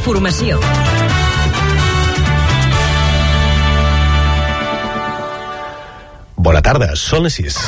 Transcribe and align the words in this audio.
Informació. 0.00 0.56
Bona 6.40 6.62
tarda, 6.64 6.88
són 6.96 7.26
les 7.26 7.36
6. 7.36 7.58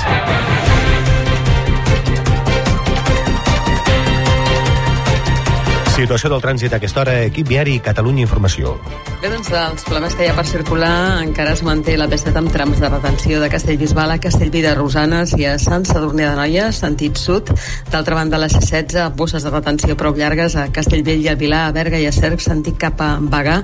Situació 5.92 6.32
del 6.32 6.40
trànsit 6.40 6.72
a 6.72 6.80
aquesta 6.80 7.04
hora, 7.04 7.20
equip 7.28 7.52
viari 7.52 7.76
Catalunya 7.84 8.24
Informació. 8.24 8.78
Bé, 9.22 9.28
doncs, 9.30 9.52
dels 9.54 9.84
problemes 9.86 10.16
que 10.18 10.24
hi 10.24 10.30
ha 10.32 10.34
per 10.34 10.42
circular 10.50 11.20
encara 11.22 11.52
es 11.54 11.60
manté 11.62 11.92
la 11.94 12.08
P7 12.10 12.40
amb 12.40 12.50
trams 12.50 12.80
de 12.82 12.88
retenció 12.90 13.38
de 13.38 13.46
Castellbisbal 13.52 14.10
a 14.10 14.16
Castellví 14.18 14.64
de 14.64 14.72
Rosanes 14.74 15.36
i 15.38 15.46
a 15.46 15.52
Sant 15.62 15.86
Sadurní 15.86 16.24
de 16.24 16.32
Noia, 16.34 16.66
sentit 16.74 17.22
sud. 17.22 17.54
D'altra 17.92 18.18
banda, 18.18 18.42
la 18.42 18.50
C16, 18.50 19.14
bosses 19.14 19.46
de 19.46 19.54
retenció 19.54 19.94
prou 19.94 20.18
llargues 20.18 20.58
a 20.58 20.66
Castellvell 20.74 21.22
i 21.22 21.30
a 21.30 21.38
Vilar, 21.38 21.68
a 21.68 21.76
Berga 21.78 22.02
i 22.02 22.10
a 22.10 22.16
Cerc, 22.18 22.42
sentit 22.42 22.82
cap 22.82 22.98
a 22.98 23.14
Bagà, 23.22 23.60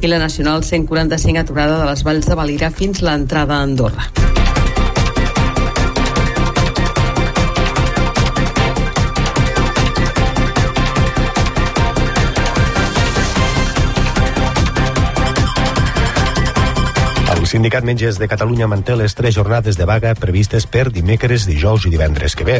i 0.00 0.08
la 0.08 0.22
Nacional 0.24 0.64
145 0.64 1.44
aturada 1.44 1.82
de 1.82 1.92
les 1.92 2.08
Valls 2.08 2.32
de 2.32 2.44
Valira 2.46 2.72
fins 2.72 3.04
l'entrada 3.04 3.60
a 3.60 3.68
Andorra. 3.68 4.31
Sindicat 17.52 17.84
Metges 17.84 18.16
de 18.16 18.24
Catalunya 18.32 18.64
manté 18.64 18.94
les 18.96 19.12
tres 19.12 19.34
jornades 19.36 19.76
de 19.76 19.84
vaga 19.84 20.14
previstes 20.16 20.64
per 20.64 20.86
dimecres, 20.88 21.44
dijous 21.44 21.84
i 21.84 21.90
divendres 21.92 22.32
que 22.32 22.46
ve. 22.48 22.54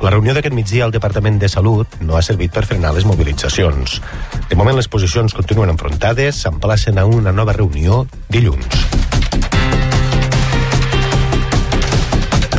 La 0.00 0.08
reunió 0.14 0.32
d'aquest 0.32 0.56
migdia 0.56 0.86
al 0.86 0.94
Departament 0.94 1.36
de 1.36 1.50
Salut 1.52 1.98
no 2.00 2.16
ha 2.16 2.22
servit 2.24 2.56
per 2.56 2.64
frenar 2.64 2.94
les 2.96 3.04
mobilitzacions. 3.04 3.98
De 4.48 4.56
moment 4.56 4.80
les 4.80 4.88
posicions 4.88 5.36
continuen 5.36 5.74
enfrontades, 5.76 6.40
s'emplacen 6.46 6.96
a 6.96 7.04
una 7.04 7.36
nova 7.36 7.52
reunió 7.60 8.06
dilluns. 8.32 9.07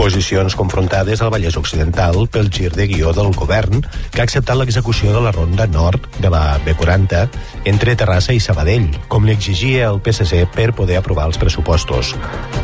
Posicions 0.09 0.55
confrontades 0.57 1.21
al 1.21 1.29
Vallès 1.29 1.53
Occidental 1.59 2.23
pel 2.33 2.47
gir 2.49 2.71
de 2.73 2.87
guió 2.89 3.11
del 3.13 3.29
govern 3.37 3.83
que 4.09 4.23
ha 4.23 4.25
acceptat 4.25 4.57
l'execució 4.57 5.11
de 5.13 5.21
la 5.21 5.29
ronda 5.35 5.67
nord 5.69 6.07
de 6.17 6.31
la 6.33 6.57
B40 6.65 7.27
entre 7.69 7.93
Terrassa 7.93 8.33
i 8.33 8.41
Sabadell, 8.41 8.87
com 9.05 9.27
li 9.27 9.35
exigia 9.37 9.91
el 9.91 10.01
PSC 10.01 10.47
per 10.55 10.71
poder 10.73 10.97
aprovar 10.97 11.27
els 11.29 11.37
pressupostos. 11.37 12.15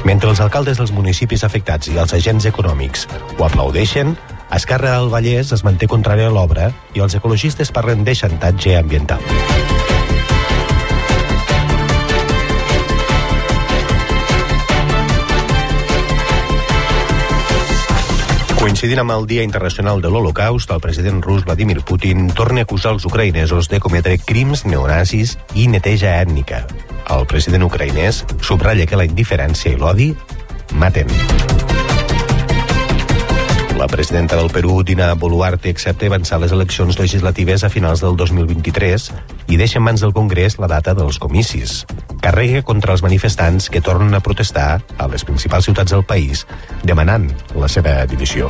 Mentre 0.10 0.34
els 0.34 0.42
alcaldes 0.42 0.82
dels 0.82 0.96
municipis 0.96 1.46
afectats 1.46 1.94
i 1.94 2.00
els 2.02 2.18
agents 2.18 2.50
econòmics 2.50 3.06
ho 3.38 3.46
aplaudeixen, 3.46 4.16
Esquerra 4.50 4.96
del 4.98 5.14
Vallès 5.14 5.54
es 5.54 5.62
manté 5.68 5.86
contrària 5.86 6.32
a 6.32 6.34
l'obra 6.34 6.72
i 6.98 7.06
els 7.06 7.14
ecologistes 7.14 7.70
parlen 7.70 8.02
de 8.10 8.18
xantatge 8.18 8.74
ambiental. 8.82 9.22
Coincidint 18.66 18.98
amb 18.98 19.14
el 19.14 19.28
Dia 19.30 19.44
Internacional 19.46 20.00
de 20.02 20.10
l'Holocaust, 20.10 20.72
el 20.74 20.80
president 20.82 21.20
rus 21.22 21.44
Vladimir 21.46 21.84
Putin 21.86 22.32
torna 22.34 22.64
a 22.64 22.66
acusar 22.66 22.96
els 22.96 23.06
ucraïnesos 23.06 23.70
de 23.70 23.78
cometre 23.78 24.16
crims 24.18 24.64
neonazis 24.66 25.36
i 25.54 25.68
neteja 25.70 26.16
ètnica. 26.24 26.64
El 27.14 27.30
president 27.30 27.68
ucraïnès 27.70 28.24
subratlla 28.42 28.90
que 28.90 28.98
la 28.98 29.06
indiferència 29.06 29.76
i 29.76 29.78
l'odi 29.78 30.10
maten. 30.82 31.14
La 33.78 33.88
presidenta 33.88 34.38
del 34.38 34.50
Perú, 34.50 34.84
Dina 34.84 35.14
Boluarte, 35.16 35.70
accepta 35.70 36.06
avançar 36.08 36.40
les 36.40 36.54
eleccions 36.56 36.98
legislatives 36.98 37.66
a 37.66 37.70
finals 37.70 38.00
del 38.00 38.16
2023 38.16 39.10
i 39.52 39.58
deixa 39.60 39.82
en 39.82 39.84
mans 39.84 40.00
del 40.00 40.14
Congrés 40.16 40.56
la 40.64 40.70
data 40.72 40.94
dels 40.96 41.20
comicis. 41.20 41.84
Carrega 42.24 42.62
contra 42.64 42.96
els 42.96 43.04
manifestants 43.04 43.68
que 43.70 43.84
tornen 43.84 44.16
a 44.16 44.22
protestar 44.24 44.80
a 44.98 45.08
les 45.12 45.28
principals 45.28 45.68
ciutats 45.68 45.92
del 45.92 46.06
país 46.08 46.46
demanant 46.88 47.28
la 47.60 47.68
seva 47.68 48.06
divisió. 48.08 48.48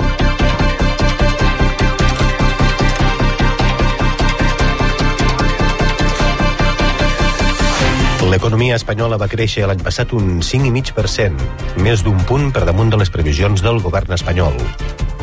L'economia 8.29 8.77
espanyola 8.77 9.17
va 9.17 9.31
créixer 9.31 9.65
l'any 9.65 9.81
passat 9.81 10.13
un 10.13 10.37
5,5%, 10.45 11.49
més 11.81 12.05
d'un 12.05 12.21
punt 12.29 12.51
per 12.53 12.65
damunt 12.69 12.93
de 12.93 13.01
les 13.01 13.09
previsions 13.09 13.65
del 13.65 13.81
govern 13.81 14.13
espanyol. 14.13 14.61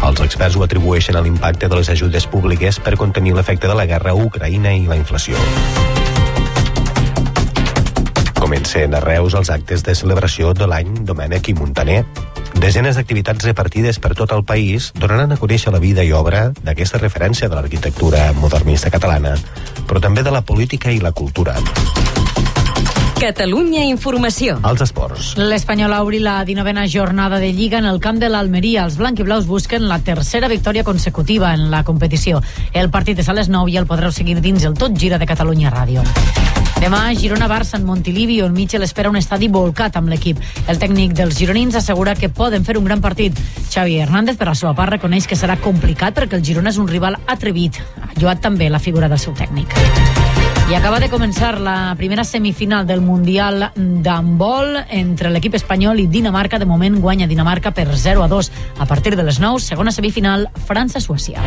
Els 0.03 0.21
experts 0.21 0.57
ho 0.59 0.65
atribueixen 0.67 1.17
a 1.17 1.23
l'impacte 1.23 1.69
de 1.71 1.79
les 1.79 1.89
ajudes 1.93 2.27
públiques 2.27 2.81
per 2.83 2.97
contenir 2.99 3.37
l'efecte 3.37 3.69
de 3.71 3.77
la 3.79 3.87
guerra 3.87 4.11
a 4.11 4.19
Ucraïna 4.19 4.75
i 4.75 4.83
la 4.91 4.99
inflació. 4.99 5.39
Comencen 8.41 8.97
a 8.99 9.01
Reus 9.01 9.37
els 9.39 9.49
actes 9.55 9.85
de 9.87 9.95
celebració 9.95 10.51
de 10.59 10.67
l'any 10.67 10.91
Domènec 11.07 11.53
i 11.53 11.55
Montaner. 11.55 12.03
Desenes 12.59 12.99
d'activitats 12.99 13.47
repartides 13.47 14.03
per 14.03 14.13
tot 14.19 14.35
el 14.35 14.43
país 14.45 14.91
donaran 14.99 15.33
a 15.33 15.39
conèixer 15.39 15.73
la 15.73 15.81
vida 15.81 16.03
i 16.03 16.11
obra 16.13 16.49
d'aquesta 16.59 16.99
referència 16.99 17.49
de 17.49 17.57
l'arquitectura 17.57 18.33
modernista 18.43 18.91
catalana, 18.91 19.37
però 19.87 20.03
també 20.03 20.27
de 20.27 20.35
la 20.35 20.43
política 20.43 20.91
i 20.91 20.99
la 20.99 21.15
cultura. 21.15 21.55
Catalunya 23.23 23.85
Informació. 23.87 24.57
Els 24.67 24.81
esports. 24.83 25.27
L'Espanyol 25.39 25.93
obri 25.95 26.19
la 26.19 26.41
19a 26.43 26.89
jornada 26.91 27.39
de 27.39 27.53
Lliga 27.55 27.79
en 27.79 27.85
el 27.87 28.01
camp 28.03 28.17
de 28.19 28.27
l'Almeria. 28.27 28.83
Els 28.83 28.97
blanquiblaus 28.99 29.47
busquen 29.47 29.87
la 29.87 30.01
tercera 30.03 30.49
victòria 30.51 30.83
consecutiva 30.83 31.53
en 31.55 31.69
la 31.71 31.85
competició. 31.87 32.41
El 32.75 32.91
partit 32.91 33.21
és 33.23 33.29
a 33.31 33.37
les 33.39 33.47
9 33.47 33.71
i 33.71 33.79
el 33.79 33.87
podreu 33.87 34.11
seguir 34.11 34.41
dins 34.43 34.67
el 34.67 34.75
Tot 34.75 34.99
Gira 34.99 35.21
de 35.23 35.29
Catalunya 35.31 35.71
Ràdio. 35.71 36.03
Demà, 36.83 37.05
Girona-Barça 37.15 37.79
en 37.79 37.87
Montilivi, 37.87 38.41
on 38.43 38.57
Mitchell 38.59 38.83
espera 38.83 39.13
un 39.13 39.21
estadi 39.21 39.47
volcat 39.47 40.01
amb 40.01 40.11
l'equip. 40.11 40.43
El 40.67 40.83
tècnic 40.83 41.15
dels 41.15 41.39
gironins 41.39 41.79
assegura 41.79 42.17
que 42.19 42.27
poden 42.27 42.67
fer 42.67 42.75
un 42.77 42.91
gran 42.91 43.01
partit. 43.01 43.39
Xavi 43.71 44.01
Hernández, 44.03 44.35
per 44.35 44.51
la 44.51 44.57
seva 44.59 44.75
part, 44.75 44.97
reconeix 44.97 45.31
que 45.31 45.39
serà 45.39 45.61
complicat 45.63 46.19
perquè 46.19 46.41
el 46.41 46.43
Girona 46.43 46.75
és 46.75 46.83
un 46.83 46.91
rival 46.91 47.23
atrevit. 47.29 47.79
Ha 48.03 48.19
lloat 48.19 48.43
també 48.43 48.67
la 48.67 48.83
figura 48.83 49.07
del 49.07 49.23
seu 49.23 49.39
tècnic. 49.39 49.79
I 50.73 50.75
acaba 50.75 51.03
de 51.03 51.11
començar 51.13 51.59
la 51.61 51.93
primera 51.99 52.23
semifinal 52.25 52.87
del 52.89 53.03
Mundial 53.05 53.67
d'handbol 53.77 54.79
entre 54.89 55.29
l'equip 55.29 55.59
espanyol 55.59 56.01
i 56.01 56.07
Dinamarca. 56.09 56.57
De 56.57 56.65
moment 56.65 56.97
guanya 56.97 57.29
Dinamarca 57.29 57.75
per 57.77 57.91
0 57.93 58.25
a 58.25 58.29
2. 58.33 58.51
A 58.81 58.87
partir 58.89 59.13
de 59.13 59.23
les 59.23 59.37
9, 59.37 59.61
segona 59.61 59.93
semifinal, 59.93 60.49
França-Suècia. 60.65 61.45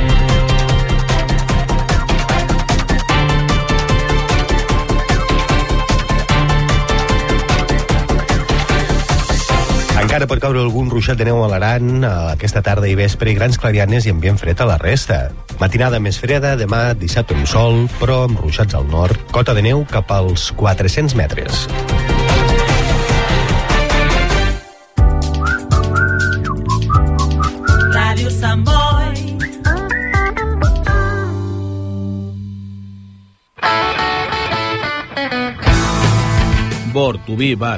Encara 10.26 10.40
pot 10.40 10.42
caure 10.42 10.62
algun 10.66 10.88
ruixat 10.90 11.20
de 11.22 11.26
neu 11.28 11.38
a 11.46 11.48
l'Aran 11.52 12.02
aquesta 12.02 12.64
tarda 12.66 12.88
i 12.90 12.96
vespre 12.98 13.30
i 13.30 13.36
grans 13.38 13.60
clarianes 13.62 14.08
i 14.08 14.10
ambient 14.10 14.40
fred 14.42 14.58
a 14.58 14.66
la 14.66 14.80
resta. 14.82 15.20
Matinada 15.60 16.00
més 16.02 16.18
freda, 16.18 16.56
demà 16.58 16.96
dissabte 16.98 17.38
amb 17.38 17.46
sol, 17.46 17.84
però 18.00 18.24
amb 18.26 18.42
ruixats 18.42 18.74
al 18.74 18.90
nord, 18.90 19.22
cota 19.30 19.54
de 19.54 19.62
neu 19.62 19.86
cap 19.86 20.10
als 20.10 20.48
400 20.58 21.14
metres. 21.14 21.68
Ràdio 27.94 28.34
Sant 28.34 28.66
Boi. 28.66 29.14
Bor, 36.98 37.22
Tubí, 37.30 37.54
Bar. 37.54 37.78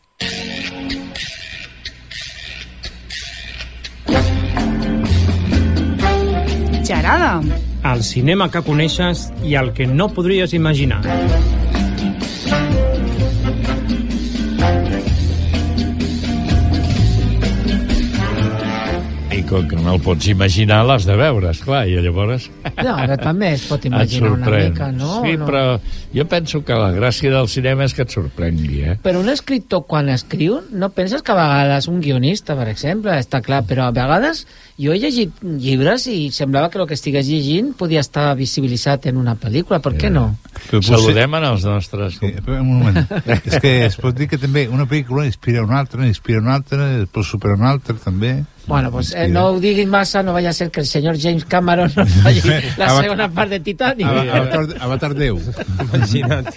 Gerada. 7.11 7.41
El 7.83 8.03
cinema 8.07 8.47
que 8.53 8.61
coneixes 8.63 9.25
i 9.43 9.57
el 9.59 9.73
que 9.75 9.87
no 9.87 10.07
podries 10.15 10.53
imaginar. 10.55 11.01
Com 19.51 19.67
que 19.67 19.75
no 19.75 19.95
el 19.97 20.01
pots 20.03 20.29
imaginar, 20.31 20.81
l'has 20.87 21.05
de 21.07 21.15
veure, 21.19 21.51
esclar, 21.51 21.83
i 21.89 21.97
llavors... 21.99 22.47
No, 22.81 22.95
però 22.95 23.17
també 23.19 23.51
es 23.57 23.65
pot 23.67 23.83
imaginar 23.89 24.31
una 24.37 24.51
mica, 24.53 24.87
no? 24.95 25.19
Sí, 25.25 25.35
no? 25.37 25.49
però 25.49 25.63
jo 26.15 26.25
penso 26.31 26.63
que 26.67 26.77
la 26.79 26.91
gràcia 26.95 27.33
del 27.33 27.49
cinema 27.51 27.85
és 27.87 27.95
que 27.97 28.05
et 28.05 28.15
sorprengui, 28.15 28.81
eh? 28.87 28.97
Però 29.03 29.19
un 29.19 29.31
escriptor, 29.33 29.83
quan 29.89 30.09
escriu, 30.13 30.61
no 30.71 30.91
penses 30.95 31.23
que 31.25 31.35
a 31.35 31.39
vegades 31.39 31.89
un 31.91 31.99
guionista, 32.03 32.55
per 32.55 32.69
exemple, 32.71 33.17
està 33.19 33.41
clar, 33.43 33.63
però 33.67 33.89
a 33.89 33.95
vegades 33.95 34.45
jo 34.81 34.95
he 34.95 35.01
llegit 35.01 35.43
llibres 35.43 36.07
i 36.09 36.31
semblava 36.33 36.71
que 36.71 36.79
el 36.79 36.87
que 36.89 36.97
estigués 36.97 37.27
llegint 37.27 37.73
podia 37.77 38.01
estar 38.01 38.31
visibilitzat 38.39 39.09
en 39.11 39.19
una 39.19 39.35
pel·lícula, 39.39 39.81
per 39.83 39.93
què 39.99 40.09
no? 40.13 40.29
Saludem 40.71 41.35
en 41.41 41.49
els 41.51 41.67
nostres... 41.67 42.17
Sí, 42.21 42.31
però 42.39 42.61
un 42.63 42.71
moment. 42.79 43.03
és 43.51 43.59
que 43.59 43.75
es 43.89 43.99
pot 43.99 44.15
dir 44.15 44.29
que 44.31 44.39
també 44.41 44.67
una 44.71 44.87
pel·lícula 44.87 45.27
inspira 45.27 45.65
una 45.67 45.81
altra, 45.83 46.07
inspira 46.07 46.41
una 46.41 46.55
altra, 46.55 46.87
després 47.03 47.35
supera 47.35 47.59
una 47.59 47.75
altra, 47.75 47.97
també. 47.99 48.39
Bueno, 48.67 48.91
pues 48.91 49.13
eh, 49.15 49.27
no 49.27 49.47
ho 49.47 49.59
diguis 49.59 49.87
massa, 49.87 50.21
no 50.23 50.33
vaya 50.33 50.51
a 50.51 50.53
ser 50.53 50.69
que 50.71 50.79
el 50.81 50.85
senyor 50.85 51.17
James 51.19 51.43
Cameron 51.45 51.91
no 51.95 52.05
faci 52.23 52.47
la 52.77 52.85
Avatar- 52.87 53.01
segona 53.03 53.27
part 53.29 53.49
de 53.49 53.59
Titanic. 53.59 54.05
Avatar, 54.07 54.67
Avatar 54.79 55.13
10. 55.15 55.49
Imagina't. 55.81 56.47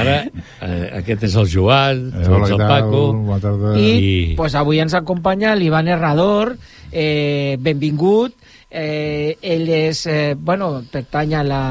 Ara, 0.00 0.16
eh, 0.62 0.90
aquest 0.98 1.22
és 1.28 1.34
el 1.36 1.48
Joan, 1.52 2.06
Eh, 2.16 2.24
tu 2.24 2.32
hola, 2.32 2.46
ets 2.48 2.54
el? 2.56 2.64
Paco... 2.66 3.02
Bona 3.12 3.40
tarda. 3.40 3.74
I, 3.78 3.90
I... 3.92 4.34
pues, 4.36 4.54
avui 4.58 4.80
ens 4.80 4.94
acompanya 4.94 5.54
l'Ivan 5.54 5.88
Herrador, 5.88 6.56
eh, 6.90 7.56
benvingut. 7.60 8.34
Eh, 8.70 9.36
ell 9.42 9.68
és, 9.68 10.06
eh, 10.08 10.34
bueno, 10.34 10.82
pertany 10.90 11.34
a 11.36 11.42
la, 11.44 11.62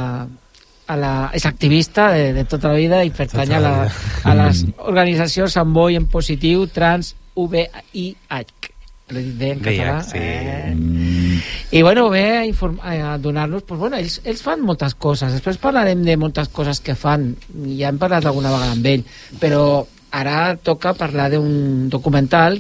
a 0.87 0.95
la, 1.01 1.13
és 1.33 1.45
activista 1.49 2.11
de, 2.13 2.31
de 2.37 2.45
tota 2.45 2.69
la 2.69 2.77
vida 2.77 3.01
i 3.03 3.09
pertany 3.09 3.49
Tota 3.49 3.57
a, 3.57 3.61
la 3.65 3.71
la, 3.81 3.89
a 4.23 4.35
les 4.45 4.65
organitzacions 4.77 5.57
Samboy 5.57 5.97
en 5.97 6.05
positiu, 6.05 6.67
trans, 6.69 7.15
VIH. 7.35 8.70
L'he 9.11 9.23
dit 9.27 9.37
bé 9.37 9.51
en 9.55 9.63
català? 9.63 9.97
Sí. 10.07 10.19
Eh? 10.19 10.75
I 11.71 11.81
bueno, 11.83 12.09
ve 12.09 12.25
a, 12.41 13.13
a 13.13 13.17
donar-nos... 13.17 13.63
Pues, 13.63 13.79
bueno, 13.79 13.97
ells, 13.97 14.19
ells 14.23 14.43
fan 14.43 14.63
moltes 14.63 14.95
coses. 14.95 15.33
Després 15.35 15.59
parlarem 15.61 16.03
de 16.07 16.17
moltes 16.19 16.51
coses 16.51 16.79
que 16.83 16.95
fan. 16.95 17.33
Ja 17.77 17.91
hem 17.91 17.99
parlat 18.01 18.27
alguna 18.27 18.53
vegada 18.53 18.77
amb 18.77 18.87
ell. 18.91 19.03
Però 19.41 19.65
ara 20.11 20.55
toca 20.59 20.95
parlar 20.99 21.29
d'un 21.31 21.89
documental 21.89 22.59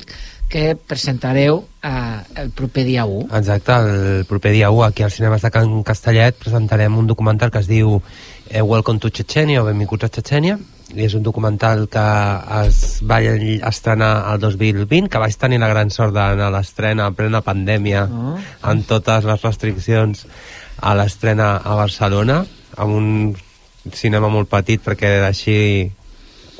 que 0.51 0.75
presentareu 0.75 1.61
eh, 1.83 2.19
el 2.43 2.51
proper 2.51 2.83
dia 2.83 3.05
1. 3.07 3.29
Exacte, 3.39 3.71
el 3.71 4.25
proper 4.27 4.51
dia 4.51 4.69
1 4.69 4.83
aquí 4.83 5.03
al 5.03 5.11
Cinemes 5.11 5.41
de 5.41 5.51
Can 5.51 5.81
Castellet 5.87 6.35
presentarem 6.35 6.97
un 6.99 7.07
documental 7.07 7.51
que 7.51 7.63
es 7.63 7.71
diu 7.71 8.01
eh, 8.49 8.61
Welcome 8.61 8.99
to 8.99 9.09
Chechenia 9.09 9.63
o 9.63 9.65
Benvinguts 9.65 10.09
a 10.09 10.11
Chechenia 10.11 10.59
és 10.95 11.13
un 11.15 11.23
documental 11.23 11.85
que 11.91 12.03
es 12.61 12.99
va 13.07 13.19
estrenar 13.21 14.11
el 14.33 14.39
2020 14.41 15.07
que 15.09 15.21
vaig 15.21 15.37
tenir 15.39 15.59
la 15.61 15.69
gran 15.71 15.89
sort 15.93 16.13
d'anar 16.15 16.49
a 16.49 16.55
l'estrena 16.57 17.07
en 17.07 17.15
plena 17.15 17.41
pandèmia 17.45 18.07
Oh. 18.11 18.35
amb 18.61 18.85
totes 18.87 19.23
les 19.25 19.41
restriccions 19.41 20.25
a 20.81 20.95
l'estrena 20.95 21.57
a 21.63 21.75
Barcelona 21.75 22.41
amb 22.77 22.91
un 22.95 23.35
cinema 23.93 24.29
molt 24.29 24.49
petit 24.49 24.81
perquè 24.83 25.21
així 25.25 25.91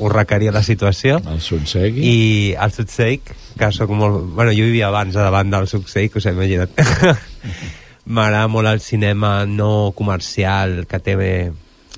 ho 0.01 0.09
requeria 0.09 0.51
la 0.51 0.63
situació 0.63 1.19
El 1.29 1.41
Sunsegui. 1.41 2.01
i 2.01 2.55
el 2.57 2.71
Sutseic, 2.73 3.35
que 3.59 3.71
soc 3.71 3.91
molt... 3.93 4.31
Bueno, 4.33 4.49
jo 4.51 4.65
vivia 4.65 4.87
abans 4.87 5.15
a 5.15 5.27
davant 5.27 5.51
del 5.51 5.67
Sutseic, 5.69 6.15
us 6.17 6.25
he 6.25 6.31
imaginat. 6.33 6.71
M'agrada 8.05 8.47
molt 8.49 8.67
el 8.71 8.79
cinema 8.81 9.45
no 9.45 9.91
comercial, 9.93 10.87
que 10.89 10.99
té 10.99 11.13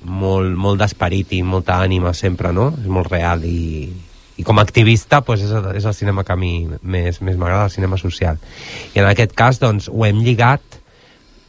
molt, 0.03 0.55
molt 0.57 0.81
d'esperit 0.81 1.33
i 1.33 1.43
molta 1.43 1.79
ànima 1.83 2.13
sempre, 2.17 2.51
no? 2.55 2.71
És 2.79 2.89
molt 2.91 3.11
real 3.11 3.43
i, 3.47 3.89
i 4.37 4.45
com 4.45 4.59
a 4.59 4.65
activista 4.65 5.21
pues, 5.21 5.43
és, 5.45 5.51
és 5.79 5.85
el 5.85 5.97
cinema 5.97 6.23
que 6.23 6.33
a 6.33 6.39
mi 6.39 6.67
més, 6.81 7.21
m'agrada, 7.21 7.65
el 7.69 7.75
cinema 7.75 7.99
social. 8.01 8.39
I 8.93 9.03
en 9.03 9.09
aquest 9.09 9.35
cas, 9.37 9.59
doncs, 9.61 9.89
ho 9.91 10.05
hem 10.07 10.23
lligat 10.25 10.79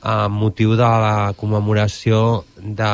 amb 0.05 0.37
motiu 0.37 0.75
de 0.77 0.85
la 0.85 1.33
commemoració 1.41 2.45
de 2.61 2.91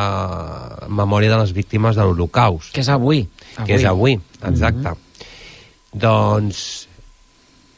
memòria 0.86 1.32
de 1.32 1.40
les 1.40 1.52
víctimes 1.52 1.98
de 1.98 2.06
l'Holocaust 2.06 2.70
Que 2.72 2.84
és 2.84 2.88
avui. 2.88 3.24
que 3.66 3.74
és 3.74 3.84
avui, 3.84 4.14
exacte. 4.46 4.94
Doncs 5.90 6.86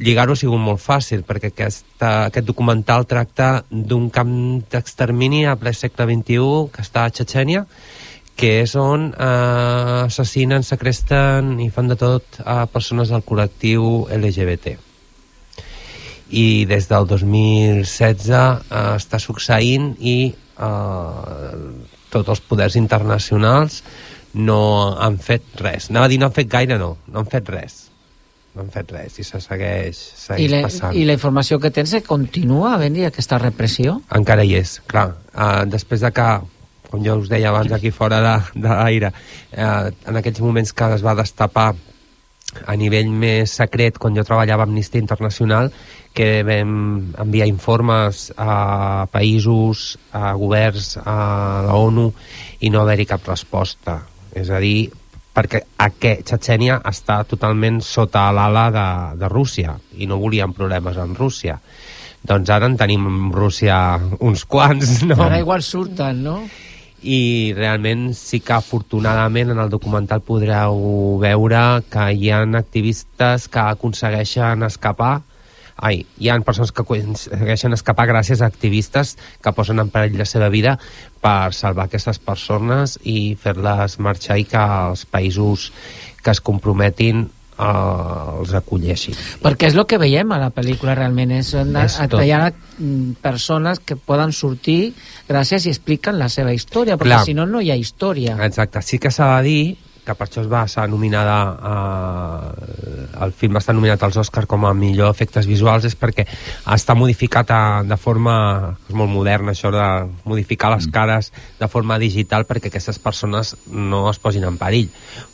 lligar-ho 0.02 0.34
ha 0.34 0.38
sigut 0.38 0.60
molt 0.60 0.82
fàcil, 0.82 1.22
perquè 1.26 1.52
aquesta, 1.52 2.28
aquest 2.28 2.46
documental 2.48 3.06
tracta 3.08 3.62
d'un 3.70 4.08
camp 4.10 4.32
d'extermini 4.72 5.44
a 5.46 5.56
ple 5.60 5.72
segle 5.76 6.08
XXI 6.10 6.70
que 6.74 6.84
està 6.84 7.06
a 7.06 7.12
Chechenia, 7.14 7.66
que 8.36 8.52
és 8.62 8.74
on 8.80 9.10
eh, 9.12 10.06
assassinen, 10.06 10.64
secresten 10.66 11.58
i 11.62 11.68
fan 11.70 11.90
de 11.92 11.98
tot 12.00 12.40
a 12.44 12.64
persones 12.72 13.12
del 13.12 13.24
col·lectiu 13.26 14.06
LGBT. 14.16 14.76
I 16.32 16.64
des 16.64 16.88
del 16.88 17.06
2016 17.10 18.32
eh, 18.32 18.82
està 18.96 19.20
succeint 19.20 19.92
i 20.00 20.16
eh, 20.32 21.60
tots 22.12 22.34
els 22.34 22.42
poders 22.48 22.76
internacionals 22.80 23.82
no 24.34 24.96
han 24.96 25.20
fet 25.20 25.44
res. 25.60 25.90
Anava 25.92 26.08
a 26.08 26.12
dir 26.12 26.20
no 26.20 26.30
han 26.30 26.36
fet 26.36 26.48
gaire, 26.50 26.80
no. 26.80 26.96
No 27.12 27.20
han 27.20 27.28
fet 27.32 27.52
res. 27.52 27.91
No 28.52 28.64
han 28.64 28.72
fet 28.72 28.90
res 28.92 29.14
i 29.16 29.24
se 29.24 29.40
segueix, 29.40 29.98
I 29.98 30.18
segueix 30.22 30.50
la, 30.52 30.62
passant. 30.66 30.96
I 30.96 31.04
la 31.08 31.16
informació 31.16 31.56
que 31.60 31.70
tens 31.72 31.94
que 31.96 32.02
continua 32.04 32.74
havent-hi 32.74 33.06
aquesta 33.08 33.38
repressió? 33.40 34.00
Encara 34.18 34.44
hi 34.44 34.58
és, 34.58 34.74
clar. 34.90 35.06
Uh, 35.32 35.62
després 35.72 36.04
de 36.04 36.10
que, 36.12 36.26
com 36.90 37.00
jo 37.04 37.16
us 37.22 37.30
deia 37.32 37.48
abans 37.48 37.72
aquí 37.72 37.92
fora 37.94 38.20
de, 38.20 38.34
de 38.60 38.68
l'aire, 38.68 39.12
uh, 39.56 39.88
en 39.88 40.20
aquells 40.20 40.42
moments 40.44 40.74
que 40.76 40.90
es 40.98 41.06
va 41.06 41.16
destapar 41.16 41.70
a 42.68 42.76
nivell 42.76 43.08
més 43.08 43.56
secret, 43.56 43.96
quan 43.96 44.12
jo 44.16 44.24
treballava 44.28 44.66
a 44.66 44.68
Amnistia 44.68 45.00
Internacional, 45.00 45.72
que 46.12 46.42
vam 46.44 46.74
enviar 47.24 47.48
informes 47.48 48.26
a 48.36 49.06
països, 49.12 49.96
a 50.12 50.34
governs, 50.36 50.98
a 51.00 51.16
la 51.64 51.78
ONU, 51.80 52.10
i 52.60 52.70
no 52.70 52.82
haver-hi 52.82 53.08
cap 53.08 53.24
resposta. 53.28 54.02
És 54.36 54.52
a 54.52 54.60
dir, 54.60 54.90
perquè 55.32 55.62
aquest 55.86 56.26
Chechenia 56.28 56.80
està 56.88 57.22
totalment 57.28 57.80
sota 57.84 58.26
l'ala 58.34 58.66
de, 58.74 58.88
de 59.20 59.30
Rússia 59.32 59.76
i 59.96 60.08
no 60.08 60.20
volien 60.20 60.52
problemes 60.56 60.98
amb 61.00 61.16
Rússia. 61.18 61.58
Doncs 62.22 62.52
ara 62.54 62.68
en 62.70 62.76
tenim 62.78 63.08
amb 63.08 63.34
Rússia 63.34 63.76
uns 64.20 64.44
quants, 64.44 65.00
no? 65.08 65.16
Ara 65.24 65.40
igual 65.42 65.64
surten, 65.66 66.22
no? 66.22 66.36
i 67.02 67.52
realment 67.56 68.12
sí 68.14 68.38
que 68.40 68.54
afortunadament 68.54 69.50
en 69.50 69.58
el 69.58 69.70
documental 69.70 70.22
podreu 70.22 71.18
veure 71.18 71.82
que 71.90 72.04
hi 72.14 72.30
ha 72.30 72.44
activistes 72.58 73.48
que 73.50 73.64
aconsegueixen 73.74 74.62
escapar 74.62 75.16
ai, 75.76 76.04
hi 76.18 76.30
ha 76.30 76.38
persones 76.44 76.72
que 76.72 76.84
aconsegueixen 76.84 77.72
escapar 77.76 78.06
gràcies 78.10 78.42
a 78.42 78.48
activistes 78.50 79.16
que 79.42 79.52
posen 79.56 79.82
en 79.82 79.92
perill 79.92 80.18
la 80.20 80.28
seva 80.28 80.48
vida 80.52 80.78
per 81.22 81.52
salvar 81.56 81.88
aquestes 81.88 82.18
persones 82.22 82.98
i 83.02 83.34
fer-les 83.40 83.98
marxar 84.02 84.38
i 84.40 84.48
que 84.48 84.62
els 84.62 85.06
països 85.06 85.70
que 86.22 86.34
es 86.34 86.40
comprometin 86.40 87.24
eh, 87.58 88.40
els 88.40 88.54
acolleixin. 88.56 89.16
Perquè 89.42 89.70
és 89.70 89.78
el 89.78 89.86
que 89.90 90.00
veiem 90.02 90.34
a 90.34 90.40
la 90.42 90.50
pel·lícula 90.54 90.96
realment, 90.98 91.34
és, 91.38 91.52
És 91.54 91.98
ha 92.00 92.08
mm, 92.08 93.22
persones 93.22 93.80
que 93.80 93.96
poden 93.96 94.32
sortir 94.32 94.94
gràcies 95.28 95.66
i 95.66 95.72
expliquen 95.74 96.18
la 96.18 96.28
seva 96.32 96.54
història, 96.54 96.96
perquè 96.96 97.16
Clar. 97.16 97.24
si 97.26 97.34
no, 97.34 97.46
no 97.46 97.60
hi 97.60 97.72
ha 97.72 97.78
història. 97.78 98.36
Exacte, 98.46 98.82
sí 98.82 98.98
que 98.98 99.10
s'ha 99.10 99.36
de 99.38 99.48
dir 99.48 99.64
que 100.02 100.14
per 100.18 100.26
això 100.26 100.42
es 100.42 100.48
va 100.50 100.64
ser 100.66 100.88
nominada 100.90 101.34
a, 101.62 101.74
el 103.22 103.32
film 103.38 103.58
està 103.60 103.74
nominat 103.74 104.02
als 104.02 104.18
Oscars 104.18 104.48
com 104.50 104.64
a 104.66 104.72
millor 104.74 105.12
efectes 105.14 105.46
visuals 105.46 105.86
és 105.86 105.94
perquè 105.98 106.24
està 106.74 106.96
modificat 106.98 107.52
a, 107.54 107.60
de 107.86 107.98
forma 108.00 108.34
és 108.88 108.96
molt 108.98 109.12
moderna 109.12 109.54
això 109.54 109.70
de 109.74 109.86
modificar 110.26 110.72
les 110.74 110.88
cares 110.92 111.30
de 111.60 111.68
forma 111.70 112.00
digital 112.02 112.46
perquè 112.48 112.72
aquestes 112.72 112.98
persones 113.02 113.54
no 113.70 114.08
es 114.10 114.18
posin 114.22 114.46
en 114.48 114.58
perill. 114.58 114.88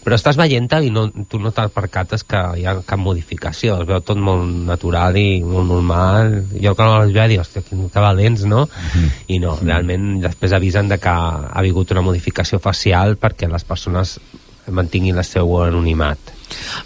Però 0.05 0.17
estàs 0.19 0.37
veient 0.41 0.69
i 0.85 0.91
no, 0.93 1.07
tu 1.31 1.41
no 1.41 1.53
te'n 1.55 1.73
percates 1.73 2.25
que 2.29 2.41
hi 2.61 2.67
ha 2.69 2.77
cap 2.85 3.01
modificació 3.01 3.79
es 3.81 3.89
veu 3.89 4.03
tot 4.05 4.21
molt 4.21 4.45
natural 4.69 5.17
i 5.17 5.41
molt 5.45 5.71
normal. 5.71 6.35
Jo 6.61 6.75
que 6.77 6.85
no 6.85 6.99
les 7.05 7.15
veia 7.15 7.29
dic, 7.31 7.41
hòstia, 7.41 7.65
que, 7.65 8.03
valents, 8.03 8.45
no? 8.49 8.67
i 9.29 9.39
no, 9.41 9.57
realment 9.63 10.19
després 10.23 10.53
avisen 10.57 10.91
de 10.93 10.99
que 11.01 11.15
ha 11.15 11.63
hagut 11.63 11.97
una 11.97 12.05
modificació 12.05 12.61
facial 12.61 13.17
perquè 13.21 13.49
les 13.49 13.65
persones 13.65 14.19
mantinguin 14.71 15.19
el 15.19 15.25
seu 15.25 15.51
anonimat. 15.63 16.19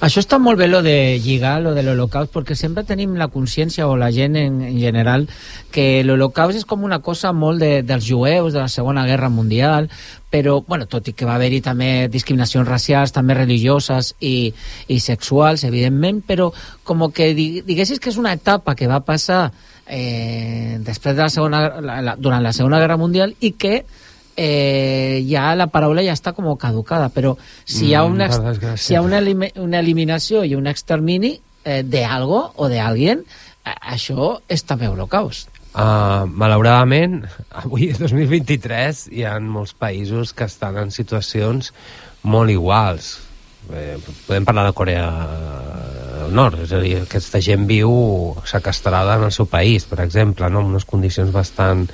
Això 0.03 0.19
està 0.19 0.41
molt 0.43 0.59
bé, 0.59 0.67
lo 0.67 0.81
de 0.83 1.21
lligar, 1.23 1.61
lo 1.63 1.71
de 1.75 1.85
l'Holocaust, 1.87 2.33
perquè 2.35 2.57
sempre 2.59 2.83
tenim 2.83 3.15
la 3.15 3.29
consciència, 3.31 3.87
o 3.87 3.95
la 3.97 4.11
gent 4.11 4.35
en, 4.37 4.57
en 4.67 4.79
general, 4.81 5.29
que 5.71 6.03
l'Holocaust 6.03 6.59
és 6.59 6.67
com 6.67 6.83
una 6.83 6.99
cosa 6.99 7.31
molt 7.33 7.63
de, 7.63 7.71
dels 7.87 8.05
jueus, 8.09 8.53
de 8.53 8.59
la 8.59 8.69
Segona 8.73 9.07
Guerra 9.07 9.31
Mundial, 9.31 9.87
però, 10.33 10.59
bueno, 10.67 10.89
tot 10.91 11.07
i 11.07 11.15
que 11.15 11.29
va 11.29 11.37
haver-hi 11.37 11.61
també 11.63 12.09
discriminacions 12.11 12.67
racials, 12.67 13.15
també 13.15 13.39
religioses 13.39 14.17
i, 14.19 14.53
i 14.89 14.99
sexuals, 14.99 15.63
evidentment, 15.69 16.25
però 16.27 16.51
com 16.83 17.07
que 17.15 17.31
di- 17.37 17.63
diguessis 17.63 18.01
que 18.03 18.11
és 18.11 18.19
una 18.19 18.33
etapa 18.35 18.75
que 18.75 18.91
va 18.91 19.05
passar 19.07 19.53
eh, 19.87 20.79
després 20.83 21.15
de 21.15 21.23
la 21.23 21.31
segona, 21.31 21.67
la, 21.81 22.01
la, 22.03 22.17
durant 22.19 22.43
la 22.43 22.53
Segona 22.57 22.81
Guerra 22.83 22.99
Mundial 22.99 23.37
i 23.41 23.53
que 23.53 23.85
eh, 24.37 25.25
ja 25.29 25.55
la 25.55 25.67
paraula 25.69 26.03
ja 26.03 26.13
està 26.17 26.33
com 26.33 26.49
caducada, 26.57 27.09
però 27.11 27.37
si 27.65 27.89
hi 27.91 27.95
ha 27.95 28.03
Mm, 28.05 28.13
una, 28.15 28.29
desgràcia. 28.29 28.77
si 28.77 28.93
hi 28.93 28.97
ha 28.97 29.03
una, 29.03 29.19
elimi- 29.21 29.53
una 29.61 29.79
eliminació 29.81 30.45
i 30.45 30.55
un 30.55 30.67
extermini 30.67 31.41
eh, 31.65 31.83
de 31.83 32.05
algo 32.05 32.53
o 32.57 32.69
de 32.69 32.81
alguien, 32.81 33.25
a- 33.65 33.95
això 33.95 34.41
és 34.49 34.65
també 34.65 34.89
holocaust. 34.89 35.49
Uh, 35.75 36.27
malauradament, 36.29 37.23
avui, 37.51 37.93
2023, 37.97 39.07
hi 39.13 39.23
ha 39.25 39.39
molts 39.41 39.73
països 39.73 40.35
que 40.37 40.45
estan 40.45 40.77
en 40.77 40.91
situacions 40.91 41.73
molt 42.23 42.51
iguals. 42.51 43.21
Eh, 43.73 43.97
podem 44.27 44.45
parlar 44.45 44.67
de 44.67 44.73
Corea 44.75 45.07
del 46.23 46.35
Nord, 46.35 46.63
és 46.65 46.73
a 46.73 46.81
dir, 46.83 46.95
aquesta 47.03 47.41
gent 47.43 47.67
viu 47.69 47.93
sequestrada 48.49 49.19
en 49.19 49.27
el 49.29 49.35
seu 49.35 49.49
país, 49.51 49.85
per 49.91 50.01
exemple, 50.05 50.49
no? 50.51 50.63
en 50.63 50.73
unes 50.73 50.87
condicions 50.89 51.33
bastant 51.35 51.89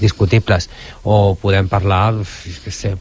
discutibles. 0.00 0.68
O 1.04 1.36
podem 1.40 1.70
parlar, 1.70 2.18
que 2.64 2.74
sé, 2.74 2.96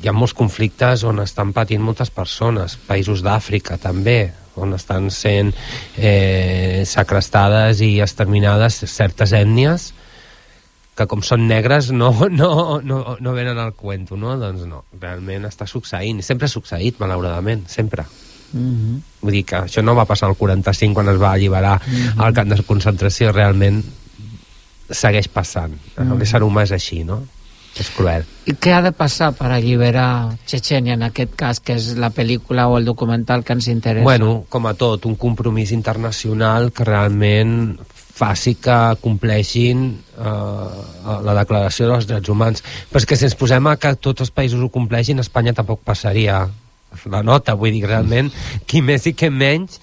hi 0.00 0.08
ha 0.08 0.16
molts 0.16 0.34
conflictes 0.36 1.04
on 1.08 1.22
estan 1.22 1.54
patint 1.56 1.82
moltes 1.84 2.12
persones, 2.14 2.76
països 2.88 3.24
d'Àfrica 3.24 3.78
també, 3.80 4.32
on 4.60 4.74
estan 4.74 5.08
sent 5.14 5.54
eh, 5.96 6.82
secrestades 6.88 7.80
i 7.86 7.94
exterminades 8.02 8.82
certes 8.90 9.32
ètnies 9.36 9.92
que 10.98 11.06
com 11.08 11.22
són 11.24 11.46
negres 11.48 11.90
no, 11.94 12.10
no, 12.28 12.80
no, 12.84 12.98
no 13.20 13.36
venen 13.36 13.60
al 13.60 13.72
cuento, 13.78 14.18
no? 14.20 14.34
Doncs 14.40 14.66
no, 14.68 14.82
realment 15.00 15.46
està 15.48 15.68
succeint. 15.70 16.20
Sempre 16.26 16.48
ha 16.48 16.52
succeït, 16.52 16.98
malauradament, 17.00 17.64
sempre. 17.72 18.04
Mm 18.52 18.74
-hmm. 18.74 19.00
Vull 19.20 19.32
dir 19.32 19.44
que 19.44 19.56
això 19.56 19.82
no 19.82 19.94
va 19.94 20.04
passar 20.04 20.28
al 20.28 20.36
45 20.36 20.94
quan 20.94 21.08
es 21.08 21.20
va 21.20 21.32
alliberar 21.32 21.80
Mhm. 21.86 22.20
el 22.26 22.34
camp 22.34 22.48
de 22.48 22.62
concentració, 22.62 23.32
realment 23.32 23.84
segueix 24.90 25.28
passant. 25.28 25.74
Mhm. 25.96 26.18
L'ésser 26.18 26.42
humà 26.42 26.64
és 26.64 26.72
així, 26.72 27.04
no? 27.04 27.22
És 27.78 27.88
cruel. 27.94 28.24
I 28.46 28.52
què 28.58 28.72
ha 28.74 28.82
de 28.82 28.90
passar 28.92 29.32
per 29.32 29.52
alliberar 29.52 30.36
Chechenia, 30.44 30.94
en 30.94 31.04
aquest 31.06 31.36
cas, 31.36 31.60
que 31.60 31.74
és 31.74 31.96
la 31.96 32.10
pel·lícula 32.10 32.66
o 32.66 32.76
el 32.78 32.84
documental 32.84 33.44
que 33.44 33.52
ens 33.52 33.68
interessa? 33.68 34.02
Bueno, 34.02 34.44
com 34.48 34.66
a 34.66 34.74
tot, 34.74 35.06
un 35.06 35.14
compromís 35.14 35.70
internacional 35.70 36.72
que 36.72 36.84
realment 36.84 37.78
faci 38.20 38.56
que 38.56 38.96
compleixin 39.00 40.02
eh, 40.18 41.22
la 41.24 41.34
declaració 41.38 41.88
dels 41.88 42.06
drets 42.06 42.28
humans. 42.28 42.62
Però 42.90 43.00
és 43.00 43.06
que 43.06 43.16
si 43.16 43.24
ens 43.24 43.36
posem 43.38 43.66
a 43.70 43.76
que 43.80 43.94
tots 43.96 44.20
els 44.20 44.34
països 44.34 44.60
ho 44.60 44.68
compleixin, 44.68 45.22
Espanya 45.22 45.54
tampoc 45.56 45.80
passaria 45.86 46.42
la 47.10 47.22
nota. 47.26 47.56
Vull 47.58 47.74
dir, 47.76 47.86
realment, 47.86 48.30
qui 48.66 48.82
més 48.82 49.06
i 49.06 49.14
qui 49.14 49.30
menys, 49.30 49.80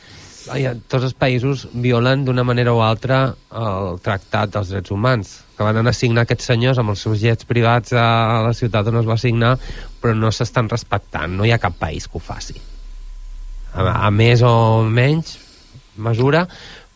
tots 0.88 1.04
els 1.04 1.16
països 1.18 1.66
violen 1.74 2.24
d'una 2.24 2.46
manera 2.48 2.72
o 2.72 2.80
altra 2.80 3.26
el 3.52 3.98
tractat 4.00 4.54
dels 4.54 4.70
drets 4.72 4.94
humans 4.96 5.34
que 5.58 5.66
van 5.66 5.82
anar 5.82 5.92
a 5.92 5.98
signar 5.98 6.24
aquests 6.24 6.48
senyors 6.54 6.80
amb 6.80 6.94
els 6.94 7.04
seus 7.04 7.20
jets 7.20 7.44
privats 7.50 7.92
a 7.92 8.46
la 8.46 8.54
ciutat 8.56 8.88
on 8.88 9.02
es 9.02 9.10
va 9.10 9.18
signar 9.20 9.58
però 10.00 10.16
no 10.16 10.32
s'estan 10.32 10.72
respectant 10.72 11.36
no 11.36 11.44
hi 11.44 11.52
ha 11.52 11.60
cap 11.60 11.76
país 11.76 12.08
que 12.08 12.16
ho 12.16 12.24
faci 12.24 12.56
a, 13.76 14.08
a 14.08 14.12
més 14.12 14.40
o 14.46 14.54
menys 14.88 15.36
mesura, 15.98 16.46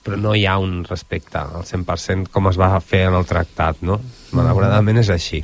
però 0.01 0.17
no 0.17 0.33
hi 0.35 0.45
ha 0.45 0.57
un 0.61 0.83
respecte 0.87 1.39
al 1.41 1.65
100% 1.67 2.31
com 2.33 2.49
es 2.49 2.59
va 2.59 2.73
fer 2.81 3.05
en 3.09 3.17
el 3.17 3.27
tractat, 3.29 3.81
no? 3.85 3.99
Malauradament 4.37 5.01
és 5.01 5.11
així. 5.13 5.43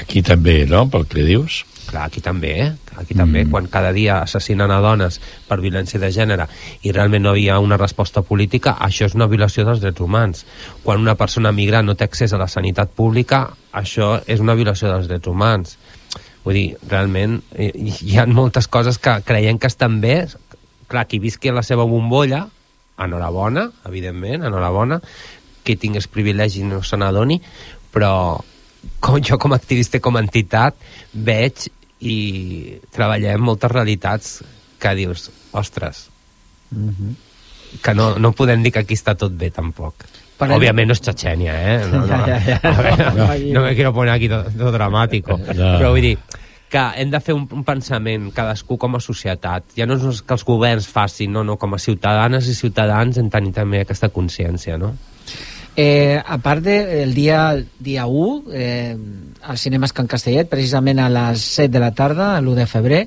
Aquí 0.00 0.22
també, 0.26 0.64
no?, 0.68 0.86
pel 0.90 1.06
que 1.10 1.24
dius. 1.26 1.64
Clar, 1.90 2.04
aquí 2.06 2.20
també, 2.22 2.50
eh? 2.62 2.68
Aquí 3.00 3.16
també, 3.18 3.42
quan 3.50 3.66
cada 3.66 3.90
dia 3.90 4.20
assassinen 4.22 4.70
a 4.70 4.78
dones 4.84 5.16
per 5.48 5.56
violència 5.58 5.98
de 5.98 6.10
gènere 6.14 6.46
i 6.86 6.92
realment 6.94 7.24
no 7.26 7.32
hi 7.34 7.48
ha 7.50 7.58
una 7.58 7.78
resposta 7.80 8.22
política, 8.22 8.76
això 8.78 9.08
és 9.08 9.16
una 9.18 9.26
violació 9.26 9.64
dels 9.66 9.80
drets 9.82 10.00
humans. 10.04 10.44
Quan 10.84 11.02
una 11.02 11.16
persona 11.18 11.50
migrant 11.50 11.88
no 11.90 11.96
té 11.98 12.06
accés 12.06 12.32
a 12.32 12.38
la 12.38 12.46
sanitat 12.46 12.92
pública, 12.94 13.48
això 13.74 14.20
és 14.26 14.38
una 14.38 14.54
violació 14.54 14.92
dels 14.92 15.08
drets 15.10 15.26
humans. 15.26 15.74
Vull 16.44 16.60
dir, 16.60 16.68
realment 16.88 17.40
eh, 17.56 17.72
hi 17.74 18.14
ha 18.16 18.28
moltes 18.30 18.70
coses 18.70 19.00
que 19.02 19.18
creiem 19.26 19.58
que 19.58 19.66
estan 19.66 19.98
bé. 20.00 20.22
Clar, 20.86 21.08
qui 21.10 21.18
visqui 21.18 21.50
a 21.50 21.56
la 21.58 21.66
seva 21.66 21.88
bombolla, 21.90 22.44
enhorabona, 23.02 23.66
evidentment, 23.90 24.46
enhorabona, 24.46 25.00
qui 25.66 25.74
tingués 25.74 26.06
privilegi 26.06 26.62
no 26.66 26.84
se 26.86 26.98
n'adoni, 26.98 27.40
però 27.90 28.14
com 29.02 29.18
jo 29.20 29.38
com 29.42 29.52
a 29.52 29.58
activista 29.60 30.00
com 30.00 30.16
a 30.16 30.24
entitat 30.24 30.78
veig 31.12 31.68
i 32.00 32.78
treballem 32.94 33.40
moltes 33.44 33.70
realitats 33.70 34.30
que 34.80 34.94
dius, 34.96 35.28
ostres, 35.52 36.06
que 37.82 37.94
no, 37.94 38.14
no 38.18 38.32
podem 38.32 38.62
dir 38.64 38.72
que 38.72 38.82
aquí 38.84 38.96
està 38.98 39.14
tot 39.18 39.32
bé 39.38 39.50
tampoc. 39.54 40.06
Parem- 40.40 40.56
Òbviament 40.56 40.88
no 40.88 40.94
és 40.96 41.02
Chechenia, 41.04 41.54
eh? 41.54 41.80
No, 41.92 42.04
no, 42.06 42.16
Ja, 42.26 42.38
ja, 42.40 42.56
ja. 42.56 42.60
Veure, 42.64 43.10
no, 43.16 43.26
no 43.60 43.64
me 43.66 43.74
quiero 43.76 43.92
poner 43.92 44.14
aquí 44.14 44.28
tot, 44.32 44.48
tot 44.56 44.72
dramàtico. 44.74 45.36
No. 45.52 45.74
Però 45.78 45.90
vull 45.92 46.00
dir 46.06 46.14
que 46.70 46.82
hem 47.02 47.10
de 47.10 47.18
fer 47.20 47.34
un, 47.34 47.48
un 47.52 47.64
pensament, 47.66 48.28
cadascú 48.32 48.76
com 48.78 48.94
a 48.96 49.00
societat. 49.02 49.64
Ja 49.76 49.86
no 49.90 49.96
és 49.98 50.22
que 50.22 50.34
els 50.36 50.44
governs 50.46 50.86
facin, 50.88 51.32
no, 51.34 51.42
no, 51.44 51.56
com 51.58 51.74
a 51.74 51.80
ciutadanes 51.82 52.46
i 52.48 52.54
ciutadans 52.54 53.18
en 53.18 53.28
tenir 53.28 53.52
també 53.52 53.80
aquesta 53.82 54.08
consciència, 54.14 54.78
no? 54.78 54.92
Eh, 55.76 56.20
a 56.20 56.36
part 56.38 56.62
del 56.64 57.14
dia, 57.14 57.54
dia 57.78 58.06
1, 58.06 58.44
eh, 58.52 58.96
al 59.42 59.56
Cinemes 59.58 59.92
Can 59.92 60.06
Castellet, 60.10 60.48
precisament 60.50 60.98
a 61.00 61.08
les 61.08 61.40
7 61.40 61.70
de 61.72 61.80
la 61.80 61.92
tarda, 61.94 62.40
l'1 62.40 62.54
de 62.58 62.66
febrer, 62.66 63.02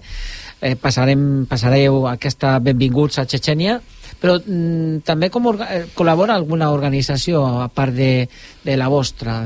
eh, 0.62 0.76
passarem, 0.80 1.46
passareu 1.46 2.08
aquesta 2.08 2.58
Benvinguts 2.64 3.20
a 3.20 3.26
Chechenia, 3.28 3.82
però 4.22 4.38
mm, 4.40 5.04
també 5.04 5.30
com 5.30 5.52
eh, 5.60 5.84
col·labora 5.94 6.34
alguna 6.40 6.72
organització, 6.72 7.44
a 7.62 7.68
part 7.68 7.94
de, 7.94 8.30
de 8.64 8.78
la 8.80 8.88
vostra? 8.88 9.42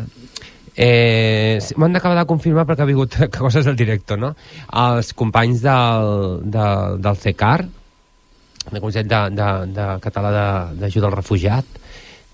Eh, 0.78 1.58
M'han 1.76 1.98
d'acabar 1.98 2.20
de 2.22 2.28
confirmar 2.30 2.68
perquè 2.70 2.86
ha 2.86 2.90
vingut 2.90 3.18
coses 3.34 3.66
del 3.66 3.76
director, 3.76 4.20
no? 4.22 4.36
Els 4.72 5.10
companys 5.18 5.64
del, 5.66 6.14
del, 6.46 7.02
del 7.02 7.18
CECAR, 7.18 7.66
del 8.68 8.82
de, 9.10 9.22
de, 9.34 9.50
de 9.74 9.88
Català 10.04 10.32
de- 10.38 10.80
d'Ajuda 10.84 11.10
al 11.10 11.18
Refugiat, 11.18 11.66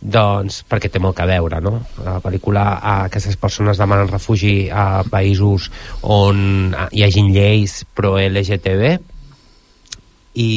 doncs 0.04 0.64
perquè 0.68 0.90
té 0.92 1.00
molt 1.00 1.16
que 1.16 1.26
veure, 1.30 1.62
no? 1.64 1.78
La 2.04 2.18
pel·lícula, 2.24 2.66
a 2.76 2.96
aquestes 3.08 3.38
persones 3.40 3.80
demanen 3.80 4.12
refugi 4.12 4.68
a 4.68 5.04
països 5.08 5.70
on 6.04 6.76
hi 6.92 7.06
hagin 7.06 7.32
lleis 7.32 7.84
pro-LGTB 7.96 8.98
i 10.44 10.52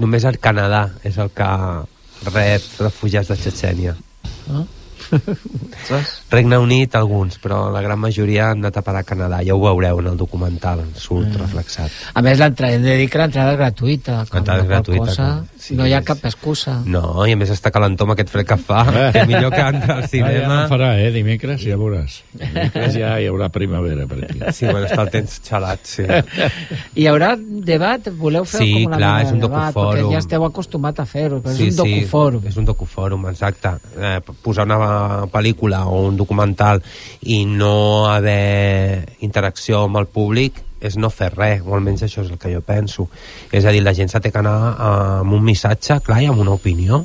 només 0.00 0.24
el 0.24 0.40
Canadà 0.40 0.86
és 1.04 1.18
el 1.20 1.32
que 1.36 1.50
rep 2.30 2.62
refugiats 2.80 3.28
de 3.32 3.36
Chechenia. 3.42 3.96
Ah. 4.48 4.64
Regne 6.30 6.58
Unit, 6.58 6.94
alguns, 6.94 7.38
però 7.42 7.70
la 7.72 7.80
gran 7.82 7.98
majoria 7.98 8.50
han 8.50 8.58
anat 8.64 8.76
a 8.78 8.82
parar 8.86 9.00
a 9.02 9.04
Canadà. 9.08 9.40
Ja 9.46 9.54
ho 9.56 9.60
veureu 9.60 9.98
en 10.00 10.06
el 10.12 10.16
documental, 10.16 10.84
surt 10.94 11.28
Mm. 11.28 11.40
reflexat. 11.40 11.90
A 12.14 12.22
més, 12.22 12.38
l'entrada, 12.38 12.74
hem 12.74 12.82
de 12.82 12.96
dir 12.96 13.08
que 13.10 13.18
l'entrada 13.18 13.52
és 13.52 13.58
gratuïta. 13.58 14.24
L'entrada 14.32 14.62
és 14.62 14.68
gratuïta, 14.68 15.06
Cosa, 15.06 15.44
sí, 15.58 15.74
no 15.76 15.86
hi 15.86 15.92
ha 15.94 15.98
és- 15.98 16.04
cap 16.04 16.24
excusa. 16.24 16.82
No, 16.86 17.26
i 17.26 17.32
a 17.32 17.36
més 17.36 17.50
està 17.50 17.70
calentó 17.70 18.04
amb 18.04 18.12
aquest 18.12 18.28
fred 18.30 18.46
que 18.46 18.56
fa. 18.56 18.84
que 19.12 19.26
millor 19.26 19.50
que 19.52 19.60
entrar 19.60 19.96
al 19.96 19.98
Ah, 19.98 20.02
ja 20.02 20.08
cinema. 20.08 20.62
no 20.62 20.68
farà, 20.68 20.98
eh? 21.00 21.10
Dimecres 21.10 21.62
ja 21.62 21.76
veuràs. 21.76 22.22
Dimecres 22.32 22.94
ja 22.94 23.20
hi 23.20 23.26
haurà 23.26 23.48
primavera 23.50 24.06
per 24.06 24.24
aquí. 24.24 24.38
Sí, 24.52 24.66
bueno, 24.66 24.86
està 24.86 25.02
el 25.02 25.10
temps 25.10 25.40
xalat, 25.42 25.80
sí. 25.84 26.02
Hi 26.94 27.06
haurà 27.06 27.36
debat? 27.38 28.08
Voleu 28.16 28.44
fer 28.44 28.60
Sí, 28.60 28.72
com 28.74 28.86
una 28.86 28.96
clar, 28.96 29.14
mena 29.16 29.22
és 29.28 29.32
un 29.32 29.40
de 29.40 29.46
debat? 29.48 29.74
docufòrum. 29.74 30.00
Perquè 30.00 30.12
ja 30.12 30.18
esteu 30.18 30.44
acostumat 30.44 31.00
a 31.00 31.06
fer-ho, 31.06 31.40
però 31.42 31.50
és 31.52 31.60
un 31.60 31.76
docufòrum. 31.84 32.42
Sí, 32.42 32.48
és 32.48 32.56
un 32.56 32.64
docufòrum, 32.64 33.26
exacte. 33.30 33.68
Eh, 33.98 34.20
posar 34.42 34.64
una 34.64 34.78
pel·lícula 35.32 35.84
o 35.88 36.02
un 36.08 36.16
documental 36.18 36.82
i 37.22 37.44
no 37.46 38.08
haver 38.10 39.16
interacció 39.26 39.84
amb 39.86 40.00
el 40.02 40.08
públic 40.10 40.62
és 40.80 40.96
no 40.96 41.10
fer 41.12 41.28
res, 41.34 41.60
o 41.60 41.74
almenys 41.76 42.06
això 42.06 42.24
és 42.24 42.30
el 42.32 42.38
que 42.40 42.52
jo 42.54 42.62
penso. 42.64 43.06
És 43.52 43.66
a 43.66 43.72
dir, 43.74 43.82
la 43.84 43.92
gent 43.96 44.08
s'ha 44.08 44.22
de 44.24 44.32
anar 44.40 44.56
amb 45.20 45.36
un 45.36 45.44
missatge 45.44 46.00
clar 46.06 46.22
i 46.24 46.30
amb 46.30 46.40
una 46.40 46.56
opinió 46.56 47.04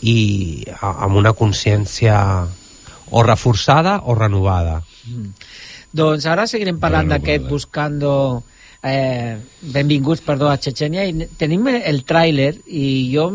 i 0.00 0.64
amb 0.80 1.20
una 1.20 1.34
consciència 1.36 2.16
o 3.10 3.22
reforçada 3.26 4.00
o 4.06 4.14
renovada. 4.14 4.80
Doncs 5.92 6.26
ara 6.30 6.46
seguirem 6.46 6.78
parlant 6.80 7.10
d'aquest 7.10 7.48
buscando 7.50 8.12
eh, 8.82 9.36
benvinguts 9.60 10.22
perdó, 10.24 10.48
a 10.48 10.58
Chechenia 10.58 11.04
i 11.08 11.28
tenim 11.38 11.66
el 11.72 12.04
tràiler 12.06 12.54
i 12.66 13.10
jo 13.12 13.30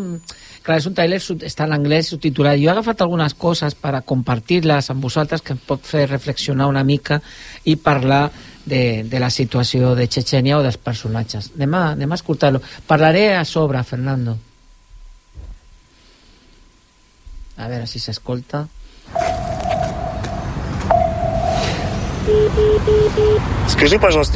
clar, 0.65 0.79
és 0.81 0.87
un 0.89 0.95
tràiler, 0.97 1.19
està 1.45 1.67
en 1.67 1.75
anglès, 1.75 2.09
subtitulat. 2.11 2.57
Jo 2.59 2.69
he 2.69 2.73
agafat 2.73 3.03
algunes 3.05 3.37
coses 3.37 3.77
per 3.77 3.93
a 3.95 4.01
compartir-les 4.01 4.89
amb 4.91 5.05
vosaltres 5.05 5.45
que 5.45 5.53
em 5.55 5.61
pot 5.61 5.85
fer 5.85 6.07
reflexionar 6.09 6.67
una 6.71 6.83
mica 6.83 7.21
i 7.63 7.77
parlar 7.77 8.29
de, 8.65 9.03
de 9.05 9.21
la 9.21 9.29
situació 9.29 9.93
de 9.95 10.07
Chechenia 10.09 10.57
o 10.57 10.63
dels 10.65 10.81
personatges. 10.81 11.51
Anem 11.55 11.77
a, 11.77 11.83
anem 11.93 12.11
a 12.11 12.19
escoltar-lo. 12.19 12.61
Parlaré 12.87 13.35
a 13.35 13.45
sobre, 13.45 13.83
Fernando. 13.83 14.37
A 17.57 17.69
veure 17.71 17.87
si 17.87 18.01
s'escolta. 18.03 18.65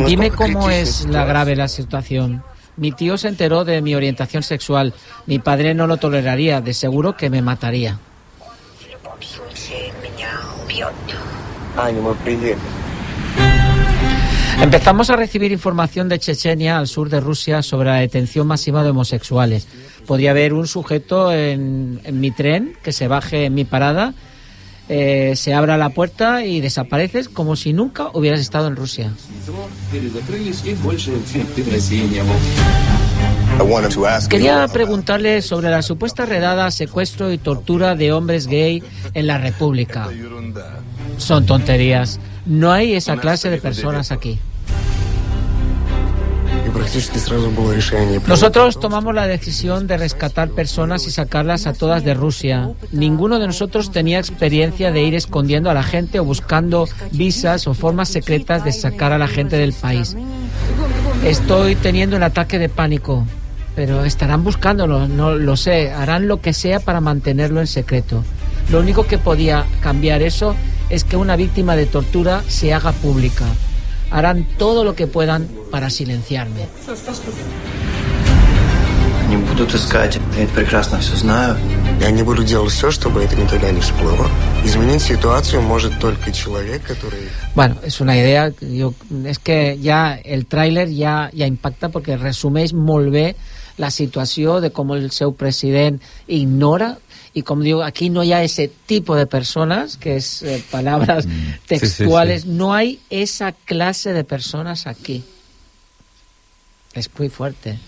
Dime 0.05 0.29
cómo 0.31 0.69
es 0.69 1.05
la 1.05 1.25
grave 1.25 1.55
la 1.55 1.67
situación 1.67 2.43
mi 2.79 2.91
tío 2.91 3.17
se 3.17 3.27
enteró 3.27 3.65
de 3.65 3.81
mi 3.81 3.95
orientación 3.95 4.43
sexual. 4.43 4.93
Mi 5.25 5.39
padre 5.39 5.73
no 5.73 5.85
lo 5.85 5.97
toleraría, 5.97 6.61
de 6.61 6.73
seguro 6.73 7.15
que 7.15 7.29
me 7.29 7.41
mataría. 7.41 7.99
Empezamos 14.61 15.09
a 15.09 15.15
recibir 15.15 15.51
información 15.51 16.09
de 16.09 16.19
Chechenia, 16.19 16.77
al 16.77 16.87
sur 16.87 17.09
de 17.09 17.19
Rusia, 17.19 17.61
sobre 17.61 17.89
la 17.89 17.95
detención 17.97 18.47
masiva 18.47 18.83
de 18.83 18.89
homosexuales. 18.89 19.67
Podría 20.05 20.31
haber 20.31 20.53
un 20.53 20.67
sujeto 20.67 21.31
en, 21.31 22.01
en 22.03 22.19
mi 22.19 22.31
tren 22.31 22.73
que 22.83 22.91
se 22.91 23.07
baje 23.07 23.45
en 23.45 23.53
mi 23.53 23.63
parada 23.63 24.13
eh, 24.89 25.35
se 25.35 25.53
abra 25.53 25.77
la 25.77 25.89
puerta 25.89 26.43
y 26.43 26.61
desapareces 26.61 27.29
como 27.29 27.55
si 27.55 27.73
nunca 27.73 28.09
hubieras 28.13 28.39
estado 28.39 28.67
en 28.67 28.75
Rusia. 28.75 29.13
Quería 34.29 34.67
preguntarle 34.67 35.41
sobre 35.41 35.69
la 35.69 35.81
supuesta 35.81 36.25
redada, 36.25 36.71
secuestro 36.71 37.31
y 37.31 37.37
tortura 37.37 37.95
de 37.95 38.11
hombres 38.11 38.47
gay 38.47 38.83
en 39.13 39.27
la 39.27 39.37
República. 39.37 40.09
Son 41.17 41.45
tonterías. 41.45 42.19
No 42.45 42.71
hay 42.71 42.93
esa 42.93 43.17
clase 43.17 43.49
de 43.49 43.59
personas 43.59 44.11
aquí. 44.11 44.39
Nosotros 48.27 48.79
tomamos 48.79 49.13
la 49.13 49.27
decisión 49.27 49.87
de 49.87 49.97
rescatar 49.97 50.49
personas 50.49 51.05
y 51.07 51.11
sacarlas 51.11 51.67
a 51.67 51.73
todas 51.73 52.03
de 52.03 52.13
Rusia. 52.13 52.69
Ninguno 52.91 53.39
de 53.39 53.47
nosotros 53.47 53.91
tenía 53.91 54.19
experiencia 54.19 54.91
de 54.91 55.03
ir 55.03 55.15
escondiendo 55.15 55.69
a 55.69 55.73
la 55.73 55.83
gente 55.83 56.19
o 56.19 56.23
buscando 56.23 56.87
visas 57.11 57.67
o 57.67 57.73
formas 57.73 58.09
secretas 58.09 58.63
de 58.63 58.71
sacar 58.71 59.11
a 59.11 59.17
la 59.17 59.27
gente 59.27 59.57
del 59.57 59.73
país. 59.73 60.15
Estoy 61.23 61.75
teniendo 61.75 62.15
un 62.15 62.23
ataque 62.23 62.59
de 62.59 62.69
pánico, 62.69 63.25
pero 63.75 64.05
estarán 64.05 64.43
buscándolo, 64.43 65.07
no 65.07 65.35
lo 65.35 65.57
sé. 65.57 65.91
Harán 65.91 66.27
lo 66.27 66.41
que 66.41 66.53
sea 66.53 66.79
para 66.79 67.01
mantenerlo 67.01 67.59
en 67.59 67.67
secreto. 67.67 68.23
Lo 68.69 68.79
único 68.79 69.05
que 69.05 69.17
podía 69.17 69.65
cambiar 69.81 70.21
eso 70.21 70.55
es 70.89 71.03
que 71.03 71.17
una 71.17 71.35
víctima 71.35 71.75
de 71.75 71.85
tortura 71.85 72.43
se 72.47 72.73
haga 72.73 72.91
pública 72.91 73.45
Harán 74.10 74.46
todo 74.58 74.84
lo 74.84 74.94
que 74.94 75.06
puedan 75.06 75.48
para 75.70 75.90
silenciarme. 75.90 76.68
Не 79.28 79.36
будут 79.38 79.74
искать. 79.74 80.18
Я 80.36 80.44
это 80.44 80.52
прекрасно 80.54 81.00
все 81.00 81.16
знаю. 81.16 81.56
Я 82.00 82.10
не 82.10 82.22
буду 82.22 82.44
делать 82.44 82.72
все, 82.72 82.90
чтобы 82.90 83.22
это 83.22 83.34
никогда 83.36 83.70
не 83.70 83.80
всплыло. 83.80 84.28
Изменить 84.64 85.02
ситуацию 85.02 85.62
может 85.62 85.98
только 85.98 86.30
человек, 86.30 86.82
который... 86.82 87.28
Bueno, 87.54 87.76
és 87.82 88.00
una 88.00 88.16
idea, 88.16 88.52
jo, 88.60 88.94
és 89.24 89.38
que 89.38 89.76
ja 89.82 90.18
el 90.22 90.46
tràiler 90.46 90.86
ja, 90.90 91.30
ja 91.32 91.46
impacta 91.46 91.88
perquè 91.88 92.18
resumeix 92.20 92.74
molt 92.74 93.10
bé 93.10 93.34
la 93.78 93.90
situació 93.90 94.60
de 94.60 94.70
com 94.70 94.92
el 94.94 95.10
seu 95.10 95.32
president 95.32 96.00
ignora 96.28 96.94
y 97.39 97.41
como 97.41 97.63
digo, 97.63 97.83
aquí 97.83 98.09
no 98.09 98.19
hay 98.19 98.33
ese 98.33 98.67
tipo 98.67 99.15
de 99.15 99.25
personas, 99.25 99.95
que 99.95 100.17
es 100.17 100.43
eh, 100.43 100.61
palabras 100.69 101.25
textuales, 101.67 102.41
sí, 102.41 102.47
sí. 102.49 102.53
no 102.53 102.73
hay 102.73 102.99
esa 103.09 103.53
clase 103.53 104.11
de 104.11 104.25
personas 104.25 104.87
aquí. 104.87 105.23
Es 106.93 107.09
muy 107.17 107.29
fuerte. 107.29 107.79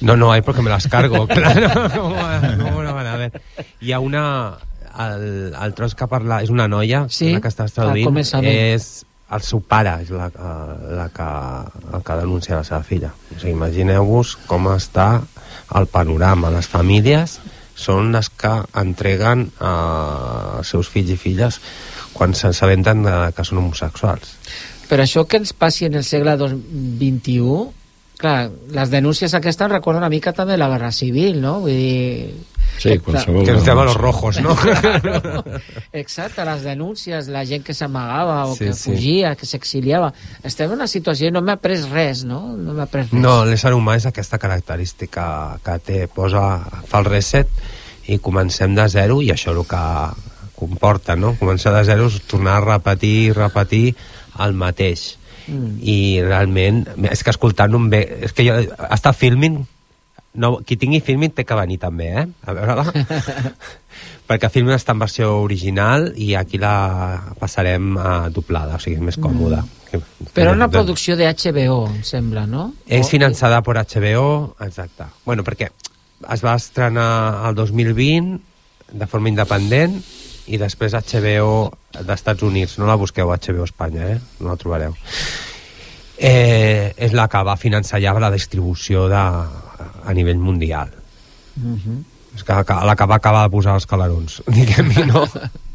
No, 0.00 0.16
no 0.16 0.32
hay 0.32 0.40
porque 0.40 0.62
me 0.62 0.70
las 0.70 0.88
cargo, 0.88 1.26
claro. 1.28 1.90
¿Cómo, 1.94 2.16
cómo 2.64 2.82
no 2.82 2.94
van 2.94 3.06
a 3.06 3.16
ver? 3.16 3.42
Hi 3.80 3.92
ha 3.92 4.00
una... 4.00 4.56
El, 4.98 5.54
el 5.54 5.74
tros 5.74 5.94
que 5.94 6.08
parla... 6.08 6.40
És 6.42 6.48
una 6.50 6.66
noia, 6.66 7.04
Sí, 7.12 7.28
la 7.30 7.42
que 7.44 7.52
estàs 7.52 7.68
al 7.68 7.92
traduint. 7.92 8.48
És 8.48 9.04
el 9.30 9.44
seu 9.44 9.60
pare, 9.60 9.92
és 10.02 10.08
la, 10.10 10.26
la 10.96 11.04
que, 11.14 11.28
el 11.92 12.02
que 12.02 12.16
denuncia 12.18 12.56
la 12.56 12.64
seva 12.66 12.80
filla. 12.82 13.12
O 13.28 13.36
sigui, 13.36 13.52
imagineu-vos 13.52 14.34
com 14.48 14.66
està 14.72 15.20
el 15.76 15.86
panorama. 15.92 16.50
Les 16.56 16.66
famílies 16.66 17.36
són 17.78 18.10
les 18.14 18.28
que 18.34 18.50
entreguen 18.82 19.46
eh, 19.60 20.58
els 20.58 20.72
seus 20.74 20.90
fills 20.90 21.14
i 21.14 21.18
filles 21.20 21.60
quan 22.18 22.34
s'assabenten 22.34 23.04
de 23.06 23.16
que 23.36 23.44
són 23.46 23.62
homosexuals. 23.62 24.34
Però 24.88 25.04
això 25.04 25.26
que 25.28 25.38
ens 25.38 25.52
passi 25.52 25.86
en 25.86 25.94
el 26.00 26.04
segle 26.04 26.34
XXI, 26.40 27.40
clar, 28.18 28.50
les 28.74 28.90
denúncies 28.90 29.34
aquestes 29.36 29.70
recorden 29.70 30.00
una 30.02 30.08
mica 30.10 30.32
també 30.34 30.56
la 30.58 30.68
Guerra 30.72 30.90
Civil, 30.92 31.40
no? 31.42 31.58
Vull 31.62 31.76
dir... 31.76 32.32
Sí, 32.78 32.96
qualsevol... 33.02 33.44
Que 33.46 33.54
ens 33.56 33.64
llaman 33.66 33.86
los 33.88 33.96
rojos, 33.96 34.40
no? 34.44 34.54
Claro. 34.58 35.42
Exacte, 36.02 36.44
les 36.46 36.62
denúncies, 36.66 37.28
la 37.32 37.44
gent 37.48 37.64
que 37.66 37.74
s'amagava 37.74 38.44
o 38.46 38.54
Sí, 38.54 38.66
que 38.66 38.74
sí. 38.74 38.90
fugia, 38.90 39.34
que 39.38 39.46
s'exiliava. 39.46 40.12
Estem 40.46 40.70
en 40.70 40.76
una 40.78 40.86
situació 40.90 41.30
i 41.30 41.34
no 41.34 41.42
m'ha 41.42 41.56
après 41.58 41.78
res, 41.92 42.24
no? 42.28 42.40
No 42.56 42.74
m'ha 42.76 42.86
après 42.88 43.06
res. 43.08 43.14
No, 43.18 43.40
l'ésser 43.48 43.72
humà 43.74 43.96
és 43.98 44.06
aquesta 44.10 44.38
característica 44.42 45.24
que 45.64 45.78
té, 45.86 46.04
posa, 46.12 46.44
fa 46.90 47.02
el 47.02 47.10
reset 47.10 47.50
i 48.08 48.18
comencem 48.24 48.74
de 48.76 48.88
zero 48.88 49.20
i 49.22 49.30
això 49.34 49.52
el 49.54 49.62
que 49.68 49.82
comporta, 50.58 51.14
no? 51.16 51.34
Començar 51.38 51.72
de 51.76 51.84
zero 51.86 52.08
és 52.10 52.20
tornar 52.26 52.56
a 52.58 52.64
repetir, 52.64 53.32
repetir 53.36 53.92
el 54.42 54.54
mateix. 54.58 55.12
Mm. 55.48 55.74
I 55.80 55.98
realment, 56.24 56.82
és 57.10 57.22
que 57.24 57.30
escoltant-ho 57.32 57.78
em 57.80 57.90
ve... 57.92 58.00
És 58.28 58.34
que 58.36 58.44
jo, 58.48 58.56
està 58.90 59.12
filming, 59.16 59.60
no, 60.42 60.50
qui 60.66 60.76
tingui 60.76 61.00
filming 61.04 61.32
té 61.36 61.44
que 61.48 61.56
venir 61.56 61.78
també, 61.80 62.10
eh? 62.22 62.26
A 62.44 62.56
veure-la. 62.56 62.84
perquè 64.28 64.50
filming 64.52 64.76
està 64.76 64.92
en 64.92 65.00
versió 65.00 65.30
original 65.40 66.10
i 66.20 66.34
aquí 66.36 66.58
la 66.60 67.34
passarem 67.40 67.94
a 67.96 68.14
doblada, 68.34 68.76
o 68.76 68.82
sigui, 68.82 68.98
és 68.98 69.06
més 69.06 69.16
còmoda. 69.20 69.62
Que- 69.88 70.02
Però 70.36 70.52
una 70.52 70.68
producció 70.68 71.16
de 71.16 71.30
HBO, 71.32 71.86
em 71.88 72.02
sembla, 72.04 72.44
no? 72.46 72.72
és 72.86 73.08
finançada 73.08 73.62
per 73.64 73.78
HBO, 73.80 74.54
exacte. 74.60 75.06
Bueno, 75.24 75.44
perquè 75.46 75.70
es 76.26 76.44
va 76.44 76.56
estrenar 76.58 77.48
el 77.48 77.54
2020 77.54 78.38
de 78.98 79.06
forma 79.06 79.30
independent 79.30 79.98
i 80.48 80.58
després 80.58 80.96
HBO 80.96 81.68
d'Estats 81.92 82.42
Units. 82.42 82.78
No 82.80 82.88
la 82.88 82.98
busqueu 82.98 83.30
a 83.30 83.38
HBO 83.38 83.66
Espanya, 83.68 84.14
eh? 84.14 84.18
No 84.40 84.50
la 84.50 84.58
trobareu. 84.60 84.96
Eh, 86.18 86.94
és 86.96 87.14
la 87.14 87.28
que 87.30 87.42
va 87.46 87.54
finançar 87.60 88.00
ja 88.02 88.16
la 88.18 88.32
distribució 88.34 89.06
de, 89.10 89.18
a 89.18 90.14
nivell 90.16 90.40
mundial. 90.42 90.90
Mhm. 91.56 92.04
És 92.34 92.44
que, 92.44 92.54
que, 92.64 92.74
la 92.86 92.94
que 92.94 93.06
va 93.06 93.18
acabar 93.18 93.44
de 93.46 93.50
posar 93.50 93.74
els 93.78 93.86
calarons, 93.86 94.42
diguem-hi, 94.58 95.06
no? 95.10 95.24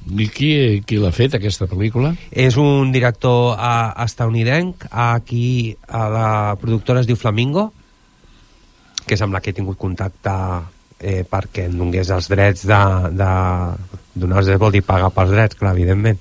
I 0.03 0.27
qui, 0.27 0.49
qui 0.87 0.99
l'ha 0.99 1.13
fet, 1.15 1.35
aquesta 1.37 1.67
pel·lícula? 1.67 2.13
És 2.29 2.57
un 2.59 2.91
director 2.91 3.55
uh, 3.55 3.93
estadounidenc, 4.03 4.85
aquí 4.91 5.75
a 5.87 6.03
la 6.11 6.27
productora 6.59 7.03
es 7.03 7.07
diu 7.07 7.19
Flamingo, 7.19 7.71
que 9.07 9.17
és 9.17 9.23
amb 9.25 9.35
la 9.35 9.41
que 9.43 9.51
he 9.51 9.57
tingut 9.57 9.79
contacte 9.79 10.33
eh, 11.03 11.23
perquè 11.29 11.67
em 11.67 11.77
donés 11.77 12.09
els 12.13 12.29
drets 12.31 12.65
de, 12.69 12.81
de... 13.19 13.33
Donar 14.13 14.43
els 14.43 14.49
drets 14.49 14.61
vol 14.61 14.73
dir 14.75 14.83
pagar 14.85 15.09
pels 15.09 15.31
drets, 15.33 15.57
clar, 15.57 15.71
evidentment. 15.73 16.19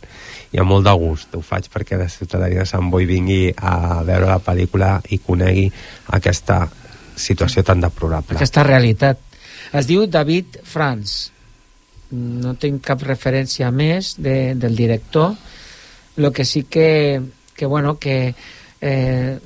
I 0.53 0.61
amb 0.63 0.73
molt 0.73 0.87
de 0.87 0.93
gust 0.97 1.35
ho 1.37 1.43
faig 1.45 1.69
perquè 1.73 1.99
la 2.01 2.09
ciutadania 2.09 2.65
de 2.65 2.69
Sant 2.71 2.89
Boi 2.93 3.05
vingui 3.09 3.51
a 3.53 4.01
veure 4.05 4.31
la 4.31 4.39
pel·lícula 4.41 4.95
i 5.13 5.19
conegui 5.21 5.67
aquesta 6.17 6.63
situació 7.17 7.65
tan 7.69 7.85
deplorable. 7.85 8.39
Aquesta 8.41 8.65
realitat. 8.65 9.21
Es 9.77 9.89
diu 9.89 10.07
David 10.09 10.59
Franz. 10.69 11.31
No 12.13 12.55
tinc 12.61 12.83
cap 12.85 13.05
referència 13.05 13.71
més 13.73 14.15
de, 14.21 14.55
del 14.57 14.77
director. 14.77 15.37
Lo 16.17 16.33
que 16.33 16.45
sí 16.45 16.65
que, 16.65 17.21
que 17.57 17.67
bueno, 17.67 17.99
que 17.99 18.35
eh, 18.83 19.39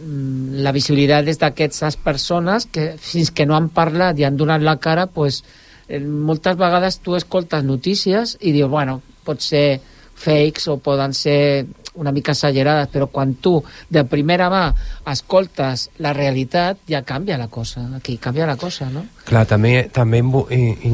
la 0.64 0.72
visibilitat 0.72 1.28
és 1.28 1.38
d'aquestes 1.38 1.98
persones 2.00 2.64
que 2.72 2.94
fins 2.96 3.30
que 3.30 3.44
no 3.46 3.56
han 3.56 3.68
parlat 3.68 4.18
i 4.18 4.24
han 4.24 4.38
donat 4.40 4.64
la 4.64 4.78
cara, 4.80 5.06
pues, 5.12 5.42
eh, 5.88 6.00
moltes 6.00 6.56
vegades 6.56 6.98
tu 7.04 7.14
escoltes 7.18 7.64
notícies 7.64 8.38
i 8.40 8.54
dius, 8.56 8.70
bueno, 8.72 9.02
pot 9.24 9.44
ser 9.44 9.80
fakes 10.16 10.66
o 10.72 10.78
poden 10.80 11.12
ser 11.12 11.66
una 11.96 12.12
mica 12.12 12.32
exagerades, 12.32 12.88
però 12.92 13.08
quan 13.12 13.34
tu 13.42 13.58
de 13.90 14.04
primera 14.08 14.48
mà 14.52 14.62
escoltes 15.10 15.88
la 16.02 16.12
realitat, 16.16 16.78
ja 16.88 17.02
canvia 17.06 17.38
la 17.38 17.48
cosa. 17.48 17.86
Aquí 17.96 18.16
canvia 18.22 18.46
la 18.46 18.56
cosa, 18.56 18.88
no? 18.92 19.04
Clar, 19.26 19.44
també, 19.50 19.88
també 19.92 20.20
i, 20.54 20.60
i, 20.86 20.92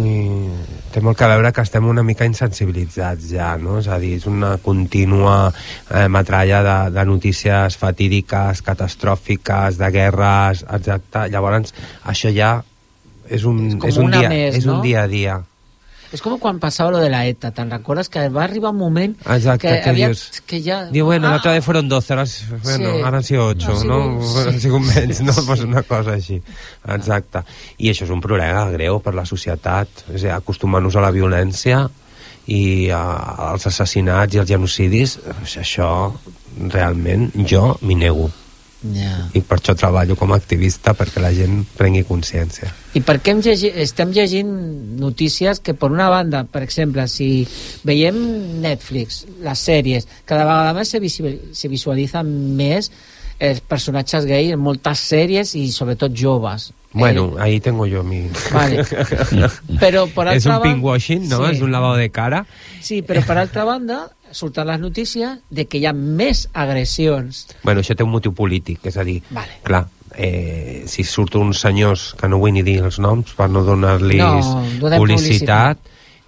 té 0.92 1.02
molt 1.04 1.18
que 1.18 1.28
veure 1.28 1.52
que 1.52 1.64
estem 1.66 1.86
una 1.88 2.04
mica 2.06 2.26
insensibilitzats 2.28 3.28
ja, 3.34 3.52
no? 3.60 3.78
És 3.82 3.90
a 3.92 3.98
dir, 4.02 4.16
és 4.20 4.26
una 4.30 4.56
contínua 4.62 5.36
eh, 5.52 6.08
metralla 6.08 6.62
de, 6.64 6.78
de 6.96 7.06
notícies 7.08 7.76
fatídiques, 7.76 8.62
catastròfiques, 8.64 9.78
de 9.80 9.92
guerres, 9.92 10.64
exacte. 10.64 11.28
Llavors, 11.32 11.74
això 12.08 12.32
ja 12.32 12.58
és 13.28 13.44
un, 13.48 13.78
com 13.78 13.88
és 13.88 13.98
un, 14.00 14.10
dia, 14.12 14.28
més, 14.28 14.60
és 14.60 14.68
un 14.68 14.78
no? 14.78 14.82
dia 14.84 15.04
a 15.04 15.10
dia. 15.10 15.40
És 16.12 16.20
com 16.20 16.34
quan 16.38 16.58
passava 16.60 16.90
lo 16.92 16.98
de 17.00 17.08
la 17.08 17.22
ETA, 17.26 17.50
te'n 17.56 17.70
recordes? 17.72 18.08
Que 18.12 18.26
va 18.28 18.42
arribar 18.44 18.70
un 18.70 18.76
moment 18.78 19.14
Exacte, 19.24 19.66
que, 19.68 19.80
que 19.82 19.90
havia, 19.90 20.08
dius- 20.10 20.42
que 20.46 20.60
ja... 20.62 20.82
Diu, 20.92 21.06
bueno, 21.06 21.28
Ah, 21.28 21.30
l'altre 21.38 21.52
dia 21.56 21.62
fueron 21.64 21.88
12, 21.88 22.12
ara, 22.12 22.24
bueno, 22.62 22.90
Sí. 22.96 23.02
ara 23.02 23.16
han 23.16 23.24
sido 23.24 23.46
8, 23.46 23.70
Ha 23.72 23.76
sigut- 23.76 23.86
no? 23.86 24.22
sí. 24.22 24.48
Han 24.48 24.60
sigut 24.60 24.82
menys, 24.82 25.20
no? 25.22 25.32
Pues 25.46 25.60
una 25.64 25.82
cosa 25.82 26.12
així. 26.12 26.42
Exacte. 26.88 27.42
I 27.78 27.90
això 27.90 28.04
és 28.04 28.10
un 28.10 28.20
problema 28.20 28.66
greu 28.70 29.00
per 29.00 29.14
la 29.14 29.24
societat, 29.24 29.88
és 30.12 30.20
a 30.22 30.26
dir, 30.26 30.30
acostumar-nos 30.36 30.96
a 30.96 31.00
la 31.00 31.10
violència 31.10 31.88
i 32.46 32.90
a, 32.90 33.00
als 33.52 33.66
assassinats 33.70 34.34
i 34.34 34.38
als 34.42 34.48
genocidis, 34.50 35.18
això 35.56 36.12
realment 36.68 37.30
jo 37.48 37.78
m'hi 37.82 37.94
nego. 37.96 38.28
Ja. 38.82 39.28
I 39.38 39.40
per 39.46 39.60
això 39.60 39.76
treballo 39.78 40.16
com 40.18 40.32
a 40.34 40.38
activista, 40.40 40.94
perquè 40.98 41.22
la 41.22 41.30
gent 41.34 41.62
prengui 41.78 42.02
consciència. 42.08 42.72
I 42.98 43.02
per 43.06 43.20
què 43.22 43.36
llegi, 43.38 43.70
estem 43.84 44.10
llegint 44.12 44.50
notícies 45.00 45.60
que, 45.62 45.74
per 45.78 45.92
una 45.94 46.08
banda, 46.10 46.42
per 46.44 46.64
exemple, 46.66 47.06
si 47.08 47.46
veiem 47.86 48.18
Netflix, 48.64 49.22
les 49.44 49.64
sèries, 49.70 50.08
cada 50.26 50.44
vegada 50.48 50.74
més 50.76 50.90
se, 50.90 51.00
se 51.54 51.70
visualitzen 51.72 52.28
més 52.58 52.90
els 53.42 53.62
personatges 53.66 54.26
gay 54.28 54.52
en 54.54 54.60
moltes 54.62 55.00
sèries 55.10 55.54
i 55.58 55.68
sobretot 55.74 56.14
joves. 56.14 56.70
Bueno, 56.92 57.36
ahí 57.40 57.58
tengo 57.58 57.86
yo 57.86 58.02
mi... 58.04 58.26
Vale. 58.52 58.84
Però, 59.82 60.04
per 60.12 60.26
és 60.34 60.44
altra 60.44 60.58
un 60.58 60.60
banda- 60.60 60.66
pinkwashing, 60.68 61.28
no? 61.30 61.40
Sí. 61.46 61.56
És 61.56 61.62
un 61.64 61.72
lavado 61.72 61.96
de 61.96 62.10
cara. 62.12 62.44
Sí, 62.82 63.00
però 63.02 63.22
per 63.24 63.38
altra 63.40 63.64
banda, 63.64 64.02
surten 64.32 64.66
les 64.68 64.80
notícies 64.80 65.40
de 65.50 65.66
que 65.68 65.80
hi 65.80 65.86
ha 65.86 65.92
més 65.92 66.46
agressions. 66.52 67.46
Bueno, 67.62 67.82
això 67.82 67.96
té 67.96 68.04
un 68.04 68.12
motiu 68.12 68.34
polític, 68.36 68.84
és 68.90 68.96
a 68.96 69.04
dir, 69.06 69.20
Vale. 69.30 69.60
clar, 69.64 69.86
eh, 70.16 70.84
si 70.86 71.04
surt 71.04 71.36
uns 71.40 71.60
senyors 71.60 72.12
que 72.18 72.28
no 72.28 72.38
vull 72.42 72.52
ni 72.52 72.62
dir 72.66 72.80
els 72.82 72.98
noms 72.98 73.34
per 73.36 73.48
no 73.50 73.64
donar-los 73.64 74.18
No, 74.18 74.62
donem 74.80 75.00
publicitat, 75.00 75.78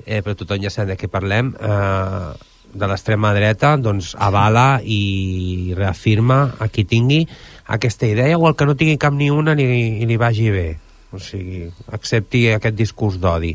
eh, 0.05 0.23
però 0.23 0.37
tothom 0.37 0.62
ja 0.62 0.71
sap 0.71 0.88
de 0.88 0.97
què 1.01 1.09
parlem, 1.09 1.55
eh, 1.59 2.33
de 2.75 2.87
l'extrema 2.90 3.33
dreta, 3.35 3.77
doncs 3.77 4.14
avala 4.19 4.81
i 4.83 5.75
reafirma 5.77 6.57
a 6.59 6.69
qui 6.69 6.85
tingui 6.85 7.23
aquesta 7.67 8.07
idea 8.07 8.38
o 8.38 8.49
el 8.49 8.57
que 8.57 8.67
no 8.67 8.75
tingui 8.75 8.99
cap 8.99 9.14
ni 9.14 9.31
una 9.31 9.55
li, 9.55 10.05
li 10.05 10.17
vagi 10.17 10.51
bé 10.51 10.67
o 11.14 11.22
sigui, 11.22 11.64
accepti 11.94 12.46
aquest 12.53 12.77
discurs 12.79 13.20
d'odi 13.22 13.55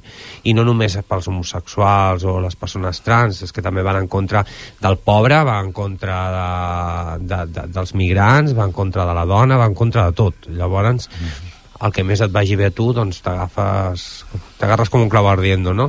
i 0.49 0.55
no 0.55 0.65
només 0.67 0.97
pels 1.07 1.29
homosexuals 1.31 2.25
o 2.25 2.39
les 2.43 2.57
persones 2.59 3.03
trans, 3.05 3.43
és 3.45 3.53
que 3.55 3.63
també 3.65 3.83
van 3.85 4.01
en 4.01 4.09
contra 4.11 4.43
del 4.81 4.99
pobre, 5.03 5.43
va 5.47 5.59
en 5.63 5.71
contra 5.75 6.19
de, 6.35 7.27
de, 7.27 7.43
de, 7.53 7.67
dels 7.75 7.95
migrants 7.95 8.55
va 8.57 8.67
en 8.69 8.75
contra 8.75 9.05
de 9.09 9.15
la 9.15 9.27
dona, 9.29 9.59
va 9.59 9.69
en 9.69 9.77
contra 9.77 10.09
de 10.09 10.17
tot 10.17 10.49
llavors 10.49 11.09
el 11.79 11.93
que 11.95 12.03
més 12.03 12.19
et 12.19 12.31
vagi 12.31 12.57
bé 12.59 12.67
a 12.67 12.75
tu 12.75 12.89
doncs 12.95 13.21
t'agafes 13.23 14.05
t'agarres 14.59 14.91
com 14.91 15.05
un 15.05 15.11
clau 15.11 15.29
ardiendo, 15.31 15.73
no? 15.73 15.87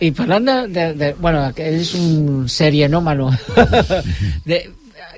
I 0.00 0.10
parlant 0.16 0.46
de... 0.48 0.56
de, 0.72 0.86
de 0.96 1.10
bueno, 1.20 1.42
que 1.56 1.66
ell 1.68 1.80
és 1.82 1.92
un 1.98 2.46
serienòmano. 2.48 3.28
de, 4.48 4.62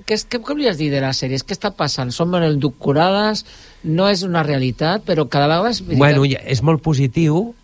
què, 0.07 0.15
és- 0.17 0.27
què, 0.29 0.41
volies 0.41 0.79
dir 0.79 0.91
de 0.91 1.01
la 1.01 1.13
sèrie? 1.13 1.39
Què 1.39 1.57
està 1.57 1.73
passant? 1.77 2.11
Som 2.13 2.35
endocurades, 2.35 3.45
no 3.85 4.09
és 4.09 4.23
una 4.23 4.43
realitat, 4.43 5.05
però 5.05 5.29
cada 5.29 5.47
vegada 5.47 5.71
és 5.71 5.81
veritat. 5.81 5.99
Bueno, 5.99 6.25
és 6.25 6.63
molt 6.63 6.83
positiu 6.83 7.55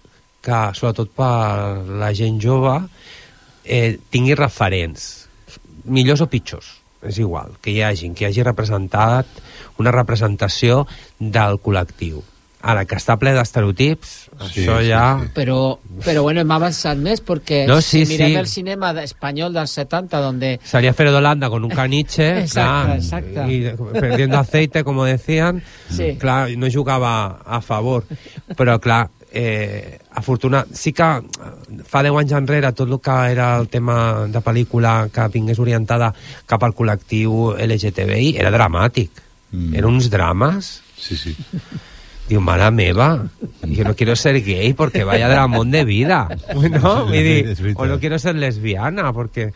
que, 0.42 0.70
sobretot 0.74 1.10
per 1.16 1.84
la 1.98 2.12
gent 2.14 2.40
jove, 2.40 2.88
eh, 3.64 3.98
tingui 4.10 4.34
referents, 4.34 5.28
millors 5.84 6.20
o 6.20 6.26
pitjors, 6.28 6.76
és 7.02 7.18
igual, 7.18 7.52
que 7.62 7.70
hi 7.70 7.82
hagi, 7.82 8.10
que 8.14 8.24
hi 8.24 8.28
hagi 8.28 8.42
representat 8.42 9.26
una 9.78 9.92
representació 9.92 10.86
del 11.18 11.60
col·lectiu. 11.60 12.22
Ara, 12.62 12.84
que 12.84 12.96
està 12.96 13.16
ple 13.18 13.32
d'estereotips, 13.36 14.27
Sí, 14.46 14.62
això 14.62 14.78
sí, 14.80 14.88
ja... 14.88 15.02
Però, 15.34 15.78
però 16.04 16.22
bueno, 16.22 16.40
hem 16.44 16.50
avançat 16.54 16.96
més 17.02 17.20
perquè 17.24 17.64
No, 17.66 17.80
sí, 17.82 18.04
si 18.06 18.12
mirem 18.14 18.30
sí. 18.30 18.36
el 18.36 18.46
cinema 18.46 18.92
espanyol 19.02 19.52
dels 19.52 19.70
70 19.74 20.20
donde 20.22 20.60
Salía 20.64 20.94
Fero 20.94 21.10
de 21.10 21.18
Holanda 21.18 21.50
con 21.50 21.64
un 21.64 21.70
caniche, 21.70 22.38
Exacto, 22.46 22.86
clar, 22.86 22.96
exacto. 22.96 23.50
y 23.50 23.98
perdiendo 24.00 24.38
aceite, 24.38 24.84
como 24.84 25.04
decían, 25.04 25.62
Sí. 25.90 26.16
clar, 26.18 26.50
no 26.56 26.66
jugava 26.70 27.40
a 27.44 27.60
favor. 27.60 28.04
Però, 28.56 28.78
clar, 28.78 29.10
eh, 29.32 29.98
afortunat, 30.14 30.68
sí 30.72 30.92
que 30.92 31.06
fa 31.84 32.02
10 32.02 32.16
anys 32.22 32.32
enrere 32.38 32.72
tot 32.72 32.88
el 32.88 33.00
que 33.00 33.16
era 33.32 33.56
el 33.58 33.68
tema 33.68 34.26
de 34.26 34.40
pel·lícula 34.40 35.08
que 35.12 35.26
vingués 35.34 35.58
orientada 35.58 36.12
cap 36.46 36.62
al 36.64 36.74
col·lectiu 36.74 37.54
LGTBI 37.58 38.36
era 38.38 38.50
dramàtic. 38.54 39.10
Mm. 39.52 39.74
Eren 39.74 39.90
uns 39.96 40.08
drames. 40.10 40.82
Sí, 40.98 41.16
sí. 41.16 41.34
Diu, 42.28 42.42
mare 42.44 42.68
meva, 42.70 43.08
yo 43.64 43.84
no 43.84 43.94
quiero 43.96 44.14
ser 44.16 44.42
gay 44.44 44.74
porque 44.74 45.04
vaya 45.04 45.28
dramón 45.28 45.70
de 45.70 45.84
vida. 45.84 46.28
No? 46.54 47.06
Vull 47.06 47.24
dir, 47.24 47.56
o 47.74 47.86
no 47.88 47.98
quiero 47.98 48.18
ser 48.20 48.36
lesbiana, 48.36 49.12
perquè... 49.16 49.48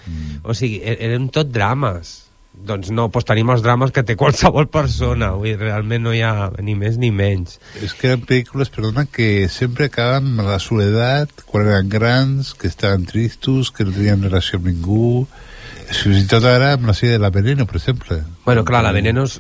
O 0.42 0.56
sigui, 0.56 0.80
e- 0.80 0.96
eren 1.04 1.28
tot 1.34 1.52
drames. 1.52 2.14
Doncs 2.52 2.92
no, 2.92 3.08
doncs 3.12 3.26
tenim 3.28 3.50
els 3.52 3.62
drames 3.64 3.92
que 3.92 4.04
té 4.06 4.16
qualsevol 4.16 4.70
persona. 4.72 5.32
Vull 5.36 5.50
dir, 5.50 5.58
realment 5.60 6.04
no 6.06 6.16
hi 6.16 6.22
ha 6.24 6.48
ni 6.64 6.74
més 6.78 6.96
ni 7.00 7.12
menys. 7.12 7.58
És 7.84 7.92
que 7.92 8.08
eren 8.08 8.24
pel·lícules, 8.24 8.72
perdona, 8.72 9.04
que 9.04 9.48
sempre 9.52 9.90
acaben 9.90 10.32
amb 10.32 10.48
la 10.48 10.60
soledat, 10.62 11.44
quan 11.44 11.68
eren 11.68 11.92
grans, 11.92 12.54
que 12.56 12.72
estaven 12.72 13.04
tristos, 13.08 13.68
que 13.68 13.84
no 13.84 13.92
tenien 13.96 14.24
relació 14.28 14.62
amb 14.62 14.72
ningú... 14.72 15.26
Fins 15.92 16.22
i 16.22 16.24
tot 16.24 16.44
ara 16.48 16.70
amb 16.72 16.86
la 16.88 16.94
sèrie 16.96 17.18
de 17.18 17.20
La 17.20 17.28
Veneno, 17.28 17.66
per 17.68 17.76
exemple. 17.76 18.16
Bueno, 18.46 18.62
clar, 18.64 18.80
la 18.86 18.94
Veneno 18.96 19.26
és, 19.28 19.34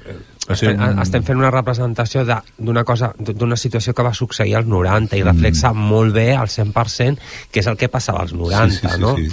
eh, 0.48 0.56
ser 0.56 0.70
estem, 0.72 0.80
un- 0.88 0.98
estem 1.02 1.22
fent 1.24 1.38
una 1.38 1.50
representació 1.50 2.24
de- 2.24 2.40
d'una 2.58 2.82
cosa, 2.84 3.12
d'una 3.18 3.56
situació 3.56 3.94
que 3.94 4.02
va 4.02 4.12
succeir 4.14 4.56
als 4.56 4.66
90 4.66 5.16
i 5.16 5.22
reflexa 5.22 5.72
molt 5.72 6.12
bé 6.14 6.34
al 6.34 6.48
100% 6.48 7.18
que 7.50 7.60
és 7.60 7.66
el 7.66 7.76
que 7.76 7.88
passava 7.88 8.20
als 8.20 8.32
90, 8.32 8.70
Sí, 8.70 8.80
sí, 8.80 8.94
sí, 8.94 9.00
no? 9.00 9.16
sí. 9.16 9.28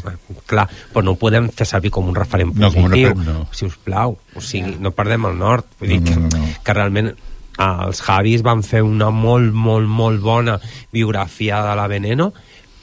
Clar, 0.45 0.67
però 0.93 1.03
no 1.03 1.11
ho 1.11 1.15
podem 1.15 1.49
fer 1.49 1.65
servir 1.67 1.89
com 1.91 2.07
un 2.09 2.15
referent 2.15 2.53
No, 2.55 2.71
com 2.71 2.83
un 2.85 2.89
positiu, 2.91 3.09
referent, 3.09 3.27
no. 3.39 3.47
si 3.51 3.65
us 3.65 3.77
plau. 3.77 4.17
O 4.35 4.41
sigui, 4.41 4.75
no 4.79 4.91
perdem 4.91 5.25
el 5.25 5.37
nord. 5.37 5.65
Vull 5.79 5.89
dir 5.89 6.01
No, 6.01 6.05
que, 6.05 6.15
no, 6.15 6.29
no, 6.29 6.37
no. 6.45 6.53
que 6.63 6.73
realment 6.73 7.13
ah, 7.57 7.85
els 7.87 8.01
Javis 8.01 8.41
van 8.41 8.61
fer 8.63 8.81
una 8.83 9.09
molt, 9.09 9.51
molt, 9.53 9.87
molt 9.87 10.21
bona 10.21 10.59
biografia 10.93 11.61
de 11.63 11.75
la 11.75 11.87
Veneno, 11.87 12.31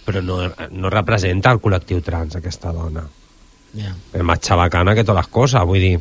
però 0.04 0.20
no, 0.22 0.36
no 0.70 0.90
representa 0.90 1.50
el 1.50 1.60
col·lectiu 1.60 2.02
trans, 2.04 2.36
aquesta 2.36 2.72
dona. 2.72 3.02
Ja. 3.76 3.94
És 4.12 4.22
més 4.22 4.40
xabacana 4.40 4.94
que 4.94 5.02
totes 5.04 5.24
les 5.24 5.32
coses, 5.32 5.62
vull 5.66 5.80
dir 5.80 5.96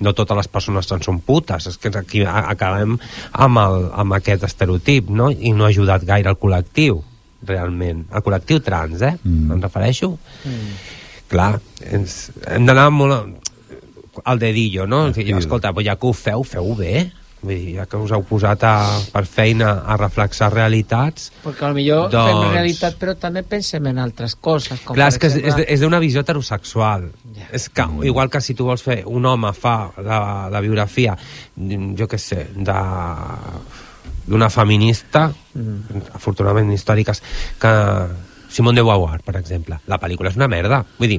no 0.00 0.12
totes 0.14 0.36
les 0.38 0.48
persones 0.48 0.86
trans 0.86 1.04
són 1.08 1.18
putes 1.24 1.66
és 1.70 1.76
que 1.80 1.90
aquí 1.98 2.22
a- 2.24 2.46
acabem 2.52 2.96
amb, 3.32 3.58
el, 3.64 3.88
amb 3.98 4.14
aquest 4.18 4.44
estereotip 4.46 5.10
no? 5.10 5.30
i 5.30 5.52
no 5.52 5.64
ha 5.66 5.72
ajudat 5.72 6.04
gaire 6.06 6.30
el 6.30 6.38
col·lectiu 6.38 7.02
realment, 7.48 8.04
el 8.14 8.22
col·lectiu 8.26 8.60
trans 8.64 9.02
eh? 9.02 9.14
Mm. 9.22 9.52
em 9.56 9.60
refereixo 9.62 10.12
clar, 11.28 11.58
ens, 11.92 12.30
hem 12.48 12.66
d'anar 12.66 12.88
molt 12.90 13.44
al 14.24 14.38
dedillo, 14.40 14.86
no? 14.90 15.04
Sigui, 15.14 15.34
escolta, 15.38 15.70
pues 15.72 15.86
ja 15.86 15.94
que 15.96 16.06
ho 16.08 16.12
feu, 16.16 16.42
feu 16.42 16.72
bé 16.74 17.10
Vull 17.40 17.54
dir, 17.54 17.74
ja 17.76 17.86
que 17.86 18.00
us 18.02 18.12
heu 18.14 18.24
posat 18.26 18.64
a, 18.66 18.74
per 19.12 19.22
feina 19.30 19.70
a 19.86 19.96
reflexar 20.00 20.50
realitats 20.50 21.28
perquè 21.44 21.70
potser 21.70 22.22
fem 22.24 22.40
Doncs- 22.40 22.54
realitat 22.56 22.98
però 22.98 23.14
també 23.20 23.44
pensem 23.46 23.86
en 23.92 24.00
altres 24.02 24.34
coses 24.34 24.82
com 24.84 24.98
Clar, 24.98 25.10
és 25.12 25.18
que 25.18 25.30
és, 25.30 25.36
és, 25.36 25.44
exemple- 25.44 25.66
és 25.74 25.84
d'una 25.84 26.00
visió 26.02 26.24
heterosexual. 26.24 27.10
Yeah. 27.36 27.50
És 27.54 27.68
que, 27.70 27.86
igual 28.08 28.30
que 28.30 28.40
si 28.42 28.56
tu 28.58 28.66
vols 28.66 28.82
fer... 28.82 29.02
Un 29.06 29.26
home 29.26 29.52
fa 29.54 29.76
la, 30.04 30.20
la 30.50 30.60
biografia, 30.60 31.14
jo 31.56 32.08
què 32.10 32.18
sé, 32.18 32.48
de 32.54 32.78
d'una 34.28 34.50
feminista, 34.52 35.28
mm. 35.54 36.02
afortunadament 36.18 36.74
històriques, 36.74 37.22
que 37.60 37.72
Simone 38.48 38.76
de 38.76 38.84
Beauvoir, 38.84 39.20
per 39.24 39.36
exemple. 39.40 39.78
La 39.88 39.98
pel·lícula 40.00 40.32
és 40.32 40.36
una 40.36 40.48
merda. 40.48 40.82
Vull 40.98 41.14
dir, 41.14 41.18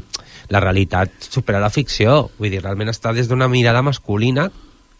la 0.54 0.62
realitat 0.64 1.30
supera 1.30 1.62
la 1.62 1.70
ficció. 1.74 2.24
Vull 2.40 2.54
dir, 2.54 2.62
realment 2.64 2.90
està 2.92 3.14
des 3.14 3.30
d'una 3.30 3.48
mirada 3.50 3.84
masculina, 3.86 4.50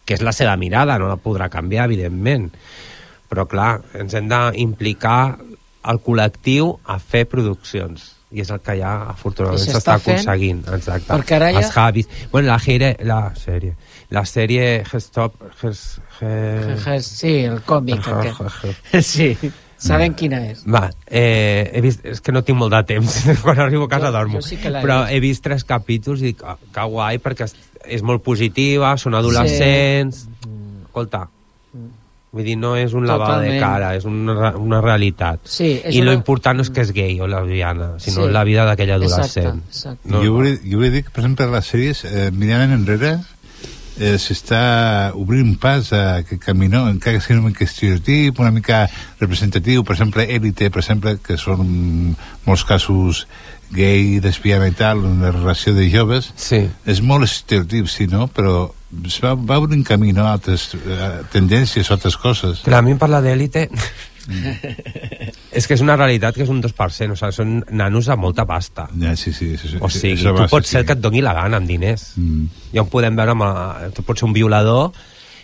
que 0.04 0.14
és 0.14 0.22
la 0.22 0.32
seva 0.32 0.56
mirada, 0.56 0.98
no 0.98 1.08
la 1.08 1.16
podrà 1.20 1.48
canviar, 1.52 1.84
evidentment. 1.90 2.50
Però, 3.30 3.44
clar, 3.46 3.80
ens 3.94 4.14
hem 4.18 4.26
d'implicar 4.28 5.36
el 5.90 6.00
col·lectiu 6.04 6.72
a 6.84 6.98
fer 6.98 7.26
produccions 7.30 8.16
i 8.30 8.40
és 8.44 8.50
el 8.54 8.60
que 8.62 8.74
ja 8.78 8.90
afortunadament 9.10 9.64
s'està 9.72 9.94
aconseguint 9.98 10.60
exacte. 10.74 11.08
Perquè 11.12 11.34
ara 11.38 11.48
ja- 11.52 11.58
els 11.62 11.70
Javis 11.74 12.08
bueno, 12.30 12.46
la 12.52 12.58
sèrie 12.62 12.90
la 13.06 13.32
sèrie 13.34 13.72
la 14.10 14.22
sèrie 14.24 14.84
Gestop 14.86 15.34
Ges, 15.60 16.00
Ge- 16.18 16.76
Je- 16.84 17.00
Sí, 17.02 17.32
el 17.44 17.62
còmic 17.66 18.06
aquest. 18.06 18.92
Sí, 19.12 19.36
saben 19.80 20.14
quina 20.14 20.38
és. 20.50 20.62
Va, 20.68 20.90
eh, 21.08 21.70
he 21.74 21.80
vist, 21.80 22.04
és 22.04 22.20
que 22.20 22.32
no 22.36 22.42
tinc 22.44 22.58
molt 22.60 22.72
de 22.76 22.82
temps, 22.94 23.16
quan 23.44 23.58
arribo 23.64 23.88
a 23.88 23.88
casa 23.88 24.10
Jo- 24.10 24.12
dormo. 24.18 24.38
jo 24.40 24.46
sí 24.46 24.56
que 24.60 24.70
Però 24.70 25.02
he 25.08 25.18
vist 25.24 25.42
tres 25.42 25.64
capítols 25.64 26.20
i 26.22 26.30
dic, 26.34 26.44
ah, 26.44 26.58
que 26.60 26.84
guai, 26.92 27.18
perquè 27.18 27.48
és, 27.48 27.56
és 27.98 28.02
molt 28.04 28.22
positiva, 28.22 28.94
són 29.00 29.14
adolescents... 29.18 30.26
Escolta, 30.90 31.28
vull 32.32 32.44
dir, 32.46 32.56
no 32.58 32.76
és 32.78 32.92
un 32.94 33.06
lavado 33.06 33.40
de 33.42 33.56
cara, 33.58 33.92
és 33.98 34.04
una, 34.06 34.52
una 34.58 34.80
realitat. 34.82 35.40
Sí, 35.50 35.80
és 35.82 35.94
I 35.94 36.00
una- 36.02 36.10
lo 36.10 36.16
important 36.18 36.58
no 36.58 36.62
és 36.66 36.70
que 36.70 36.82
és 36.84 36.92
gay 36.94 37.16
o 37.22 37.26
lesbiana, 37.30 37.92
sinó 37.98 38.26
Sí. 38.26 38.32
la 38.34 38.44
vida 38.44 38.64
d'aquell 38.66 38.90
Exacte, 38.90 39.14
adolescent. 39.14 39.62
exacte. 39.68 40.08
No. 40.10 40.22
Jo, 40.22 40.32
volia, 40.34 40.58
jo 40.62 40.78
volia 40.78 40.90
dir 40.90 41.04
que, 41.04 41.10
per 41.10 41.24
exemple, 41.24 41.46
les 41.54 41.66
sèries, 41.72 42.04
eh, 42.10 42.30
mirant 42.32 42.72
enrere, 42.74 43.16
eh, 44.00 44.16
s'està 44.18 45.12
obrint 45.14 45.54
pas 45.60 45.92
a 45.92 46.02
aquest 46.22 46.42
camí, 46.42 46.70
no? 46.72 46.86
encara 46.88 47.18
que 47.18 47.24
sigui 47.24 47.38
una 47.38 47.50
mica 47.50 47.66
estereotip, 47.68 48.40
una 48.40 48.50
mica 48.54 48.86
representatiu, 49.20 49.84
per 49.84 49.94
exemple, 49.98 50.26
Élite, 50.26 50.70
per 50.72 50.82
exemple, 50.82 51.16
que 51.22 51.36
són 51.40 52.16
molts 52.46 52.64
casos 52.66 53.26
gay, 53.70 54.18
lesbiana 54.24 54.66
i 54.70 54.74
tal, 54.74 55.04
una 55.06 55.30
relació 55.30 55.74
de 55.76 55.86
joves, 55.92 56.32
sí. 56.40 56.64
és 56.86 57.02
molt 57.06 57.28
estereotip, 57.28 57.90
sí, 57.92 58.08
no? 58.10 58.26
Però 58.34 58.72
es 59.06 59.20
va, 59.22 59.36
va 59.36 59.60
obrint 59.62 59.84
camí, 59.86 60.14
no?, 60.16 60.26
a 60.26 60.34
altres 60.34 60.72
eh, 60.74 61.10
tendències, 61.32 61.92
altres 61.94 62.18
coses. 62.18 62.64
Però 62.66 62.80
a 62.80 62.86
mi 62.86 62.96
em 62.96 63.00
parla 63.00 63.22
d'élite... 63.24 63.68
és 65.52 65.66
que 65.66 65.74
és 65.74 65.82
una 65.82 65.96
realitat 65.98 66.36
que 66.36 66.44
és 66.44 66.50
un 66.52 66.60
2%, 66.62 67.14
o 67.14 67.18
sigui, 67.18 67.32
són 67.34 67.54
nanos 67.74 68.08
amb 68.12 68.22
molta 68.22 68.44
pasta. 68.46 68.88
Ja, 69.00 69.14
sí, 69.18 69.32
sí. 69.32 69.56
sí, 69.58 69.72
sí 69.74 69.80
O 69.80 69.88
sigui, 69.90 70.14
això 70.18 70.34
tu 70.34 70.44
va, 70.44 70.48
pots 70.52 70.68
sí, 70.68 70.76
ser 70.76 70.82
sí. 70.84 70.86
que 70.86 70.98
et 70.98 71.02
doni 71.02 71.22
la 71.26 71.34
gana 71.34 71.58
amb 71.58 71.66
diners. 71.70 72.12
Mm. 72.20 72.44
Ja 72.74 72.84
ho 72.84 72.90
podem 72.92 73.16
veure 73.18 73.34
amb... 73.34 73.46
eh, 73.48 73.90
Tu 73.96 74.04
pots 74.06 74.22
ser 74.22 74.28
un 74.28 74.36
violador 74.36 74.92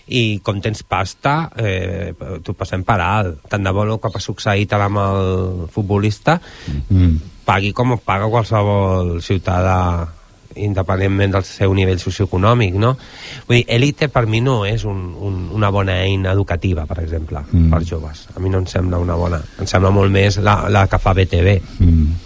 i 0.07 0.38
com 0.47 0.61
tens 0.62 0.85
pasta, 0.87 1.51
eh, 1.59 2.12
t'ho 2.47 2.55
passem 2.55 2.85
per 2.87 3.01
alt. 3.03 3.40
Tant 3.51 3.64
de 3.66 3.73
bo 3.75 3.83
el 3.83 3.97
que 3.99 4.12
ha 4.14 4.23
succeït 4.23 4.73
ara 4.73 4.87
amb 4.87 5.03
el 5.03 5.66
futbolista 5.75 6.38
Mm. 6.88 7.16
pagui 7.47 7.73
com 7.73 7.97
paga 7.99 8.27
qualsevol 8.31 9.21
ciutadà 9.23 10.07
independentment 10.64 11.37
del 11.37 11.47
seu 11.49 11.75
nivell 11.77 12.01
socioeconòmic, 12.03 12.77
no? 12.81 12.95
Vull 13.47 13.61
dir, 13.61 13.64
Elite 13.77 14.09
per 14.12 14.27
mi 14.31 14.42
no 14.45 14.61
és 14.69 14.85
un, 14.88 15.03
un, 15.21 15.40
una 15.57 15.71
bona 15.75 15.99
eina 16.05 16.33
educativa, 16.33 16.87
per 16.87 17.01
exemple, 17.05 17.45
mm. 17.51 17.71
per 17.73 17.83
joves. 17.85 18.27
A 18.35 18.42
mi 18.42 18.53
no 18.53 18.62
em 18.64 18.71
sembla 18.71 19.01
una 19.03 19.16
bona... 19.19 19.40
Em 19.61 19.69
sembla 19.69 19.92
molt 19.95 20.12
més 20.12 20.40
la, 20.42 20.62
la 20.73 20.87
que 20.90 21.03
fa 21.03 21.16
BTV. 21.16 21.59
Mm 21.81 22.23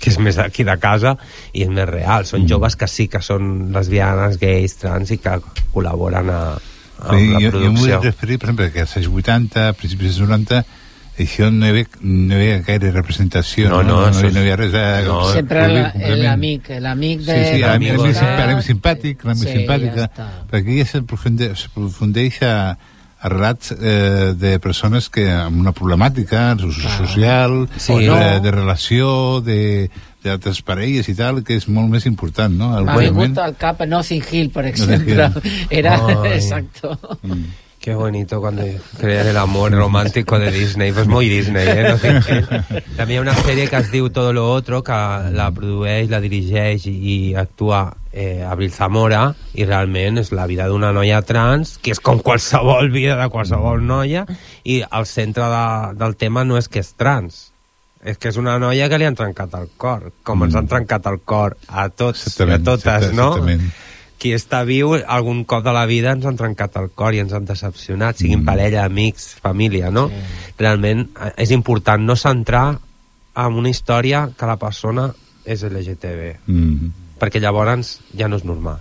que 0.00 0.08
és 0.08 0.16
més 0.16 0.38
d'aquí 0.38 0.64
de 0.64 0.76
casa 0.80 1.10
i 1.52 1.66
és 1.66 1.68
més 1.68 1.84
real. 1.84 2.24
Són 2.24 2.40
mm. 2.40 2.48
joves 2.48 2.76
que 2.80 2.88
sí 2.88 3.04
que 3.12 3.20
són 3.20 3.68
lesbianes, 3.74 4.38
gais, 4.40 4.78
trans 4.80 5.12
i 5.12 5.18
que 5.20 5.34
col·laboren 5.74 6.30
a, 6.32 6.40
amb 7.04 7.18
Sí, 7.18 7.26
la 7.34 7.42
jo, 7.42 7.50
jo 7.52 7.64
em 7.68 7.76
vull 7.76 7.90
producció. 7.90 8.00
referir, 8.06 8.38
per 8.38 8.48
exemple, 8.48 8.70
que 8.72 8.84
als 8.86 8.96
anys 8.96 9.10
80, 9.12 9.66
a 9.68 9.76
principis 9.76 10.16
dels 10.16 10.22
90, 10.24 10.62
això 11.24 11.50
no 11.52 11.66
hi 11.66 11.70
havia, 11.70 11.86
no 12.02 12.34
hi 12.34 12.38
havia 12.40 12.58
gaire 12.66 12.90
representació, 12.92 13.68
No, 13.70 13.82
no, 13.82 13.96
no, 14.06 14.10
no, 14.10 14.20
no, 14.20 14.28
hi 14.30 14.40
havia 14.44 14.56
res. 14.56 14.74
Eh, 14.74 15.02
no, 15.06 15.18
Sempre 15.32 15.66
l'amic, 16.24 16.70
l'amic 16.80 17.20
de... 17.26 17.34
Sí, 17.34 17.44
sí, 17.54 17.58
de 17.60 17.66
l'amic 17.66 17.92
de- 18.00 18.62
simpàtic, 18.68 19.24
l'amic 19.24 19.44
Sí, 19.48 19.56
simpàtica, 19.58 19.96
ja 19.96 20.08
està. 20.08 20.28
perquè 20.50 20.78
aquí 20.78 20.84
s'aprofunde- 20.90 21.52
s'aprofundeix 21.56 22.42
a, 22.42 22.54
a 23.20 23.28
relats 23.28 23.72
eh, 23.78 24.32
de 24.36 24.58
persones 24.60 25.10
que 25.12 25.26
amb 25.30 25.60
una 25.60 25.72
problemàtica 25.76 26.56
so- 26.58 26.70
social, 26.72 27.66
Sí. 27.76 27.94
de, 27.98 28.06
no. 28.08 28.40
de 28.40 28.50
relació, 28.50 29.40
de 29.40 29.90
d'altres 30.20 30.58
parelles 30.60 31.06
i 31.08 31.14
tal, 31.16 31.38
que 31.42 31.54
és 31.56 31.64
molt 31.72 31.88
més 31.88 32.04
important, 32.04 32.52
no? 32.52 32.74
M'ha 32.84 32.96
vingut 33.00 33.38
al 33.40 33.54
cap 33.56 33.80
Nothing 33.88 34.20
Hill, 34.30 34.50
per 34.52 34.66
exemple. 34.68 35.30
Hill. 35.32 35.64
Era, 35.80 35.94
Ai. 35.96 36.34
exacto. 36.34 36.92
Qué 37.80 37.94
bonito 37.94 38.42
cuando 38.42 38.62
crean 38.98 39.28
el 39.28 39.38
amor 39.38 39.72
romántico 39.72 40.38
de 40.38 40.50
Disney. 40.50 40.92
Pues 40.92 41.06
muy 41.06 41.30
Disney, 41.30 41.66
¿eh? 41.66 41.86
No 41.88 41.96
sé 41.96 42.12
què. 42.20 42.82
També 42.98 43.14
hi 43.14 43.16
ha 43.16 43.22
una 43.24 43.32
sèrie 43.38 43.70
que 43.72 43.80
es 43.80 43.88
diu 43.88 44.10
Todo 44.12 44.34
lo 44.36 44.44
Otro, 44.52 44.82
que 44.84 44.98
la 45.32 45.46
produeix, 45.56 46.10
la 46.12 46.20
dirigeix 46.20 46.84
i, 46.90 47.32
actua 47.40 47.86
eh, 48.12 48.44
Abril 48.44 48.68
Zamora, 48.76 49.22
i 49.56 49.64
realment 49.64 50.20
és 50.20 50.28
la 50.36 50.44
vida 50.44 50.68
d'una 50.68 50.92
noia 50.92 51.22
trans, 51.24 51.78
que 51.80 51.96
és 51.96 52.04
com 52.04 52.20
qualsevol 52.20 52.92
vida 52.92 53.16
de 53.16 53.30
qualsevol 53.32 53.80
noia, 53.80 54.26
i 54.60 54.82
el 54.84 55.08
centre 55.08 55.48
de, 55.48 55.66
del 56.04 56.20
tema 56.20 56.44
no 56.44 56.60
és 56.60 56.68
que 56.68 56.84
és 56.84 56.92
trans, 57.00 57.46
és 58.04 58.20
que 58.20 58.28
és 58.28 58.36
una 58.36 58.58
noia 58.60 58.92
que 58.92 59.00
li 59.00 59.08
han 59.08 59.16
trencat 59.16 59.56
el 59.56 59.70
cor, 59.80 60.10
com 60.20 60.44
ens 60.44 60.60
han 60.60 60.68
trencat 60.68 61.08
el 61.08 61.22
cor 61.24 61.56
a 61.64 61.88
tots 61.88 62.28
i 62.28 62.44
a 62.44 62.60
totes, 62.60 63.08
no? 63.16 63.32
exactament. 63.32 63.70
Qui 64.20 64.34
està 64.36 64.60
viu 64.68 64.92
algun 65.00 65.44
cop 65.48 65.64
de 65.64 65.72
la 65.72 65.86
vida 65.88 66.12
ens 66.12 66.26
han 66.28 66.36
trencat 66.36 66.76
el 66.76 66.90
cor 66.92 67.16
i 67.16 67.22
ens 67.22 67.32
han 67.32 67.46
decepcionat, 67.48 68.20
siguin 68.20 68.42
mm. 68.42 68.48
parella, 68.50 68.84
amics, 68.84 69.30
família, 69.40 69.88
no? 69.90 70.08
Sí. 70.12 70.52
Realment 70.60 71.06
eh, 71.16 71.32
és 71.46 71.54
important 71.56 72.04
no 72.04 72.18
centrar 72.20 72.66
en 73.40 73.56
una 73.56 73.72
història 73.72 74.26
que 74.36 74.48
la 74.50 74.58
persona 74.60 75.08
és 75.44 75.64
LGTB, 75.64 76.34
Mm. 76.46 76.92
perquè 77.20 77.40
llavors 77.40 77.96
ja 78.16 78.28
no 78.28 78.36
és 78.36 78.44
normal. 78.44 78.78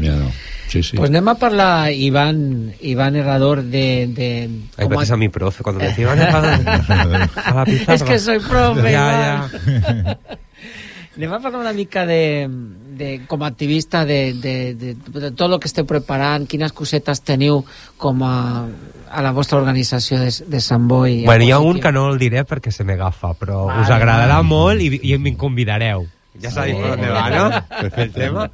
Ja 0.00 0.14
no. 0.16 0.30
Sí, 0.70 0.84
sí. 0.86 0.96
Pues 0.96 1.10
anem 1.10 1.26
a 1.28 1.34
parlar, 1.34 1.90
Iván, 1.92 2.72
Iván 2.80 3.16
Herrador, 3.16 3.64
de... 3.64 4.06
de 4.06 4.28
Ay, 4.76 4.86
com 4.86 4.96
veces 4.96 5.10
a 5.10 5.16
mi 5.16 5.28
profe 5.28 5.64
cuando 5.64 5.80
me 5.80 5.88
decía, 5.88 6.04
"Iván, 6.04 6.20
a 6.20 7.54
la 7.54 7.64
pizarra". 7.66 7.94
Es 7.94 8.02
que 8.04 8.18
soy 8.20 8.38
profe, 8.38 8.92
Ja, 8.92 9.48
Iván. 9.50 10.18
Anem 11.16 11.32
a 11.32 11.40
parlar 11.40 11.60
una 11.60 11.72
mica 11.74 12.06
de, 12.06 12.48
de 13.00 13.10
com 13.26 13.42
a 13.42 13.48
activista 13.48 14.04
de, 14.04 14.20
de, 14.36 14.54
de, 14.76 14.92
de 14.94 15.30
tot 15.32 15.48
el 15.48 15.58
que 15.58 15.70
esteu 15.72 15.88
preparant, 15.88 16.44
quines 16.50 16.76
cosetes 16.76 17.24
teniu 17.24 17.62
com 18.00 18.20
a, 18.28 18.36
a 19.10 19.24
la 19.24 19.32
vostra 19.36 19.58
organització 19.62 20.20
de, 20.20 20.30
de 20.52 20.60
Sant 20.60 20.84
Boi. 20.90 21.22
Bueno, 21.24 21.48
hi 21.48 21.52
ha 21.56 21.58
un 21.64 21.80
que 21.80 21.92
no 21.96 22.06
el 22.12 22.20
diré 22.20 22.44
perquè 22.44 22.70
se 22.74 22.84
m'agafa, 22.84 23.32
però 23.40 23.64
Vale, 23.70 23.82
us 23.86 23.90
agradarà 23.96 24.38
vale. 24.42 24.48
molt 24.52 24.84
i, 24.84 24.92
i 25.10 25.16
em 25.18 25.30
convidareu. 25.40 26.06
Ja 26.40 26.46
Sí. 26.48 26.54
sabeu 26.54 26.76
per 26.78 26.92
on 26.94 27.00
va, 27.10 27.22
no? 27.34 27.46
El 28.04 28.12
tema. 28.14 28.44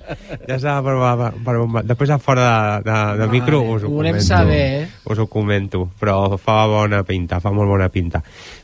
Ja 0.49 0.57
sabeu 0.59 0.97
per, 0.97 1.11
per, 1.21 1.43
per 1.45 1.57
on 1.61 1.75
va. 1.77 1.83
Després 1.87 2.11
a 2.15 2.17
fora 2.19 2.47
de, 2.81 2.89
de, 2.89 2.97
de 3.21 3.27
micro 3.35 3.61
us 3.61 3.85
ho 3.85 3.91
ho 3.91 3.99
volem 3.99 4.17
comento. 4.17 4.25
saber, 4.27 4.63
eh? 4.81 4.89
Us 5.13 5.21
ho 5.21 5.27
comento, 5.31 5.83
però 6.01 6.17
fa 6.41 6.63
bona 6.73 7.03
pinta, 7.07 7.39
fa 7.45 7.53
molt 7.55 7.69
bona 7.71 7.91
pinta. 7.93 8.23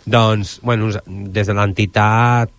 Doncs, 0.09 0.57
bueno, 0.64 0.88
des 1.07 1.47
de 1.47 1.55
l'entitat 1.55 2.51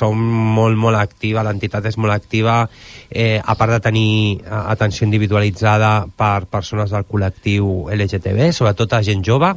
som 0.00 0.16
molt, 0.56 0.78
molt 0.80 0.98
activa, 0.98 1.44
l'entitat 1.44 1.90
és 1.90 1.98
molt 2.00 2.14
activa, 2.14 2.62
eh, 3.10 3.40
a 3.40 3.56
part 3.58 3.76
de 3.76 3.80
tenir 3.84 4.12
eh, 4.40 4.62
atenció 4.74 5.06
individualitzada 5.08 6.06
per 6.16 6.46
persones 6.50 6.94
del 6.94 7.04
col·lectiu 7.08 7.90
LGTB, 7.92 8.52
sobretot 8.56 8.96
a 8.96 9.04
gent 9.06 9.26
jove, 9.26 9.52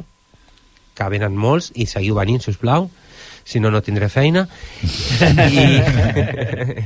que 0.94 1.08
venen 1.10 1.34
molts, 1.34 1.72
i 1.74 1.88
seguiu 1.90 2.18
venint, 2.18 2.42
si 2.44 2.52
us 2.52 2.60
plau, 2.60 2.90
si 3.44 3.60
no, 3.60 3.70
no 3.70 3.82
tindré 3.84 4.08
feina, 4.08 4.46
i, 5.52 5.64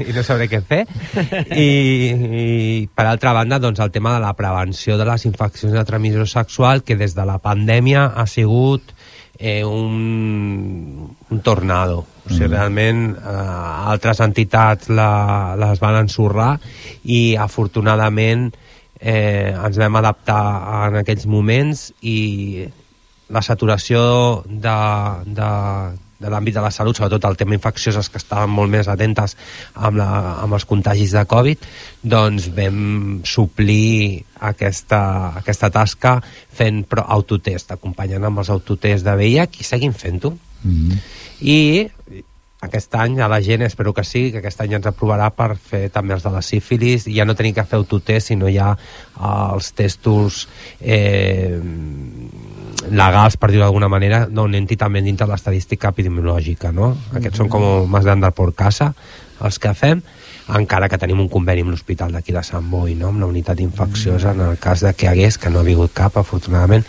i 0.09 0.15
no 0.15 0.25
sabré 0.27 0.49
què 0.51 0.61
fer. 0.67 0.81
I, 1.55 1.69
i 2.43 2.47
per 2.91 3.07
altra 3.07 3.35
banda, 3.37 3.61
doncs, 3.63 3.79
el 3.85 3.95
tema 3.95 4.17
de 4.17 4.23
la 4.25 4.35
prevenció 4.39 4.99
de 4.99 5.07
les 5.07 5.29
infeccions 5.29 5.77
de 5.77 5.85
transmissió 5.87 6.27
sexual, 6.27 6.83
que 6.83 6.99
des 6.99 7.15
de 7.15 7.27
la 7.29 7.39
pandèmia 7.43 8.09
ha 8.11 8.27
sigut 8.27 8.91
eh, 9.39 9.65
un, 9.65 11.15
un 11.31 11.43
tornado. 11.47 12.05
O 12.29 12.35
sigui, 12.35 12.51
realment 12.53 13.15
eh, 13.17 13.91
altres 13.93 14.21
entitats 14.21 14.91
la, 14.93 15.57
les 15.57 15.81
van 15.81 16.03
ensorrar 16.03 16.51
i 17.09 17.37
afortunadament 17.41 18.51
eh, 19.01 19.55
ens 19.55 19.79
vam 19.81 19.97
adaptar 19.97 20.43
en 20.89 21.01
aquells 21.01 21.25
moments 21.31 21.89
i 22.03 22.67
la 23.33 23.41
saturació 23.45 24.01
de, 24.45 24.77
de, 25.25 25.49
de 26.19 26.31
l'àmbit 26.33 26.57
de 26.57 26.65
la 26.65 26.73
salut, 26.75 26.97
sobretot 26.97 27.25
el 27.29 27.37
tema 27.39 27.57
infecciós, 27.57 28.09
que 28.11 28.21
estaven 28.21 28.51
molt 28.51 28.73
més 28.73 28.89
atentes 28.89 29.37
amb, 29.75 30.01
la, 30.01 30.09
amb 30.43 30.57
els 30.57 30.67
contagis 30.69 31.15
de 31.17 31.25
Covid, 31.29 31.69
doncs 32.03 32.49
vam 32.57 33.21
suplir 33.29 34.25
aquesta, 34.51 35.01
aquesta 35.43 35.71
tasca 35.75 36.19
fent 36.59 36.85
autotest, 37.05 37.73
acompanyant 37.73 38.29
amb 38.29 38.45
els 38.45 38.53
autotests 38.55 39.07
de 39.07 39.17
VIH 39.21 39.61
i 39.61 39.69
seguim 39.69 39.97
fent-ho. 39.97 40.35
Mm. 40.65 40.99
I 41.41 41.59
aquest 42.61 42.95
any 42.99 43.21
a 43.23 43.29
la 43.31 43.41
gent, 43.41 43.63
espero 43.63 43.93
que 43.95 44.03
sí, 44.03 44.33
que 44.33 44.41
aquest 44.41 44.61
any 44.65 44.75
ens 44.79 44.89
aprovarà 44.91 45.29
per 45.31 45.53
fer 45.63 45.85
també 45.95 46.17
els 46.17 46.25
de 46.27 46.33
la 46.35 46.43
sífilis 46.43 47.07
ja 47.07 47.27
no 47.27 47.37
tenir 47.39 47.55
que 47.55 47.65
fer 47.65 47.79
autotest, 47.79 48.33
sinó 48.33 48.51
ja 48.51 48.73
eh, 48.75 49.21
els 49.55 49.71
testos 49.79 50.47
eh, 50.81 51.61
legals, 52.91 53.37
per 53.37 53.51
dir-ho 53.51 53.65
d'alguna 53.65 53.89
manera, 53.89 54.27
no 54.31 54.47
entri 54.47 54.77
també 54.77 55.03
dintre 55.03 55.27
de 55.27 55.33
l'estadística 55.33 55.93
epidemiològica, 55.95 56.73
no? 56.73 56.95
Aquests 57.15 57.43
són 57.43 57.51
com 57.53 57.89
més 57.91 58.05
d'andar 58.05 58.33
por 58.37 58.55
casa, 58.55 58.93
els 59.45 59.59
que 59.63 59.73
fem, 59.75 60.03
encara 60.57 60.89
que 60.89 60.99
tenim 61.01 61.21
un 61.21 61.29
conveni 61.29 61.63
amb 61.65 61.73
l'hospital 61.75 62.15
d'aquí 62.15 62.33
de 62.33 62.43
Sant 62.47 62.71
Boi, 62.71 62.95
no? 62.99 63.11
amb 63.13 63.21
la 63.21 63.29
unitat 63.29 63.61
infecciosa, 63.61 64.33
en 64.33 64.41
el 64.47 64.57
cas 64.63 64.81
de 64.85 64.95
que 64.97 65.09
hagués, 65.09 65.37
que 65.39 65.51
no 65.53 65.61
ha 65.61 65.67
vingut 65.67 65.93
cap, 65.95 66.17
afortunadament, 66.17 66.87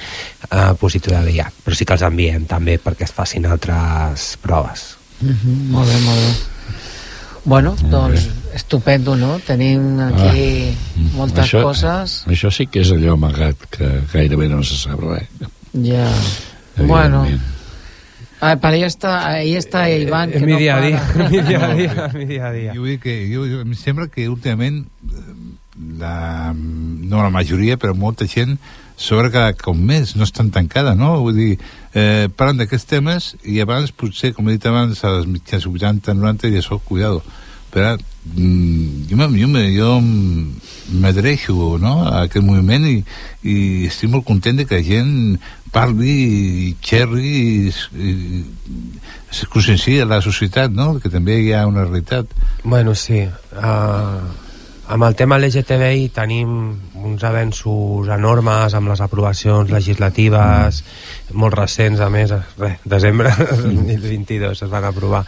eh, 0.50 0.72
positiu 0.80 1.14
de 1.14 1.24
VIH. 1.26 1.50
Però 1.66 1.76
sí 1.76 1.86
que 1.86 1.98
els 1.98 2.06
enviem 2.08 2.48
també 2.48 2.80
perquè 2.80 3.08
es 3.08 3.16
facin 3.16 3.46
altres 3.46 4.38
proves. 4.42 4.96
Mhm, 5.20 5.72
molt 5.74 5.92
bé, 5.92 6.00
molt 6.06 6.24
bé. 6.24 6.32
Bueno, 7.46 7.76
doncs, 7.90 8.28
estupendo, 8.54 9.16
no? 9.16 9.40
Tenim 9.40 10.00
aquí 10.00 10.76
moltes 11.16 11.46
això, 11.46 11.64
coses. 11.64 12.24
Això 12.28 12.52
sí 12.52 12.68
que 12.68 12.84
és 12.84 12.92
allò 12.92 13.16
amagat, 13.16 13.56
que 13.72 13.88
gairebé 14.14 14.50
no 14.50 14.62
se 14.64 14.76
sap 14.76 15.00
res. 15.00 15.28
Ja. 15.74 16.10
Bueno. 16.78 17.28
Ah, 18.42 18.56
para 18.56 18.76
ahí 18.76 18.84
está, 18.84 19.28
ahí 19.28 19.56
está 19.56 19.90
Iván, 19.90 20.32
que 20.32 20.38
És 20.38 20.44
mi 20.44 20.54
no 20.54 20.58
dia 20.60 20.78
a 20.78 20.80
para. 20.80 20.88
dia, 20.88 21.30
mi 21.30 21.42
dia 21.50 21.66
a 21.66 21.74
dia, 21.76 22.12
mi 22.14 22.26
dia 22.26 22.48
a 22.48 22.52
dia. 22.54 22.74
Jo 22.74 22.80
vull 22.82 22.90
dir 22.96 23.00
que 23.04 23.16
jo, 23.34 23.44
jo, 23.46 23.60
em 23.66 23.74
sembla 23.76 24.08
que 24.08 24.30
últimament 24.32 24.86
eh, 24.86 25.34
la, 26.00 26.54
no 26.56 27.20
la 27.22 27.30
majoria, 27.30 27.76
però 27.78 27.94
molta 27.96 28.26
gent 28.32 28.56
sobre 28.96 29.30
cada 29.32 29.52
cop 29.60 29.76
més, 29.76 30.16
no 30.16 30.24
estan 30.24 30.52
tancada, 30.56 30.96
no? 30.96 31.18
Vull 31.24 31.36
dir, 31.36 31.52
eh, 31.94 32.30
parlen 32.36 32.64
d'aquests 32.64 32.88
temes 32.88 33.30
i 33.44 33.60
abans, 33.64 33.92
potser, 33.92 34.32
com 34.36 34.48
he 34.48 34.56
dit 34.56 34.66
abans, 34.72 35.04
a 35.04 35.18
les 35.18 35.28
mitjans 35.28 35.68
80, 35.68 36.14
90, 36.16 36.48
i 36.48 36.60
això, 36.64 36.80
cuidado. 36.80 37.22
Però 37.70 37.92
mm, 38.00 39.04
jo, 39.12 39.18
me- 39.20 39.40
jo, 39.40 39.48
me- 39.52 39.70
jo 39.76 39.92
m'adreixo 41.00 41.78
no? 41.78 42.00
a 42.08 42.24
aquest 42.26 42.44
moviment 42.46 42.88
i, 42.90 42.96
i 43.46 43.58
estic 43.86 44.10
molt 44.10 44.26
content 44.26 44.58
de 44.58 44.66
que 44.66 44.80
la 44.80 44.84
gent 44.88 45.12
parli 45.72 46.18
i 46.70 46.76
xerri 46.82 47.32
i, 47.68 47.72
i, 47.94 48.44
es 49.30 49.46
conscienciï 49.54 50.02
a 50.02 50.10
la 50.10 50.22
societat, 50.26 50.74
no? 50.74 50.96
que 51.00 51.12
també 51.14 51.40
hi 51.44 51.54
ha 51.54 51.66
una 51.70 51.86
realitat. 51.86 52.32
Bueno, 52.64 52.96
sí. 52.98 53.22
Uh, 53.54 54.26
amb 54.90 55.06
el 55.06 55.16
tema 55.16 55.38
LGTBI 55.38 56.10
tenim 56.16 56.54
uns 57.06 57.24
avenços 57.28 58.10
enormes 58.10 58.74
amb 58.74 58.90
les 58.90 59.02
aprovacions 59.06 59.70
legislatives 59.70 60.82
mm. 60.82 61.38
molt 61.38 61.58
recents, 61.60 62.02
a 62.02 62.10
més, 62.10 62.34
res, 62.58 62.82
desembre 62.84 63.36
del 63.38 63.78
2022 63.86 64.66
es 64.66 64.74
van 64.74 64.90
aprovar 64.90 65.24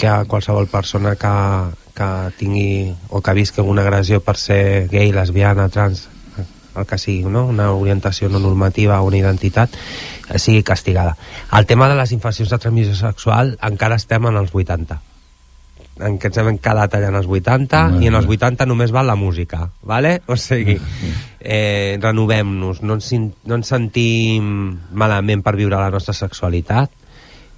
que 0.00 0.14
qualsevol 0.30 0.70
persona 0.70 1.16
que, 1.18 1.34
que 1.98 2.08
tingui 2.38 2.94
o 3.10 3.20
que 3.20 3.34
visqui 3.36 3.60
una 3.60 3.82
agressió 3.82 4.22
per 4.24 4.38
ser 4.40 4.62
gay, 4.88 5.10
lesbiana, 5.12 5.68
trans, 5.68 6.06
el 6.76 6.86
que 6.86 6.98
sigui, 6.98 7.24
no? 7.28 7.46
una 7.50 7.70
orientació 7.72 8.28
no 8.28 8.38
normativa 8.38 9.00
o 9.00 9.08
una 9.08 9.18
identitat, 9.18 9.74
eh, 10.28 10.38
sigui 10.38 10.62
castigada. 10.62 11.16
El 11.56 11.66
tema 11.66 11.88
de 11.88 11.96
les 11.98 12.12
infeccions 12.12 12.50
de 12.50 12.58
transmissió 12.58 12.96
sexual 12.96 13.56
encara 13.66 14.00
estem 14.00 14.26
en 14.30 14.40
els 14.40 14.54
80 14.54 15.00
en 16.00 16.14
què 16.16 16.30
ens 16.30 16.38
hem 16.40 16.56
quedat 16.62 16.94
allà 16.96 17.10
en 17.10 17.18
els 17.18 17.26
80 17.28 17.80
Molt 17.92 18.04
i 18.04 18.08
en 18.08 18.14
els 18.16 18.24
bé. 18.24 18.38
80 18.38 18.66
només 18.70 18.92
val 18.94 19.10
la 19.10 19.18
música, 19.20 19.66
vale? 19.84 20.14
O 20.32 20.36
sigui, 20.40 20.78
eh, 21.40 21.98
renovem-nos, 22.00 22.80
no, 22.80 22.96
ens, 22.96 23.10
no 23.44 23.58
ens 23.58 23.72
sentim 23.74 24.46
malament 24.92 25.44
per 25.44 25.58
viure 25.58 25.76
la 25.76 25.90
nostra 25.92 26.16
sexualitat, 26.16 26.94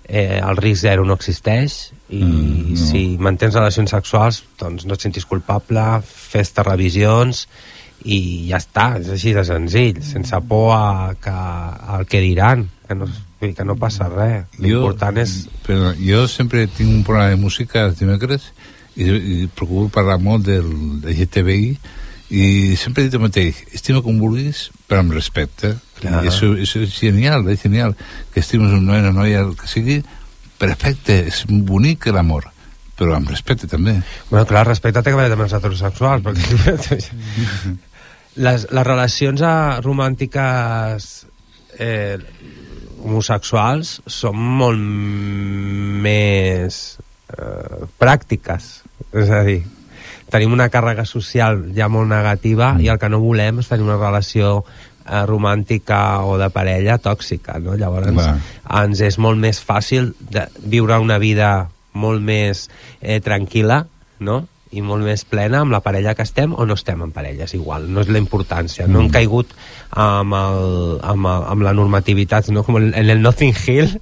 eh, 0.08 0.40
el 0.42 0.58
risc 0.58 0.82
zero 0.82 1.04
no 1.06 1.16
existeix 1.18 1.92
i 2.12 2.22
mm, 2.22 2.72
no. 2.72 2.80
si 2.80 3.02
mantens 3.22 3.54
relacions 3.56 3.94
sexuals 3.94 4.42
doncs 4.60 4.86
no 4.88 4.98
et 4.98 5.04
sentis 5.04 5.26
culpable, 5.28 5.84
fes-te 6.04 6.64
revisions 6.66 7.46
i 8.04 8.48
ja 8.50 8.58
està, 8.58 8.92
és 9.00 9.10
així 9.14 9.32
de 9.36 9.44
senzill, 9.46 10.02
sense 10.06 10.38
por 10.48 10.72
a, 10.74 11.12
que, 11.22 11.34
al 11.96 12.06
que 12.10 12.22
diran, 12.24 12.66
que 12.88 12.96
no, 12.98 13.08
que 13.40 13.66
no 13.66 13.76
passa 13.78 14.08
res. 14.10 14.46
L'important 14.58 15.18
és... 15.22 15.36
Però 15.66 15.92
jo 15.98 16.26
sempre 16.30 16.66
tinc 16.66 16.90
un 16.90 17.02
programa 17.06 17.34
de 17.34 17.40
música 17.40 17.86
els 17.86 17.98
dimecres 18.00 18.50
i, 18.96 19.08
i 19.08 19.36
procuro 19.54 19.88
parlar 19.92 20.18
molt 20.22 20.46
del, 20.48 20.68
del 21.02 21.18
GTBI 21.22 21.74
i 22.32 22.44
sempre 22.80 23.02
he 23.02 23.10
dit 23.10 23.18
el 23.18 23.26
mateix, 23.26 23.58
estima 23.76 24.00
com 24.04 24.16
vulguis, 24.20 24.70
però 24.88 25.02
amb 25.02 25.12
respecte. 25.12 25.74
Clar. 25.98 26.22
I 26.24 26.30
això, 26.30 26.54
això 26.56 26.80
és 26.80 26.96
genial, 26.96 27.44
és 27.52 27.60
genial 27.60 27.92
que 28.32 28.40
estimes 28.40 28.72
un 28.72 28.86
noi, 28.88 29.02
una 29.04 29.12
noia, 29.12 29.44
el 29.44 29.52
que 29.58 29.68
sigui, 29.68 30.00
perfecte, 30.60 31.18
és 31.28 31.42
bonic 31.68 32.08
l'amor, 32.14 32.48
però 32.96 33.18
amb 33.18 33.28
respecte 33.28 33.68
també. 33.68 33.98
Bueno, 34.30 34.46
clar, 34.48 34.64
respecte 34.70 35.02
té 35.02 35.12
que 35.12 35.20
veure 35.20 35.34
també 35.34 35.44
els 35.44 35.56
heterosexuals, 35.58 36.24
perquè 36.24 37.76
les, 38.36 38.66
les 38.70 38.86
relacions 38.86 39.42
romàntiques 39.84 41.08
eh, 41.78 42.18
homosexuals 43.02 43.98
són 44.06 44.38
molt 44.60 44.80
més 46.04 46.80
eh, 47.36 47.84
pràctiques. 47.98 48.70
És 49.12 49.32
a 49.32 49.42
dir, 49.46 49.60
tenim 50.32 50.54
una 50.54 50.70
càrrega 50.72 51.04
social 51.08 51.66
ja 51.76 51.90
molt 51.92 52.08
negativa 52.12 52.76
i 52.80 52.88
el 52.88 53.00
que 53.00 53.10
no 53.12 53.20
volem 53.22 53.60
és 53.60 53.68
tenir 53.68 53.84
una 53.88 53.98
relació 54.00 54.62
eh, 54.62 55.24
romàntica 55.28 56.22
o 56.24 56.38
de 56.40 56.48
parella 56.54 56.98
tòxica, 57.02 57.58
no? 57.60 57.76
Llavors 57.76 58.12
Clar. 58.14 58.36
ens 58.82 59.02
és 59.04 59.18
molt 59.18 59.40
més 59.42 59.60
fàcil 59.60 60.12
de 60.20 60.46
viure 60.62 61.00
una 61.02 61.18
vida 61.22 61.52
molt 61.92 62.24
més 62.24 62.68
eh, 63.00 63.20
tranquil·la, 63.20 63.82
no? 64.24 64.44
I 64.72 64.80
molt 64.84 65.04
més 65.04 65.24
plena 65.28 65.60
amb 65.62 65.74
la 65.74 65.82
parella 65.84 66.14
que 66.16 66.24
estem 66.24 66.54
o 66.56 66.64
no 66.66 66.74
estem 66.78 67.02
en 67.04 67.12
parella, 67.12 67.44
és 67.44 67.54
igual, 67.58 67.88
no 67.92 68.00
és 68.00 68.08
la 68.08 68.20
importància. 68.22 68.86
No 68.88 69.02
hem 69.02 69.10
caigut 69.12 69.52
amb, 69.90 70.32
el, 70.38 70.98
amb, 71.02 71.28
el, 71.28 71.46
amb 71.52 71.66
la 71.66 71.74
normativitat, 71.76 72.48
no? 72.54 72.64
com 72.64 72.80
en 72.80 72.94
el 72.96 73.20
Nothing 73.22 73.54
Hill, 73.66 73.92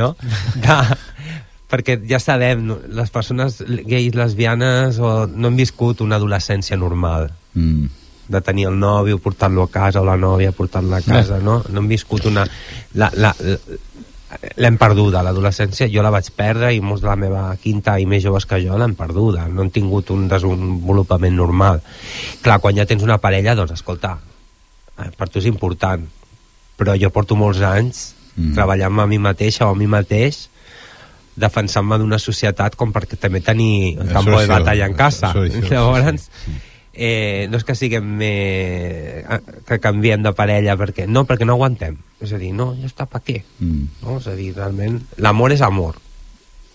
no? 0.00 0.14
De, 0.64 0.78
perquè 1.68 1.98
ja 2.08 2.20
sabem, 2.22 2.64
les 2.96 3.12
persones 3.12 3.60
gais, 3.66 4.14
lesbianes 4.16 4.98
o, 5.00 5.12
no 5.28 5.50
han 5.50 5.58
viscut 5.60 6.00
una 6.04 6.16
adolescència 6.20 6.80
normal 6.80 7.30
Mm. 7.58 7.88
de 8.28 8.40
tenir 8.44 8.66
el 8.68 8.76
nòvio, 8.78 9.16
portar-lo 9.24 9.62
a 9.64 9.70
casa 9.72 10.02
o 10.02 10.04
la 10.04 10.18
nòvia 10.20 10.52
portant-la 10.52 10.98
a 11.00 11.02
casa, 11.02 11.38
no? 11.40 11.62
No 11.72 11.80
hem 11.80 11.88
viscut 11.88 12.26
una... 12.28 12.44
La, 12.94 13.08
la, 13.16 13.32
la, 13.40 13.56
l'hem 14.60 14.76
perduda, 14.80 15.22
l'adolescència. 15.24 15.88
Jo 15.92 16.02
la 16.04 16.12
vaig 16.12 16.28
perdre 16.36 16.72
i 16.76 16.82
molts 16.84 17.02
de 17.04 17.08
la 17.08 17.16
meva 17.16 17.44
quinta 17.62 17.96
i 17.98 18.06
més 18.06 18.22
joves 18.24 18.46
que 18.48 18.60
jo 18.64 18.76
l'hem 18.78 18.94
perduda. 18.98 19.46
No 19.48 19.64
han 19.64 19.72
tingut 19.74 20.12
un 20.14 20.26
desenvolupament 20.28 21.36
normal. 21.36 21.80
Clar, 22.44 22.60
quan 22.64 22.76
ja 22.76 22.86
tens 22.88 23.06
una 23.06 23.18
parella 23.22 23.56
doncs 23.58 23.78
escolta, 23.78 24.18
eh, 24.98 25.10
per 25.16 25.28
tu 25.28 25.40
és 25.40 25.48
important. 25.50 26.04
Però 26.78 26.94
jo 27.00 27.10
porto 27.10 27.38
molts 27.38 27.64
anys 27.64 28.04
mm. 28.36 28.54
treballant 28.54 29.00
a 29.00 29.08
mi 29.10 29.18
mateixa 29.22 29.66
o 29.66 29.72
a 29.72 29.78
mi 29.78 29.88
mateix 29.90 30.46
defensant-me 31.38 31.98
d'una 32.00 32.18
societat 32.18 32.74
com 32.78 32.92
perquè 32.94 33.16
també 33.20 33.40
tenir 33.44 33.96
Això 33.96 34.12
campo 34.16 34.40
de 34.40 34.48
batalla 34.50 34.88
en 34.90 34.96
casa. 34.98 35.30
això, 35.30 35.44
això, 35.46 35.70
llavors 35.70 36.24
eh, 36.98 37.46
no 37.48 37.60
és 37.60 37.64
que 37.64 37.78
siguem 37.78 38.04
més, 38.18 39.24
que 39.68 39.78
canviem 39.80 40.26
de 40.26 40.34
parella 40.34 40.74
perquè 40.76 41.06
no, 41.06 41.22
perquè 41.28 41.46
no 41.46 41.54
aguantem 41.54 41.96
és 42.20 42.32
a 42.34 42.38
dir, 42.40 42.50
no, 42.56 42.72
ja 42.78 42.88
està, 42.88 43.06
per 43.06 43.20
què? 43.22 43.36
Mm. 43.62 43.84
No? 44.02 44.16
És 44.18 44.26
a 44.26 44.34
dir, 44.34 44.50
realment, 44.56 44.98
l'amor 45.22 45.54
és 45.54 45.62
amor. 45.62 46.00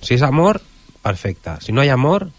Si 0.03 0.15
és 0.15 0.23
amor, 0.23 0.61
perfecte. 1.03 1.57
Si 1.63 1.75
no 1.75 1.83
hi 1.83 1.91
ha 1.91 1.97
amor, 1.99 2.29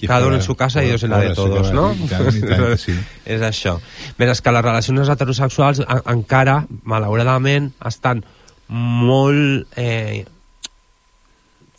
I 0.00 0.08
cada 0.10 0.26
fora- 0.26 0.40
en 0.40 0.42
su 0.42 0.56
casa 0.58 0.82
i 0.82 0.88
Dios 0.88 1.04
en 1.06 1.10
la 1.14 1.20
de 1.22 1.34
todos, 1.34 1.70
no? 1.72 1.92
tant, 2.10 2.26
tant 2.26 2.64
que 2.66 2.78
sí. 2.78 2.96
és 3.36 3.40
això. 3.46 3.76
Mentre 4.18 4.34
que 4.42 4.54
les 4.56 4.66
relacions 4.66 5.12
heterosexuals 5.14 5.84
a, 5.86 6.00
encara, 6.10 6.64
malauradament, 6.82 7.70
estan 7.86 8.24
molt... 8.68 9.68
Eh, 9.76 10.24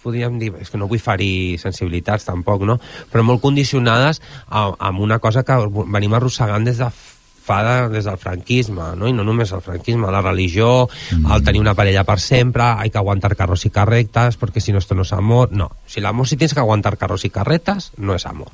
podríem 0.06 0.38
dir, 0.42 0.54
és 0.62 0.70
que 0.72 0.80
no 0.82 0.90
vull 0.92 1.02
ferir 1.02 1.58
sensibilitats 1.62 2.30
tampoc, 2.30 2.64
no? 2.70 2.78
però 3.12 3.26
molt 3.26 3.44
condicionades 3.44 4.22
a, 4.48 4.70
amb 4.90 5.04
una 5.04 5.20
cosa 5.24 5.44
que 5.44 5.58
venim 5.98 6.16
arrossegant 6.16 6.68
des 6.68 6.80
de 6.84 6.90
fa 7.46 7.62
de, 7.62 7.90
des 7.94 8.06
del 8.08 8.18
franquisme, 8.18 8.92
no? 8.98 9.08
i 9.08 9.14
no 9.14 9.24
només 9.26 9.54
el 9.54 9.62
franquisme, 9.62 10.10
la 10.12 10.24
religió, 10.24 10.88
mm. 10.88 11.32
el 11.36 11.46
tenir 11.46 11.62
una 11.62 11.76
parella 11.78 12.04
per 12.08 12.18
sempre, 12.20 12.66
hay 12.66 12.90
que 12.90 12.98
aguantar 12.98 13.36
carros 13.38 13.66
y 13.66 13.70
carretas, 13.70 14.40
perquè 14.42 14.62
si 14.62 14.74
no 14.74 14.82
esto 14.82 14.98
no 14.98 15.06
es 15.06 15.14
amor. 15.14 15.52
No, 15.52 15.70
si 15.86 16.02
l'amor 16.02 16.28
si 16.28 16.38
tienes 16.38 16.56
que 16.56 16.64
aguantar 16.64 16.98
carros 16.98 17.26
y 17.26 17.30
carretas, 17.30 17.92
no 17.98 18.18
és 18.18 18.26
amor. 18.26 18.50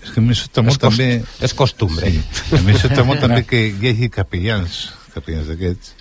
És 0.00 0.12
que 0.12 0.20
a 0.20 0.24
mi 0.24 0.36
sobta 0.36 0.64
molt 0.64 0.76
És 0.76 0.82
també... 0.84 1.08
és 1.44 1.54
costumbre. 1.56 2.08
Sí. 2.12 2.20
A 2.56 2.62
mi 2.64 2.76
sobta 2.76 3.04
molt 3.08 3.20
també 3.24 3.42
que 3.48 3.66
hi 3.68 3.90
hagi 3.92 4.08
capellans, 4.12 4.82
capellans 5.14 5.48
d'aquests, 5.52 5.96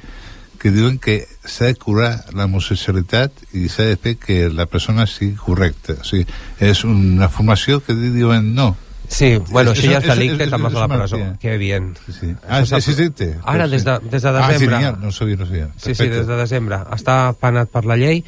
que 0.59 0.71
diuen 0.75 0.99
que 0.99 1.23
s'ha 1.45 1.69
de 1.71 1.75
curar 1.79 2.25
l'homosexualitat 2.35 3.31
i 3.55 3.69
s'ha 3.71 3.87
de 3.87 3.95
fer 3.97 4.17
que 4.19 4.49
la 4.51 4.67
persona 4.67 5.07
sigui 5.07 5.37
correcta. 5.39 5.95
O 6.01 6.05
sigui, 6.05 6.27
és 6.59 6.83
una 6.83 7.29
formació 7.31 7.79
que 7.79 7.95
diuen 7.95 8.53
no. 8.55 8.75
Sí, 9.09 9.37
bueno, 9.49 9.71
això 9.71 9.89
ja 9.89 9.97
és- 9.97 10.37
te'n 10.37 10.61
vas 10.61 10.75
a 10.75 10.85
la 10.85 10.87
presó. 10.87 11.17
Que 11.41 11.57
bien. 11.57 11.95
Sí, 12.05 12.13
sí. 12.13 12.35
Ah, 12.47 12.61
és, 12.61 12.71
Això 12.71 12.91
és 12.91 12.97
delicte? 12.97 13.39
Ara, 13.43 13.67
des 13.67 13.83
de, 13.83 13.97
des 14.03 14.21
de 14.21 14.29
Ah, 14.29 14.47
desembre. 14.51 14.75
genial, 14.75 14.99
no 15.01 15.11
sabia, 15.11 15.35
no 15.35 15.45
sabia. 15.47 15.69
Sí, 15.77 15.95
sí, 15.95 16.07
des 16.07 16.27
de 16.27 16.35
desembre. 16.35 16.77
Està 16.93 17.33
penat 17.33 17.69
per 17.69 17.85
la 17.85 17.97
llei 17.97 18.23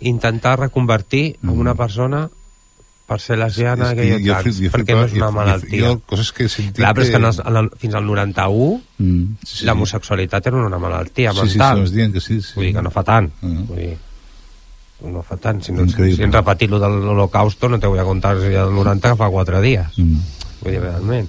intentar 0.00 0.58
reconvertir 0.58 1.36
mm. 1.40 1.50
una 1.50 1.74
persona 1.74 2.28
per 3.06 3.18
ser 3.20 3.36
lesbiana, 3.36 3.90
És 3.90 3.94
que 3.98 4.02
gay 4.02 4.12
o 4.14 4.18
jo 4.18 4.32
trans, 4.32 4.42
flip- 4.44 4.64
jo 4.64 4.70
perquè 4.78 4.94
no 4.96 5.04
és 5.04 5.12
una 5.12 5.20
jo- 5.20 5.26
jo- 5.26 5.32
malaltia. 5.32 5.80
jo 5.88 6.00
coses 6.06 6.32
que 6.32 6.44
he 6.44 6.48
sentit 6.48 6.76
Clar, 6.76 6.94
però 6.94 7.02
és 7.02 7.08
que 7.08 7.12
que- 7.12 7.18
en 7.18 7.24
els, 7.26 7.38
en 7.44 7.56
el, 7.56 7.70
fins 7.76 7.94
al 7.94 8.06
91 8.06 8.80
Mm, 8.98 9.24
sí, 9.44 9.58
sí. 9.58 9.66
l'homosexualitat 9.66 10.46
era 10.46 10.56
una 10.56 10.78
malaltia 10.78 11.32
Sí, 11.32 11.36
sí, 11.40 11.44
mental. 11.58 11.76
sí, 11.76 11.80
ens 11.82 11.92
diuen 11.92 12.12
que 12.12 12.20
sí, 12.20 12.40
sí. 12.40 12.52
Vull 12.56 12.64
dir 12.66 12.74
que 12.74 12.82
no 12.82 12.90
fa 12.90 13.02
tant. 13.04 13.30
Mm. 13.42 13.66
Vull 13.68 13.76
dir, 13.78 13.98
no 15.02 15.22
fa 15.22 15.36
tant. 15.36 15.60
Si, 15.62 15.72
no, 15.72 15.82
Increïble. 15.82 16.16
si 16.16 16.22
hem 16.22 16.32
repetit 16.32 16.70
lo 16.70 16.78
de 16.80 16.88
l'Holocausto, 16.88 17.68
no 17.68 17.78
te 17.78 17.86
a 17.86 18.04
contar 18.04 18.38
si 18.40 18.46
el 18.54 18.72
90 18.74 19.10
que 19.10 19.16
fa 19.16 19.28
4 19.28 19.60
dies. 19.60 19.86
Mm. 19.98 20.18
Vull 20.62 20.72
dir, 20.72 20.80
realment. 20.80 21.28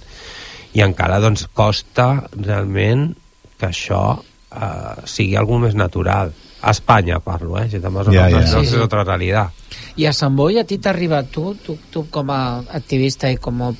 I 0.73 0.81
encara, 0.81 1.19
doncs, 1.19 1.47
costa 1.53 2.23
realment 2.35 3.15
que 3.59 3.67
això 3.67 4.21
eh, 4.55 5.01
sigui 5.05 5.35
algú 5.35 5.57
més 5.59 5.75
natural. 5.75 6.31
A 6.61 6.71
Espanya 6.71 7.19
parlo, 7.19 7.57
eh? 7.59 7.69
Si 7.69 7.79
te'n 7.79 7.93
vas 7.93 8.07
a 8.07 8.11
Ja, 8.13 8.29
ja. 8.29 8.41
Sí, 8.47 8.65
sí. 8.65 8.75
és 8.75 8.81
altra 8.81 9.03
realitat. 9.03 9.51
I 9.97 10.05
a 10.09 10.13
Sant 10.13 10.35
Boi 10.35 10.57
a 10.59 10.65
ti 10.67 10.77
t'arriba, 10.77 11.23
tu, 11.23 11.53
tu, 11.63 11.77
tu 11.91 12.05
com 12.11 12.29
a 12.33 12.59
activista 12.75 13.29
i 13.31 13.37
com 13.39 13.61
a 13.63 13.73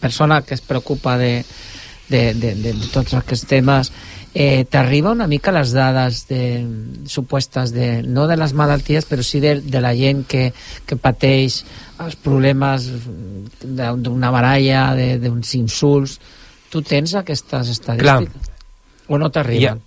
persona 0.00 0.42
que 0.42 0.54
es 0.54 0.60
preocupa 0.60 1.16
de, 1.18 1.44
de, 2.08 2.34
de, 2.34 2.54
de, 2.54 2.72
de 2.74 2.88
tots 2.92 3.14
aquests 3.14 3.46
temes, 3.48 3.92
eh, 4.34 4.64
t'arriba 4.68 5.12
una 5.14 5.28
mica 5.30 5.52
les 5.54 5.70
dades 5.72 6.24
de, 6.28 6.40
supostes 7.08 7.72
de, 7.72 8.02
no 8.02 8.26
de 8.28 8.36
les 8.36 8.52
malalties, 8.58 9.06
però 9.08 9.22
sí 9.24 9.40
de, 9.40 9.54
de 9.62 9.80
la 9.80 9.94
gent 9.96 10.26
que, 10.28 10.50
que 10.84 10.98
pateix 11.00 11.62
els 12.04 12.18
problemes 12.20 12.90
d'una 13.62 14.30
baralla, 14.34 14.90
de- 14.98 15.16
d'uns 15.22 15.54
insults. 15.56 16.18
Tu 16.68 16.82
tens 16.82 17.14
aquestes 17.14 17.70
estadístiques? 17.70 18.52
O 19.08 19.16
no 19.22 19.30
t'arriben? 19.30 19.78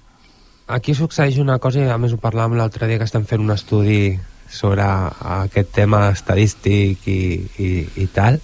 Aquí 0.71 0.93
succeeix 0.95 1.37
una 1.41 1.59
cosa, 1.59 1.81
i 1.83 1.89
a 1.91 1.97
més 1.99 2.13
ho 2.15 2.17
parlàvem 2.21 2.55
l'altre 2.57 2.87
dia 2.87 2.97
que 3.01 3.05
estem 3.09 3.25
fent 3.27 3.41
un 3.43 3.51
estudi 3.51 4.15
sobre 4.49 4.83
aquest 4.83 5.73
tema 5.75 6.09
estadístic 6.11 7.07
i, 7.07 7.21
i, 7.61 7.69
i 8.03 8.07
tal, 8.13 8.39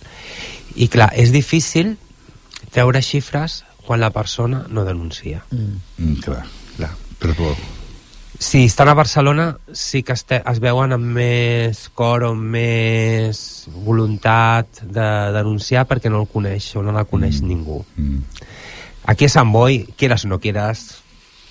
i 0.75 0.89
clar, 0.91 1.11
és 1.17 1.31
difícil 1.33 1.95
treure 2.75 3.01
xifres 3.01 3.63
quan 3.85 4.01
la 4.01 4.11
persona 4.11 4.65
no 4.69 4.83
denuncia. 4.85 5.43
Mm. 5.51 5.79
Mm, 5.97 6.21
clar, 6.25 6.43
clar. 6.75 6.93
Però. 7.21 7.53
Si 8.35 8.65
estan 8.65 8.89
a 8.91 8.93
Barcelona 8.93 9.57
sí 9.71 10.03
que 10.03 10.11
este, 10.13 10.41
es 10.43 10.59
veuen 10.59 10.91
amb 10.91 11.13
més 11.15 11.85
cor 11.95 12.25
o 12.27 12.33
amb 12.33 12.49
més 12.57 13.39
voluntat 13.85 14.81
de 14.83 15.07
denunciar 15.37 15.85
perquè 15.87 16.11
no 16.11 16.25
el 16.25 16.27
coneix 16.27 16.73
o 16.75 16.83
no 16.83 16.91
la 16.95 17.05
coneix 17.07 17.39
mm. 17.39 17.47
ningú. 17.47 17.79
Mm. 17.95 18.19
Aquí 19.07 19.29
a 19.29 19.31
Sant 19.31 19.53
Boi, 19.53 19.85
quieras 19.95 20.25
o 20.25 20.33
no 20.33 20.41
quieras, 20.41 21.04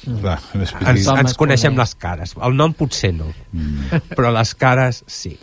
Clar, 0.05 0.39
més 0.61 0.73
ens, 0.81 1.07
ens 1.09 1.35
coneixem 1.39 1.77
les 1.79 1.95
cares. 2.01 2.35
El 2.43 2.57
nom 2.59 2.73
potser 2.77 3.13
no, 3.17 3.31
Mm. 3.53 4.01
però 4.17 4.33
les 4.35 4.55
cares 4.55 5.03
sí. 5.07 5.37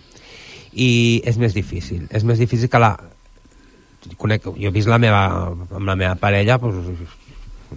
I 0.74 1.22
és 1.28 1.38
més 1.38 1.54
difícil. 1.54 2.08
És 2.12 2.24
més 2.24 2.40
difícil 2.40 2.70
que 2.72 2.80
la... 2.80 2.94
Conec, 4.18 4.46
jo 4.58 4.70
he 4.70 4.74
vist 4.74 4.88
la 4.90 4.98
meva, 4.98 5.26
amb 5.52 5.86
la 5.86 5.96
meva 5.96 6.16
parella, 6.18 6.56
doncs, 6.58 7.10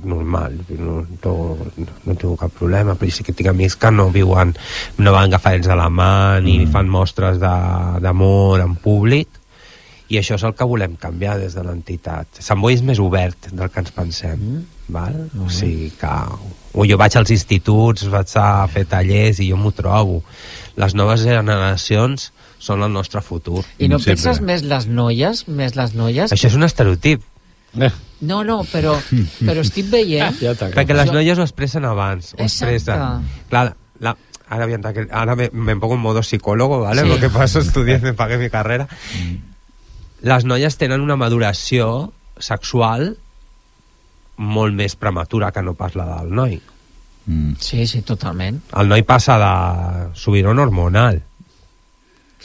normal, 0.03 0.57
no, 0.79 1.03
no, 1.23 1.35
no 2.07 2.15
tinc 2.19 2.39
cap 2.41 2.51
problema, 2.59 2.97
però 2.99 3.11
sí 3.15 3.23
que 3.27 3.33
tinc 3.37 3.51
amics 3.53 3.77
que 3.79 3.91
no 3.95 4.09
viuen, 4.11 4.55
no 4.99 5.13
van 5.15 5.29
agafar 5.29 5.53
ells 5.55 5.69
de 5.71 5.77
la 5.79 5.87
mà, 5.93 6.41
ni 6.43 6.57
mm. 6.65 6.73
fan 6.73 6.89
mostres 6.91 7.39
de- 7.43 8.01
d'amor 8.03 8.65
en 8.65 8.75
públic, 8.83 9.29
i 10.15 10.21
això 10.21 10.39
és 10.39 10.45
el 10.47 10.55
que 10.57 10.67
volem 10.69 10.95
canviar 11.01 11.37
des 11.41 11.57
de 11.57 11.65
l'entitat. 11.67 12.41
Sant 12.45 12.61
Boi 12.63 12.77
és 12.79 12.85
més 12.87 13.01
obert 13.03 13.51
del 13.53 13.71
que 13.73 13.83
ens 13.83 13.93
pensem, 13.95 14.39
mm. 14.39 14.63
val? 14.95 15.19
O 15.43 15.51
sigui 15.53 15.91
que... 16.01 16.15
O 16.75 16.87
jo 16.89 16.99
vaig 16.99 17.15
als 17.19 17.31
instituts, 17.35 18.07
vaig 18.11 18.33
a 18.41 18.65
fer 18.71 18.87
tallers 18.91 19.43
i 19.43 19.51
jo 19.51 19.59
m'ho 19.61 19.75
trobo. 19.75 20.23
Les 20.81 20.97
noves 20.99 21.23
generacions 21.27 22.31
són 22.65 22.83
el 22.83 22.93
nostre 22.95 23.23
futur. 23.23 23.63
I 23.79 23.91
no 23.93 24.01
penses 24.03 24.41
més 24.43 24.65
les 24.67 24.89
noies, 24.89 25.47
més 25.49 25.77
les 25.79 25.95
noies? 25.95 26.35
Això 26.35 26.51
és 26.51 26.59
un 26.59 26.67
estereotip. 26.67 27.23
No, 28.25 28.43
no, 28.47 28.61
però, 28.71 28.95
però 29.41 29.63
estic 29.65 29.91
veient... 29.93 30.39
Perquè 30.39 30.97
les 30.97 31.11
noies 31.13 31.41
ho 31.41 31.47
expressen 31.47 31.85
abans. 31.89 32.33
Ho 32.39 32.45
expressen. 32.47 33.27
Clar, 33.51 33.67
la, 34.01 34.15
ara, 34.49 34.67
bien, 34.67 34.85
ahora 35.11 35.37
me, 35.37 35.51
me 35.53 35.77
pongo 35.77 35.95
en 35.95 36.01
modo 36.01 36.23
psicólogo, 36.23 36.81
¿vale? 36.81 37.03
Sí. 37.03 37.09
Lo 37.09 37.19
que 37.21 37.31
paso, 37.31 37.61
estudié, 37.61 37.99
me 37.99 38.15
pagué 38.15 38.39
mi 38.39 38.51
carrera. 38.51 38.89
Les 40.25 40.47
noies 40.49 40.79
tenen 40.81 41.05
una 41.05 41.19
maduració 41.21 42.13
sexual 42.41 43.11
molt 44.37 44.75
més 44.75 44.97
prematura 44.97 45.53
que 45.53 45.63
no 45.63 45.75
pas 45.79 45.95
la 45.99 46.07
del 46.17 46.33
noi. 46.35 46.57
Mm. 47.27 47.55
Sí, 47.61 47.87
sí, 47.87 48.03
totalment. 48.03 48.61
El 48.77 48.91
noi 48.91 49.05
passa 49.07 49.37
de 49.41 49.53
subidon 50.19 50.61
hormonal. 50.61 51.21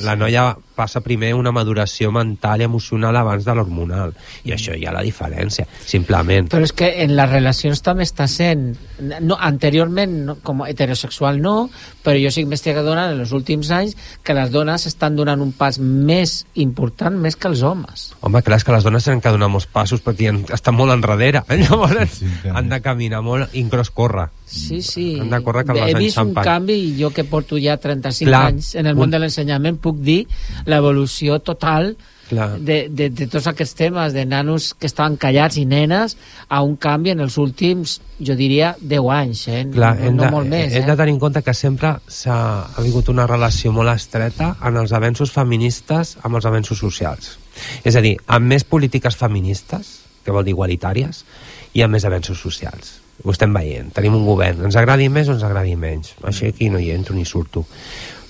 La 0.06 0.16
noia 0.16 0.54
passa 0.80 1.02
primer 1.04 1.34
una 1.36 1.52
maduració 1.56 2.14
mental 2.16 2.64
i 2.64 2.68
emocional 2.70 3.18
abans 3.20 3.44
de 3.44 3.56
l'hormonal. 3.58 4.14
I 4.48 4.56
això 4.56 4.78
hi 4.80 4.86
ha 4.88 4.94
la 4.96 5.04
diferència, 5.04 5.68
simplement. 5.86 6.48
Però 6.54 6.64
és 6.64 6.72
que 6.76 6.88
en 7.04 7.16
les 7.20 7.30
relacions 7.32 7.84
també 7.86 8.08
està 8.08 8.30
sent... 8.32 8.70
No, 9.00 9.38
anteriorment, 9.40 10.12
no, 10.28 10.38
com 10.44 10.64
a 10.64 10.70
heterosexual 10.72 11.40
no, 11.44 11.70
però 12.04 12.20
jo 12.20 12.32
soc 12.32 12.44
investigadora 12.44 13.10
en 13.14 13.22
els 13.24 13.32
últims 13.36 13.70
anys 13.76 13.96
que 14.28 14.36
les 14.36 14.52
dones 14.52 14.86
estan 14.90 15.16
donant 15.16 15.40
un 15.44 15.54
pas 15.56 15.80
més 15.80 16.42
important 16.60 17.16
més 17.20 17.36
que 17.40 17.48
els 17.52 17.64
homes. 17.64 18.10
Home, 18.22 18.42
clar, 18.44 18.60
és 18.60 18.68
que 18.68 18.76
les 18.76 18.84
dones 18.88 19.08
tenen 19.08 19.22
que 19.24 19.32
donar 19.36 19.48
molts 19.52 19.68
passos 19.72 20.04
perquè 20.04 20.32
han, 20.34 20.44
estan 20.56 20.76
molt 20.76 20.92
enrere. 20.96 21.44
Llavors 21.64 22.20
sí, 22.20 22.28
han 22.52 22.70
de 22.72 22.82
caminar 22.84 23.24
molt 23.26 23.56
i 23.56 23.64
inclús 23.64 23.92
córrer. 23.96 24.28
Sí, 24.50 24.82
sí. 24.82 25.08
Han 25.22 25.30
de 25.30 25.40
córrer 25.46 25.62
que 25.68 25.76
He 25.90 25.94
vist 26.00 26.18
un 26.18 26.32
canvi 26.34 26.76
i 26.90 26.94
jo 26.98 27.12
que 27.14 27.24
porto 27.30 27.58
ja 27.62 27.76
35 27.78 28.28
Clar, 28.30 28.44
anys 28.50 28.72
en 28.80 28.88
el 28.90 28.96
món 28.98 29.08
un- 29.08 29.14
de 29.14 29.20
l'ensenyament 29.22 29.78
puc 29.82 30.00
dir 30.02 30.24
l'evolució 30.70 31.40
total 31.44 31.96
Clar. 32.30 32.60
de, 32.62 32.78
de, 32.94 33.08
de 33.10 33.26
tots 33.26 33.48
aquests 33.50 33.74
temes 33.74 34.14
de 34.14 34.22
nanos 34.30 34.70
que 34.78 34.86
estaven 34.86 35.18
callats 35.18 35.58
i 35.58 35.66
nenes 35.66 36.14
a 36.48 36.62
un 36.62 36.76
canvi 36.78 37.16
en 37.16 37.24
els 37.26 37.40
últims, 37.42 37.96
jo 38.22 38.36
diria, 38.38 38.76
10 38.80 39.10
anys, 39.16 39.42
eh? 39.50 39.64
Clar, 39.74 39.96
no, 40.04 40.12
no 40.20 40.28
de, 40.28 40.32
molt 40.36 40.52
més, 40.52 40.76
hem 40.78 40.86
eh? 40.86 40.92
de 40.92 40.98
tenir 41.00 41.16
en 41.18 41.22
compte 41.26 41.42
que 41.46 41.56
sempre 41.58 41.96
s'ha 42.06 42.38
ha 42.70 42.86
vingut 42.86 43.10
una 43.10 43.26
relació 43.30 43.74
molt 43.74 43.90
estreta 43.96 44.54
en 44.70 44.78
els 44.78 44.94
avenços 44.94 45.34
feministes 45.34 46.18
amb 46.22 46.38
els 46.38 46.46
avenços 46.46 46.78
socials. 46.78 47.38
És 47.84 47.98
a 47.98 48.06
dir, 48.06 48.16
amb 48.30 48.54
més 48.54 48.64
polítiques 48.64 49.18
feministes, 49.18 49.96
que 50.24 50.36
vol 50.36 50.46
dir 50.46 50.54
igualitàries, 50.54 51.26
i 51.74 51.82
amb 51.82 51.98
més 51.98 52.06
avenços 52.06 52.38
socials. 52.38 53.00
Ho 53.26 53.34
estem 53.34 53.52
veient. 53.54 53.90
Tenim 53.96 54.16
un 54.16 54.24
govern. 54.24 54.62
Ens 54.70 54.78
agradi 54.80 55.10
més 55.12 55.28
o 55.28 55.36
ens 55.36 55.44
agradi 55.44 55.76
menys. 55.76 56.14
Així 56.24 56.48
aquí 56.54 56.70
no 56.72 56.80
hi 56.80 56.94
entro 56.94 57.18
ni 57.18 57.26
surto. 57.28 57.66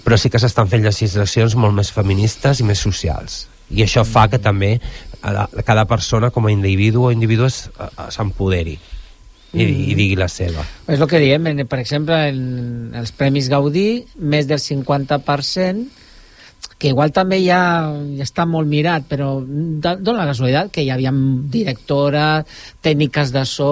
Però 0.09 0.17
sí 0.17 0.31
que 0.33 0.39
s'estan 0.41 0.65
fent 0.65 0.81
legislacions 0.81 1.53
molt 1.53 1.75
més 1.77 1.91
feministes 1.93 2.63
i 2.63 2.65
més 2.65 2.79
socials. 2.81 3.43
I 3.69 3.83
això 3.85 4.01
fa 4.01 4.23
que 4.25 4.39
també 4.41 4.79
cada 5.21 5.83
persona 5.85 6.31
com 6.33 6.47
a 6.47 6.51
individu 6.51 7.03
o 7.05 7.11
individus 7.13 7.67
eh, 7.69 7.89
s'empoderi 8.09 8.73
i, 9.53 9.61
i 9.61 9.93
digui 9.93 10.15
la 10.17 10.25
seva. 10.25 10.65
És 10.89 10.97
el 10.97 11.05
que 11.11 11.21
diem, 11.21 11.45
per 11.69 11.77
exemple, 11.83 12.17
en 12.31 12.97
els 12.97 13.13
Premis 13.13 13.51
Gaudí, 13.53 14.01
més 14.17 14.49
del 14.49 14.57
50%, 14.57 15.85
que 16.81 16.89
igual 16.89 17.13
també 17.13 17.43
ja, 17.43 17.61
ja 18.17 18.25
està 18.25 18.47
molt 18.49 18.65
mirat, 18.65 19.05
però 19.13 19.35
dona 19.45 20.23
la 20.23 20.31
casualitat 20.31 20.73
que 20.73 20.87
hi 20.87 20.89
havia 20.89 21.13
directora, 21.53 22.41
tècniques 22.81 23.29
de 23.35 23.45
so, 23.45 23.69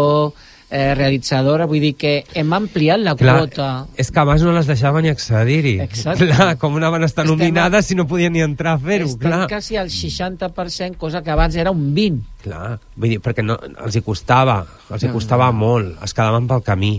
eh, 0.70 0.94
realitzadora, 0.96 1.66
vull 1.66 1.80
dir 1.80 1.94
que 1.96 2.12
hem 2.36 2.52
ampliat 2.54 3.00
la 3.00 3.14
Clar, 3.16 3.38
quota. 3.40 3.68
és 3.96 4.10
que 4.12 4.20
abans 4.20 4.42
no 4.44 4.52
les 4.52 4.68
deixaven 4.68 5.04
ni 5.06 5.10
accedir-hi. 5.14 5.76
Clar, 6.20 6.58
com 6.60 6.76
anaven 6.76 7.04
a 7.04 7.10
estar 7.10 7.24
Estem 7.26 7.38
nominades 7.38 7.86
si 7.88 7.96
no 7.96 8.08
podien 8.08 8.34
ni 8.34 8.42
entrar 8.44 8.74
a 8.76 8.80
fer-ho, 8.80 9.10
clar. 9.18 9.48
quasi 9.48 9.78
al 9.80 9.88
60%, 9.90 10.98
cosa 10.98 11.22
que 11.24 11.32
abans 11.32 11.56
era 11.56 11.72
un 11.72 11.94
20%. 11.96 12.22
Clar, 12.44 12.80
vull 12.96 13.10
dir, 13.16 13.20
perquè 13.24 13.44
no, 13.44 13.56
els 13.86 13.96
hi 13.96 14.02
costava, 14.02 14.66
els 14.92 15.04
hi 15.04 15.08
No, 15.08 15.14
costava 15.14 15.52
molt, 15.52 15.98
es 16.04 16.14
quedaven 16.14 16.48
pel 16.48 16.62
camí. 16.64 16.94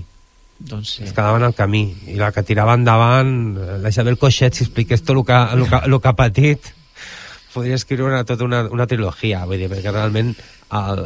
Doncs 0.59 0.97
sí. 0.97 1.05
Es 1.05 1.13
quedaven 1.15 1.45
al 1.47 1.55
camí. 1.55 1.85
I 2.11 2.17
la 2.19 2.33
que 2.35 2.43
tirava 2.43 2.75
endavant, 2.75 3.57
eh, 3.57 3.77
la 3.79 3.93
Isabel 3.93 4.17
Coixet, 4.19 4.55
si 4.59 4.65
expliqués 4.65 5.05
tot 5.05 5.15
el 5.17 5.25
que, 5.25 5.37
el 5.55 5.69
que, 5.71 5.79
el 5.87 6.01
que 6.01 6.09
ha 6.09 6.17
patit, 6.19 6.73
podria 7.55 7.77
escriure 7.79 8.05
una, 8.11 8.25
tota 8.25 8.45
una, 8.45 8.65
una 8.71 8.87
trilogia, 8.87 9.45
vull 9.47 9.59
dir, 9.63 9.69
perquè 9.71 9.93
realment 9.95 10.35
el, 10.69 11.03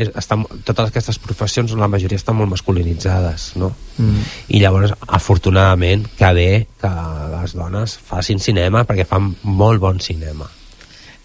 el, 0.00 0.10
està, 0.16 0.38
totes 0.64 0.88
aquestes 0.88 1.18
professions, 1.20 1.74
la 1.76 1.90
majoria 1.92 2.20
estan 2.20 2.38
molt 2.38 2.54
masculinitzades, 2.54 3.52
no? 3.60 3.70
Mm. 3.98 4.26
I 4.56 4.60
llavors, 4.62 4.94
afortunadament, 5.06 6.06
que 6.18 6.32
bé 6.36 6.50
que 6.80 6.92
les 7.34 7.56
dones 7.56 7.96
facin 8.00 8.40
cinema, 8.40 8.84
perquè 8.88 9.06
fan 9.08 9.34
molt 9.44 9.82
bon 9.82 10.00
cinema. 10.00 10.48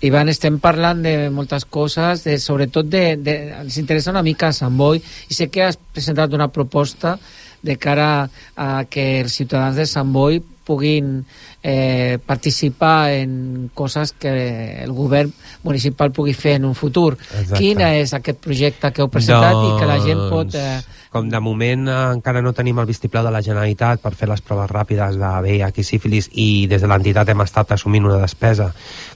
Ivan, 0.06 0.32
estem 0.32 0.62
parlant 0.64 1.02
de 1.04 1.14
moltes 1.34 1.66
coses, 1.68 2.24
de, 2.24 2.38
sobretot 2.40 2.88
de, 2.88 3.04
de, 3.20 3.36
ens 3.66 3.80
interessa 3.82 4.14
una 4.14 4.24
mica 4.24 4.54
Sant 4.56 4.78
Boi, 4.80 5.02
i 5.02 5.36
sé 5.36 5.50
que 5.52 5.66
has 5.66 5.80
presentat 5.80 6.36
una 6.36 6.48
proposta 6.56 7.18
de 7.62 7.76
cara 7.76 8.30
a 8.56 8.70
que 8.88 9.20
els 9.20 9.36
ciutadans 9.36 9.76
de 9.76 9.88
Sant 9.90 10.14
Boi 10.16 10.40
puguin 10.70 11.24
eh, 11.64 12.20
participar 12.26 13.12
en 13.18 13.72
coses 13.74 14.14
que 14.14 14.84
el 14.84 14.94
govern 14.94 15.34
municipal 15.66 16.14
pugui 16.14 16.36
fer 16.38 16.60
en 16.60 16.70
un 16.70 16.76
futur. 16.78 17.16
Exacte. 17.18 17.58
Quin 17.58 17.82
és 17.88 18.14
aquest 18.14 18.42
projecte 18.44 18.94
que 18.94 19.02
heu 19.02 19.10
presentat 19.10 19.58
i 19.58 19.76
que 19.80 19.90
la 19.90 20.00
gent 20.06 20.26
pot... 20.30 20.56
Eh, 20.56 20.80
Com 21.10 21.26
de 21.26 21.40
moment 21.42 21.88
eh, 21.90 21.94
encara 22.14 22.44
no 22.46 22.54
tenim 22.54 22.78
el 22.78 22.86
vistiplau 22.86 23.26
de 23.26 23.34
la 23.34 23.42
Generalitat 23.42 24.04
per 24.04 24.14
fer 24.14 24.30
les 24.30 24.44
proves 24.46 24.70
ràpides 24.70 25.18
de 25.18 25.32
VIH 25.46 25.82
i 25.82 25.88
sífilis 25.88 26.30
i 26.38 26.50
des 26.70 26.86
de 26.86 26.90
l'entitat 26.92 27.32
hem 27.34 27.42
estat 27.42 27.74
assumint 27.74 28.06
una 28.06 28.20
despesa 28.22 28.70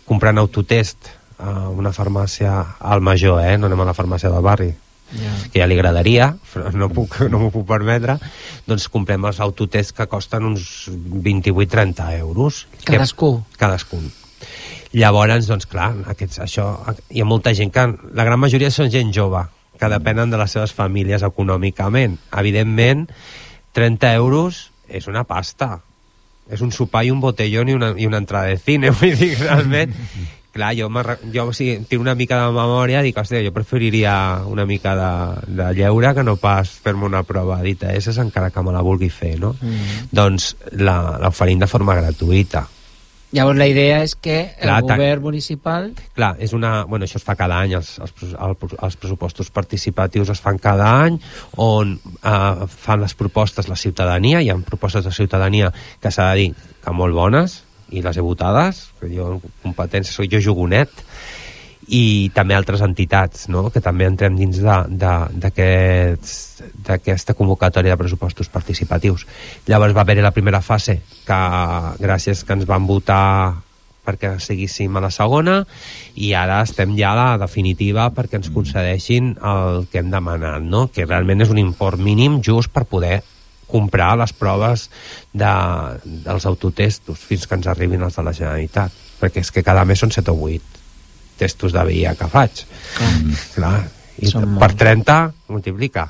comprant 0.09 0.41
autotest 0.41 1.11
a 1.37 1.69
una 1.69 1.93
farmàcia 1.93 2.55
al 2.79 3.05
major, 3.05 3.43
eh? 3.45 3.59
no 3.59 3.69
anem 3.69 3.85
a 3.85 3.91
la 3.91 3.97
farmàcia 3.97 4.33
del 4.33 4.41
barri 4.41 4.71
ja. 5.19 5.33
que 5.51 5.61
ja 5.61 5.67
li 5.69 5.77
agradaria, 5.77 6.31
però 6.53 6.71
no 6.75 6.89
puc, 6.93 7.19
no 7.31 7.41
m'ho 7.41 7.51
puc 7.53 7.65
permetre, 7.69 8.17
doncs 8.67 8.89
comprem 8.91 9.25
els 9.29 9.39
autotests 9.43 9.95
que 9.97 10.09
costen 10.11 10.49
uns 10.49 10.89
28-30 10.89 12.09
euros. 12.19 12.65
Cadascú? 12.83 13.35
Que, 13.51 13.63
cadascun. 13.65 14.11
Llavors, 14.93 15.47
doncs 15.49 15.65
clar, 15.69 15.89
aquests, 16.13 16.43
això, 16.43 16.67
hi 17.09 17.23
ha 17.23 17.25
molta 17.25 17.53
gent 17.57 17.71
que... 17.73 17.87
La 18.13 18.25
gran 18.27 18.41
majoria 18.41 18.69
són 18.73 18.91
gent 18.93 19.09
jove, 19.15 19.41
que 19.79 19.89
depenen 19.89 20.29
de 20.29 20.37
les 20.37 20.53
seves 20.53 20.75
famílies 20.77 21.25
econòmicament. 21.25 22.19
Evidentment, 22.37 23.07
30 23.73 24.13
euros 24.19 24.67
és 24.87 25.09
una 25.09 25.25
pasta. 25.25 25.79
És 26.51 26.61
un 26.61 26.71
sopar 26.75 27.05
i 27.07 27.11
un 27.11 27.23
botellón 27.23 27.71
i 27.71 27.75
una, 27.77 27.93
i 27.97 28.05
una 28.05 28.21
entrada 28.21 28.53
de 28.53 28.61
cine, 28.61 28.93
vull 28.99 29.17
dir, 29.17 29.35
realment... 29.41 29.97
Clar, 30.53 30.75
jo, 30.77 30.85
jo 31.33 31.47
o 31.49 31.53
sigui, 31.57 31.79
tinc 31.89 32.03
una 32.03 32.13
mica 32.13 32.37
de 32.43 32.51
memòria, 32.53 33.01
dic, 33.01 33.17
hòstia, 33.17 33.41
jo 33.41 33.49
preferiria 33.55 34.13
una 34.45 34.67
mica 34.69 34.93
de, 34.93 35.55
de 35.57 35.71
lleure 35.79 36.11
que 36.13 36.23
no 36.23 36.35
pas 36.37 36.69
fer-me 36.69 37.07
una 37.09 37.23
prova 37.25 37.57
d'ITS 37.63 38.19
encara 38.21 38.51
que 38.53 38.61
me 38.61 38.75
la 38.75 38.83
vulgui 38.85 39.09
fer, 39.09 39.39
no? 39.41 39.55
Mm. 39.57 40.11
Doncs 40.13 40.51
la- 40.77 41.17
l'oferim 41.23 41.57
de 41.63 41.67
forma 41.71 41.95
gratuïta. 41.97 42.67
Llavors 43.33 43.57
la 43.57 43.65
idea 43.65 44.03
és 44.05 44.13
que 44.13 44.35
el 44.61 44.67
Clar, 44.67 44.81
govern 44.85 45.23
municipal 45.25 45.87
Clar, 46.13 46.35
és 46.37 46.53
una... 46.53 46.83
Bueno, 46.85 47.07
això 47.07 47.17
es 47.17 47.25
fa 47.25 47.33
cada 47.33 47.57
any, 47.65 47.73
els, 47.73 47.95
els, 47.97 48.13
els 48.37 48.97
pressupostos 49.01 49.49
participatius 49.49 50.29
es 50.29 50.41
fan 50.43 50.61
cada 50.61 50.91
any, 51.07 51.17
on 51.57 51.95
eh, 51.97 52.67
fan 52.69 53.01
les 53.01 53.17
propostes 53.17 53.73
la 53.73 53.75
ciutadania, 53.75 54.37
hi 54.45 54.53
ha 54.53 54.57
propostes 54.61 55.09
de 55.09 55.11
ciutadania 55.17 55.73
que 55.99 56.11
s'ha 56.13 56.29
de 56.29 56.43
dir 56.43 56.49
que 56.53 56.93
molt 56.93 57.17
bones, 57.17 57.63
i 57.91 58.01
les 58.01 58.17
he 58.17 58.23
votades, 58.23 58.89
que 58.99 59.09
jo 59.11 59.41
competència 59.63 60.13
soc 60.13 60.31
jo 60.31 60.39
jugonet, 60.43 60.89
i 61.87 62.31
també 62.35 62.55
altres 62.55 62.81
entitats, 62.85 63.49
no?, 63.51 63.69
que 63.73 63.81
també 63.83 64.05
entrem 64.07 64.37
dins 64.39 64.59
d'aquesta 66.87 67.33
convocatòria 67.35 67.91
de 67.93 67.99
pressupostos 67.99 68.49
participatius. 68.49 69.25
Llavors 69.67 69.95
va 69.95 70.01
haver-hi 70.05 70.23
la 70.23 70.31
primera 70.31 70.61
fase, 70.61 71.01
que 71.27 71.39
gràcies 71.99 72.43
que 72.47 72.53
ens 72.55 72.65
van 72.69 72.87
votar 72.87 73.53
perquè 74.03 74.37
seguíssim 74.43 74.97
a 74.97 75.03
la 75.03 75.11
segona 75.15 75.61
i 76.19 76.33
ara 76.35 76.61
estem 76.67 76.95
ja 76.97 77.13
a 77.13 77.15
la 77.15 77.37
definitiva 77.39 78.09
perquè 78.15 78.35
ens 78.41 78.51
concedeixin 78.51 79.37
el 79.39 79.87
que 79.91 80.01
hem 80.01 80.11
demanat, 80.11 80.61
no? 80.63 80.89
que 80.91 81.07
realment 81.07 81.41
és 81.45 81.53
un 81.53 81.61
import 81.61 81.99
mínim 81.99 82.41
just 82.43 82.73
per 82.75 82.83
poder 82.83 83.21
comprar 83.73 84.11
les 84.21 84.33
proves 84.37 84.85
de, 85.33 85.51
dels 86.27 86.45
autotestos 86.49 87.19
fins 87.25 87.47
que 87.49 87.57
ens 87.57 87.67
arribin 87.73 88.05
els 88.05 88.15
de 88.19 88.23
la 88.29 88.33
Generalitat 88.37 88.93
perquè 89.19 89.41
és 89.41 89.51
que 89.55 89.63
cada 89.65 89.83
mes 89.89 89.99
són 90.05 90.13
7 90.13 90.29
o 90.31 90.37
8 90.47 90.81
testos 91.41 91.73
de 91.73 91.81
VIH 91.89 92.15
que 92.21 92.27
faig 92.29 92.63
Ah. 93.01 93.13
clar, 93.55 93.77
i 94.21 94.29
Són 94.29 94.43
per 94.59 94.69
molts. 94.69 94.77
30 94.83 95.21
multiplica 95.49 96.07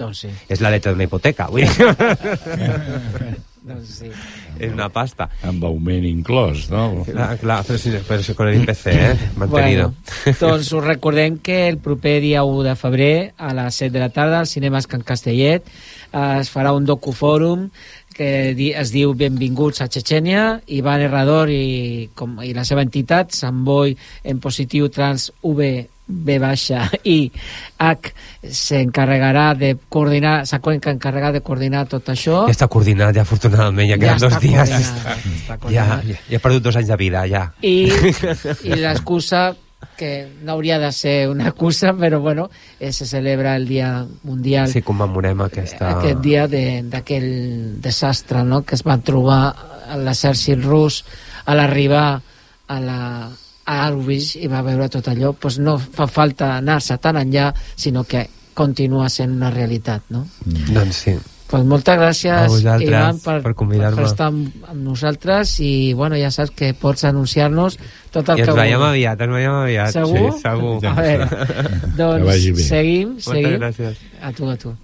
Doncs 0.00 0.22
sí. 0.24 0.30
És 0.48 0.62
la 0.64 0.70
letra 0.72 0.94
d'una 0.94 1.04
hipoteca, 1.04 1.50
vull 1.52 1.60
dir. 1.68 1.90
doncs 3.66 3.92
sí. 4.00 4.10
És 4.58 4.72
una 4.72 4.88
pasta. 4.92 5.28
Amb 5.46 5.64
augment 5.68 6.06
inclòs, 6.08 6.66
no? 6.72 7.04
Clar, 7.08 7.28
clar 7.42 7.60
però, 7.66 7.78
sí, 7.80 7.92
però 8.08 8.24
sí, 8.24 8.34
con 8.38 8.48
el 8.48 8.62
IPC, 8.62 8.84
eh? 8.92 9.30
Mantenido. 9.40 9.92
Bueno, 9.92 10.36
doncs 10.40 10.72
us 10.72 10.84
recordem 10.84 11.38
que 11.44 11.62
el 11.68 11.78
proper 11.78 12.18
dia 12.24 12.44
1 12.44 12.66
de 12.70 12.74
febrer 12.80 13.14
a 13.36 13.52
les 13.56 13.80
7 13.84 13.92
de 13.96 14.04
la 14.04 14.10
tarda 14.14 14.40
al 14.40 14.50
Cinemes 14.50 14.88
Can 14.90 15.04
Castellet 15.06 15.68
es 16.10 16.50
farà 16.50 16.72
un 16.74 16.88
docufòrum 16.88 17.68
que 18.16 18.52
es 18.76 18.90
diu 18.92 19.14
Benvinguts 19.16 19.80
a 19.80 19.88
Chechenia, 19.88 20.60
Ivan 20.76 21.00
Herrador 21.06 21.48
i, 21.52 22.10
com, 22.14 22.40
i 22.44 22.52
la 22.56 22.66
seva 22.68 22.82
entitat, 22.84 23.32
Samboy 23.32 23.94
en 24.28 24.42
positiu 24.44 24.90
trans 24.92 25.30
V 25.40 25.70
B 26.10 26.38
baixa 26.42 26.84
i 27.04 27.30
H 27.78 28.10
s'encarregarà 28.50 29.54
de 29.58 29.74
coordinar, 29.88 30.44
s'ha 30.48 30.60
encarregat 30.64 31.34
de 31.38 31.40
coordinar 31.46 31.86
tot 31.88 32.08
això. 32.12 32.44
Ja 32.48 32.54
està 32.56 32.68
coordinat, 32.72 33.14
ja 33.16 33.22
afortunadament, 33.22 33.88
ja 33.90 33.96
queden 34.00 34.18
Ja 34.18 34.26
dos 34.26 34.32
està 34.34 34.40
dies. 34.44 34.70
coordinat, 34.70 35.24
està 35.38 35.58
Ja, 35.70 35.86
ja, 36.04 36.18
ja 36.28 36.36
he 36.36 36.42
perdut 36.42 36.62
dos 36.68 36.76
anys 36.80 36.88
de 36.92 36.96
vida, 37.00 37.24
ja. 37.30 37.46
I, 37.62 37.74
i 38.64 38.76
l'excusa 38.80 39.50
que 39.96 40.28
no 40.44 40.52
hauria 40.52 40.78
de 40.78 40.90
ser 40.92 41.28
una 41.28 41.48
excusa, 41.48 41.92
però 41.96 42.20
bueno, 42.20 42.50
eh, 42.78 42.92
se 42.92 43.06
celebra 43.06 43.54
el 43.56 43.66
Dia 43.68 44.04
Mundial 44.24 44.68
Sí, 44.68 44.82
commemorem 44.82 45.40
aquesta... 45.40 45.94
aquest 45.98 46.20
dia 46.20 46.46
de- 46.48 46.82
d'aquell 46.84 47.80
desastre 47.80 48.42
no? 48.44 48.62
que 48.62 48.74
es 48.76 48.82
van 48.84 49.00
trobar 49.02 49.54
l'exèrcit 49.96 50.60
rus 50.64 51.02
a 51.46 51.54
l'arribar 51.56 52.20
a 52.68 52.80
la 52.80 53.00
a 53.70 53.80
Auschwitz 53.88 54.34
i 54.40 54.48
va 54.50 54.62
veure 54.66 54.88
tot 54.92 55.06
allò 55.12 55.32
doncs 55.38 55.58
no 55.62 55.76
fa 55.80 56.08
falta 56.10 56.56
anar-se 56.58 56.96
tan 57.02 57.18
enllà 57.20 57.50
sinó 57.78 58.02
que 58.04 58.26
continua 58.54 59.08
sent 59.08 59.36
una 59.36 59.50
realitat 59.54 60.08
no? 60.10 60.24
Doncs 60.74 61.04
sí. 61.06 61.14
Pues 61.50 61.64
moltes 61.66 61.96
gràcies, 61.98 62.52
Ivan, 62.84 63.16
per, 63.24 63.40
per 63.42 63.52
per 63.58 64.04
estar 64.06 64.28
amb, 64.30 64.52
amb 64.70 64.84
nosaltres 64.86 65.56
i 65.66 65.70
bueno, 65.98 66.14
ja 66.14 66.28
saps 66.30 66.52
que 66.54 66.68
pots 66.78 67.02
anunciar-nos 67.08 67.74
tot 68.14 68.28
el 68.30 68.38
I 68.38 68.44
ens 68.44 68.50
que 68.52 68.54
veiem 68.54 68.78
vulguis. 68.78 68.92
aviat, 68.92 69.24
ens 69.26 69.34
veiem 69.34 69.56
aviat. 69.64 69.96
Segur? 69.96 70.20
Sí, 70.30 70.44
segur. 70.44 70.76
A 70.86 70.94
veure, 71.00 71.26
doncs 71.98 72.46
bé. 72.54 72.68
seguim, 72.68 73.08
Moltes 73.16 73.32
seguim. 73.32 73.58
gràcies. 73.64 73.98
A 74.22 74.30
tu, 74.36 74.46
a 74.46 74.54
tu. 74.62 74.76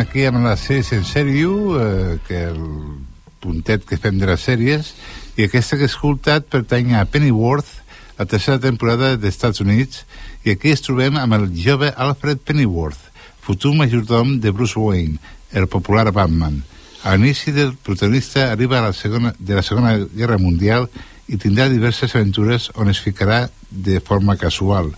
Aquí 0.00 0.24
amb 0.26 0.42
la 0.44 0.56
sèrie 0.58 0.98
en 0.98 1.04
sèrio, 1.04 1.52
eh, 1.80 2.18
que 2.26 2.42
el 2.50 2.60
puntet 3.40 3.84
que 3.86 3.98
fem 4.00 4.18
de 4.20 4.28
les 4.28 4.42
sèries, 4.42 4.94
i 5.36 5.46
aquesta 5.46 5.76
que 5.76 5.86
he 5.86 5.90
escoltat 5.90 6.48
pertany 6.52 6.94
a 6.96 7.04
Pennyworth, 7.04 7.78
la 8.18 8.26
tercera 8.28 8.60
temporada 8.60 9.14
dels 9.16 9.36
Estats 9.36 9.62
Units, 9.64 10.04
i 10.44 10.52
aquí 10.52 10.72
ens 10.74 10.84
trobem 10.84 11.16
amb 11.16 11.36
el 11.38 11.46
jove 11.56 11.92
Alfred 11.96 12.42
Pennyworth, 12.44 13.06
futur 13.40 13.72
majordom 13.76 14.38
de 14.40 14.52
Bruce 14.52 14.78
Wayne, 14.78 15.20
el 15.52 15.68
popular 15.68 16.10
Batman. 16.12 16.60
A 17.02 17.14
l'inici 17.16 17.52
del 17.56 17.72
protagonista 17.74 18.50
arriba 18.52 18.78
a 18.78 18.88
la 18.88 18.92
segona, 18.92 19.32
de 19.38 19.54
la 19.56 19.62
Segona 19.64 19.96
Guerra 19.96 20.36
Mundial 20.38 20.90
i 21.28 21.38
tindrà 21.40 21.70
diverses 21.70 22.12
aventures 22.14 22.68
on 22.74 22.92
es 22.92 23.00
ficarà 23.00 23.46
de 23.70 24.00
forma 24.04 24.36
casual. 24.36 24.92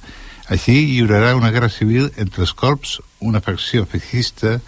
Així 0.51 0.75
hi 0.75 0.99
haurà 1.05 1.37
una 1.39 1.53
guerra 1.55 1.71
civil 1.71 2.11
entre 2.19 2.43
els 2.43 2.53
corps, 2.53 2.99
una 3.21 3.41
facció 3.41 3.87
feixista 3.87 4.59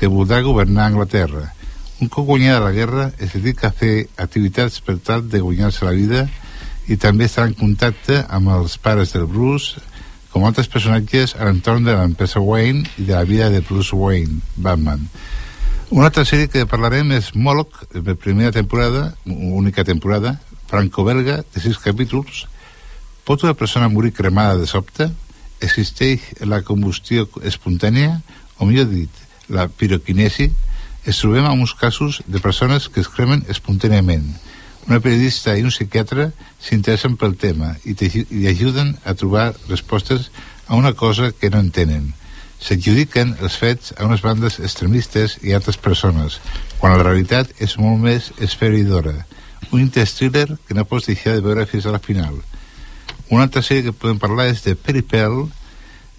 que 0.00 0.08
voldrà 0.08 0.40
governar 0.40 0.86
Anglaterra. 0.88 1.50
Un 2.00 2.08
cop 2.08 2.24
guanyada 2.24 2.64
la 2.64 2.72
guerra 2.72 3.10
es 3.20 3.34
dedica 3.36 3.68
a 3.68 3.76
fer 3.76 4.08
activitats 4.16 4.80
per 4.80 4.96
tal 5.04 5.26
de 5.28 5.42
guanyar-se 5.44 5.84
la 5.84 5.92
vida 5.92 6.22
i 6.88 6.96
també 6.96 7.26
estarà 7.28 7.50
en 7.50 7.58
contacte 7.58 8.22
amb 8.32 8.48
els 8.54 8.78
pares 8.80 9.12
del 9.12 9.28
Bruce, 9.28 9.76
com 10.32 10.46
altres 10.48 10.72
personatges 10.72 11.36
a 11.36 11.44
l'entorn 11.44 11.84
de 11.84 11.92
l'empresa 11.98 12.40
Wayne 12.40 12.88
i 12.96 13.04
de 13.04 13.12
la 13.12 13.26
vida 13.28 13.50
de 13.52 13.60
Bruce 13.60 13.92
Wayne, 13.92 14.40
Batman. 14.56 15.04
Una 15.90 16.08
altra 16.08 16.24
sèrie 16.24 16.48
que 16.48 16.64
parlarem 16.70 17.12
és 17.12 17.34
Moloch, 17.34 17.84
de 17.92 18.16
primera 18.16 18.56
temporada, 18.56 19.10
única 19.26 19.84
temporada, 19.84 20.38
franco-belga, 20.70 21.42
de 21.52 21.60
sis 21.60 21.76
capítols. 21.82 22.46
Pot 23.28 23.44
una 23.44 23.58
persona 23.58 23.92
morir 23.92 24.14
cremada 24.16 24.56
de 24.56 24.70
sobte? 24.70 25.10
Existeix 25.60 26.30
la 26.46 26.62
combustió 26.64 27.28
espontània? 27.44 28.22
O 28.56 28.68
millor 28.70 28.88
dit, 28.88 29.26
la 29.50 29.66
piroquinesi? 29.68 30.50
Es 31.04 31.20
trobem 31.22 31.46
amb 31.48 31.64
uns 31.64 31.74
casos 31.74 32.20
de 32.26 32.40
persones 32.40 32.88
que 32.88 33.02
es 33.02 33.10
cremen 33.10 33.44
espontàniament. 33.48 34.24
Una 34.88 35.00
periodista 35.04 35.56
i 35.56 35.64
un 35.66 35.74
psiquiatre 35.74 36.30
s'interessen 36.62 37.18
pel 37.20 37.36
tema 37.40 37.74
i, 37.84 37.94
i 37.94 38.46
ajuden 38.48 38.94
a 39.04 39.14
trobar 39.14 39.50
respostes 39.68 40.30
a 40.66 40.76
una 40.76 40.94
cosa 40.94 41.32
que 41.32 41.50
no 41.50 41.60
entenen. 41.60 42.12
S'adjudiquen 42.60 43.36
els 43.40 43.56
fets 43.56 43.94
a 43.96 44.04
unes 44.04 44.20
bandes 44.20 44.58
extremistes 44.60 45.38
i 45.42 45.54
altres 45.56 45.78
persones, 45.80 46.38
quan 46.78 46.96
la 46.96 47.04
realitat 47.04 47.54
és 47.58 47.76
molt 47.80 48.02
més 48.04 48.30
esferidora. 48.38 49.14
Un 49.70 49.80
intens 49.80 50.12
thriller 50.18 50.46
que 50.68 50.76
no 50.76 50.84
pots 50.84 51.08
deixar 51.08 51.36
de 51.36 51.44
veure 51.44 51.66
fins 51.66 51.86
a 51.86 51.94
la 51.94 52.02
final. 52.04 52.36
Una 53.30 53.46
altra 53.46 53.62
sèrie 53.62 53.86
que 53.88 53.96
podem 53.96 54.18
parlar 54.18 54.48
és 54.50 54.64
de 54.66 54.74
Peripel. 54.74 55.44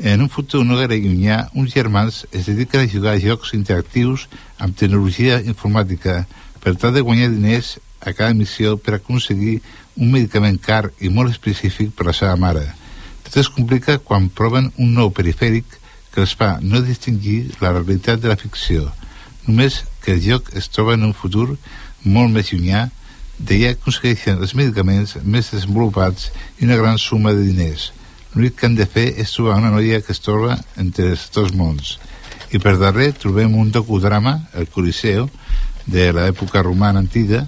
En 0.03 0.23
un 0.23 0.29
futur 0.33 0.63
no 0.65 0.79
gaire 0.79 0.97
llunyà, 0.97 1.51
uns 1.53 1.75
germans 1.77 2.23
es 2.33 2.47
dediquen 2.49 2.81
a 2.81 2.89
jugar 2.89 3.11
a 3.13 3.19
jocs 3.21 3.51
interactius 3.53 4.23
amb 4.57 4.73
tecnologia 4.73 5.37
informàtica 5.45 6.23
per 6.63 6.73
tal 6.73 6.95
de 6.95 7.03
guanyar 7.05 7.29
diners 7.29 7.75
a 8.01 8.09
cada 8.17 8.33
missió 8.33 8.79
per 8.81 8.95
aconseguir 8.97 9.59
un 9.93 10.09
medicament 10.09 10.57
car 10.57 10.89
i 10.97 11.13
molt 11.13 11.29
específic 11.29 11.93
per 11.93 12.07
a 12.07 12.09
la 12.09 12.17
seva 12.17 12.33
mare. 12.33 12.65
Tot 13.27 13.37
es 13.43 13.51
complica 13.53 13.99
quan 14.01 14.31
proven 14.33 14.71
un 14.81 14.97
nou 14.97 15.13
perifèric 15.13 15.77
que 16.09 16.25
els 16.25 16.33
fa 16.33 16.55
no 16.65 16.81
distingir 16.81 17.53
la 17.61 17.75
realitat 17.77 18.25
de 18.25 18.33
la 18.33 18.41
ficció, 18.41 18.89
només 19.45 19.83
que 20.01 20.17
el 20.17 20.25
joc 20.25 20.49
es 20.57 20.73
troba 20.73 20.97
en 20.97 21.05
un 21.11 21.13
futur 21.13 21.51
molt 22.03 22.33
més 22.33 22.49
llunyà 22.49 22.87
d'allà 23.37 23.75
aconsegueixen 23.77 24.41
els 24.41 24.57
medicaments 24.57 25.19
més 25.21 25.53
desenvolupats 25.53 26.31
i 26.57 26.65
una 26.65 26.81
gran 26.81 26.97
suma 26.97 27.37
de 27.37 27.45
diners. 27.45 27.91
L'únic 28.33 28.57
que 28.59 28.67
han 28.67 28.75
de 28.75 28.87
fer 28.87 29.07
és 29.19 29.31
trobar 29.35 29.57
una 29.59 29.71
noia 29.73 30.01
que 30.01 30.13
es 30.15 30.21
troba 30.23 30.57
entre 30.79 31.09
els 31.11 31.27
dos 31.35 31.51
mons. 31.53 31.97
I 32.51 32.59
per 32.59 32.77
darrer 32.79 33.11
trobem 33.15 33.55
un 33.55 33.71
docudrama, 33.71 34.37
el 34.53 34.67
Coliseo, 34.71 35.29
de 35.87 36.11
l'època 36.15 36.63
romana 36.63 36.99
antiga, 36.99 37.47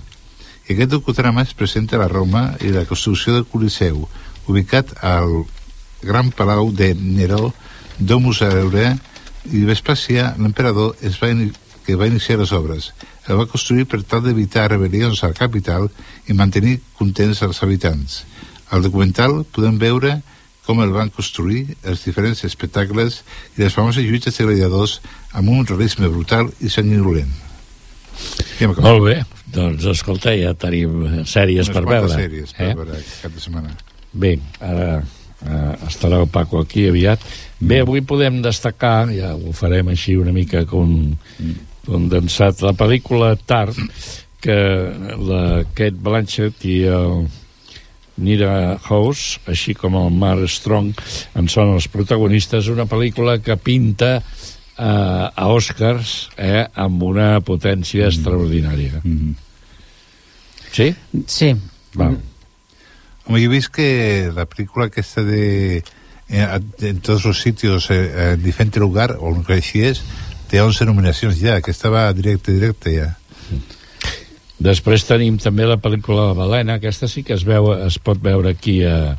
I 0.63 0.73
aquest 0.73 0.93
docudrama 0.93 1.41
es 1.43 1.53
presenta 1.53 1.97
a 1.97 1.99
la 1.99 2.07
Roma 2.07 2.53
i 2.63 2.69
la 2.71 2.85
construcció 2.87 3.33
del 3.35 3.43
Coliseu, 3.51 4.05
ubicat 4.47 4.93
al 5.03 5.43
Gran 6.01 6.31
Palau 6.31 6.71
de 6.71 6.93
Neró, 6.95 7.51
Domus 7.99 8.41
Aurea, 8.41 8.93
i 9.51 9.65
Vespasià, 9.67 10.29
l'emperador, 10.39 10.95
es 11.03 11.19
va 11.19 11.33
que 11.83 11.97
va 11.99 12.07
iniciar 12.07 12.37
les 12.39 12.53
obres. 12.55 12.93
El 13.27 13.35
va 13.41 13.49
construir 13.51 13.83
per 13.91 13.99
tal 14.07 14.23
d'evitar 14.23 14.69
rebel·lions 14.71 15.19
a 15.19 15.33
la 15.33 15.35
capital 15.35 15.89
i 16.27 16.33
mantenir 16.33 16.77
contents 16.95 17.43
els 17.43 17.59
habitants. 17.63 18.21
Al 18.71 18.87
documental 18.87 19.43
podem 19.51 19.75
veure 19.79 20.21
com 20.65 20.79
el 20.83 20.93
van 20.95 21.11
construir, 21.11 21.65
els 21.83 22.03
diferents 22.07 22.43
espectacles 22.47 23.21
i 23.57 23.63
les 23.63 23.73
famoses 23.75 24.05
lluites 24.05 24.37
de 24.37 24.45
gladiadors 24.47 24.99
amb 25.33 25.51
un 25.51 25.65
realisme 25.67 26.07
brutal 26.11 26.51
i 26.63 26.71
sanguinolent. 26.71 27.33
Ja. 28.59 28.69
Molt 28.69 29.03
bé, 29.03 29.17
doncs 29.51 29.85
escolta, 29.91 30.31
ja 30.37 30.53
tenim 30.55 31.25
sèries 31.25 31.67
Unes 31.67 31.75
per 31.75 31.83
veure. 31.89 32.13
sèries 32.13 32.55
per 32.55 32.71
veure 32.77 32.95
aquest 32.99 33.25
cap 33.25 33.35
de 33.35 33.43
setmana. 33.43 33.75
Bé, 34.13 34.37
ara 34.61 34.87
eh, 35.01 35.73
estarà 35.89 36.21
el 36.21 36.29
Paco 36.31 36.61
aquí 36.61 36.87
aviat. 36.87 37.23
Bé, 37.59 37.81
avui 37.83 38.03
podem 38.05 38.41
destacar, 38.45 39.09
ja 39.15 39.33
ho 39.35 39.53
farem 39.57 39.91
així 39.93 40.15
una 40.19 40.33
mica 40.35 40.65
con, 40.69 41.17
condensat, 41.87 42.61
la 42.63 42.75
pel·lícula 42.77 43.33
Tard, 43.45 43.79
que 44.43 44.57
la 45.23 45.63
Kate 45.71 45.99
Blanchett 46.03 46.65
i 46.67 46.83
el 46.91 47.25
Nira 48.17 48.77
House, 48.85 49.39
així 49.49 49.73
com 49.73 49.95
el 49.97 50.11
Mark 50.13 50.45
Strong, 50.49 50.93
en 51.39 51.49
són 51.49 51.73
els 51.75 51.87
protagonistes, 51.89 52.69
una 52.69 52.85
pel·lícula 52.89 53.39
que 53.41 53.57
pinta 53.57 54.17
eh, 54.19 54.83
a 54.83 55.47
Oscars 55.49 56.29
eh, 56.37 56.65
amb 56.73 57.03
una 57.03 57.39
potència 57.41 58.09
extraordinària. 58.11 59.01
Sí? 60.73 60.93
Sí. 61.27 61.53
Val. 61.95 62.17
Home, 63.25 63.39
yo 63.39 63.49
he 63.49 63.53
visto 63.53 63.71
que 63.71 64.31
la 64.35 64.45
película 64.45 64.89
que 64.89 65.01
está 65.01 65.23
de 65.23 65.83
eh, 66.29 66.59
en 66.81 66.99
todos 66.99 67.25
los 67.25 67.41
sitios 67.41 67.89
eh, 67.89 68.33
en 68.33 68.43
diferente 68.43 68.79
lugar, 68.79 69.17
o 69.19 69.31
lo 69.31 69.43
que 69.43 69.59
així 69.61 69.85
és, 69.85 70.01
té 70.49 70.61
11 70.61 70.85
nominacions 70.89 71.39
ja, 71.39 71.61
que 71.61 71.71
estava 71.71 72.11
directe, 72.13 72.51
directe 72.53 72.97
ja. 72.97 73.13
Després 74.61 75.07
tenim 75.07 75.39
també 75.41 75.65
la 75.65 75.79
pel·lícula 75.81 76.29
La 76.29 76.37
Balena, 76.37 76.77
aquesta 76.77 77.09
sí 77.09 77.23
que 77.25 77.33
es, 77.33 77.43
veu, 77.47 77.71
es 77.87 77.97
pot 77.99 78.21
veure 78.21 78.53
aquí 78.53 78.83
a, 78.85 79.15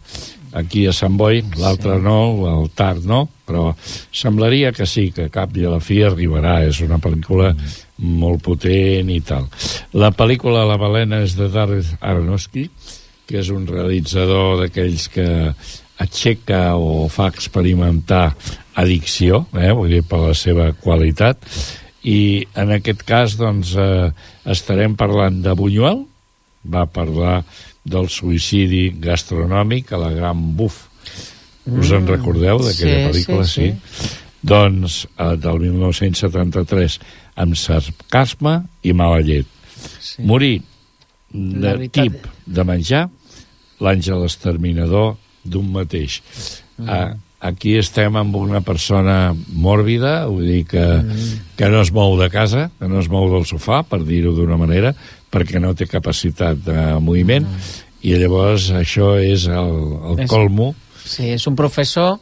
aquí 0.55 0.87
a 0.87 0.95
Sant 0.95 1.19
Boi, 1.19 1.43
l'altre 1.59 1.99
sí. 1.99 2.05
no, 2.05 2.19
el 2.53 2.71
tard 2.79 3.05
no, 3.09 3.25
però 3.45 3.73
semblaria 4.15 4.73
que 4.73 4.87
sí, 4.87 5.11
que 5.13 5.29
cap 5.35 5.57
i 5.59 5.67
a 5.67 5.75
la 5.75 5.83
fi 5.83 6.01
arribarà, 6.07 6.61
és 6.69 6.81
una 6.87 7.01
pel·lícula 7.03 7.51
mm. 7.53 8.13
molt 8.23 8.45
potent 8.47 9.11
i 9.11 9.21
tal. 9.27 9.49
La 9.99 10.15
pel·lícula 10.15 10.65
La 10.69 10.79
Balena 10.81 11.25
és 11.27 11.37
de 11.37 11.51
Darren 11.53 11.99
Aronofsky, 12.01 12.69
que 13.27 13.41
és 13.41 13.51
un 13.51 13.67
realitzador 13.67 14.61
d'aquells 14.63 15.09
que 15.13 15.29
aixeca 16.03 16.75
o 16.77 17.07
fa 17.13 17.29
experimentar 17.31 18.29
addicció, 18.81 19.45
eh, 19.55 19.71
vull 19.73 19.93
dir, 19.93 20.03
per 20.07 20.21
la 20.23 20.35
seva 20.39 20.73
qualitat, 20.75 21.43
i 22.05 22.45
en 22.61 22.73
aquest 22.75 23.03
cas 23.09 23.37
doncs, 23.41 23.75
eh, 23.81 24.11
estarem 24.53 24.97
parlant 24.97 25.41
de 25.45 25.55
Buñuel, 25.57 26.05
va 26.65 26.85
parlar 26.87 27.43
del 27.85 28.09
suïcidi 28.13 28.91
gastronòmic 29.01 29.93
a 29.93 30.01
la 30.01 30.11
Gran 30.13 30.57
Buf. 30.57 30.87
Us 31.65 31.91
en 31.93 32.05
Mm, 32.05 32.09
recordeu 32.09 32.59
d'aquella 32.61 33.13
sí, 33.13 33.25
pel·lícula? 33.25 33.45
sí, 33.49 33.73
Doncs 34.45 35.07
eh, 35.17 35.37
del 35.41 35.59
1973, 35.61 36.99
amb 37.41 37.57
sarcasme 37.57 38.59
i 38.83 38.93
mala 38.93 39.23
llet. 39.25 39.47
Sí. 40.01 40.23
Morir 40.23 40.61
de 41.33 41.89
tip 41.89 42.27
de 42.47 42.65
menjar, 42.65 43.09
l'àngel 43.81 44.25
exterminador 44.25 45.17
d'un 45.45 45.73
mateix. 45.73 46.21
Mm. 46.77 46.89
Ah, 46.89 47.17
aquí 47.45 47.75
estem 47.77 48.17
amb 48.17 48.37
una 48.41 48.63
persona 48.65 49.35
mòrbida, 49.53 50.25
vull 50.31 50.47
dir 50.49 50.63
que, 50.67 50.81
Mm. 50.81 51.41
que 51.59 51.69
no 51.69 51.83
es 51.83 51.93
mou 51.93 52.17
de 52.19 52.31
casa, 52.33 52.71
que 52.79 52.89
no 52.89 53.01
es 53.01 53.09
mou 53.13 53.29
del 53.31 53.45
sofà, 53.45 53.83
per 53.85 54.01
dir-ho 54.05 54.33
d'una 54.33 54.57
manera, 54.57 54.95
perquè 55.31 55.61
no 55.61 55.75
té 55.75 55.87
capacitat 55.87 56.57
de 56.65 56.99
moviment, 57.01 57.45
i 58.03 58.15
llavors 58.17 58.71
això 58.73 59.15
és 59.21 59.47
el, 59.47 59.75
el 60.13 60.21
És- 60.25 60.31
colmo. 60.31 60.75
Sí, 61.05 61.29
és 61.35 61.47
un 61.47 61.55
professor 61.55 62.19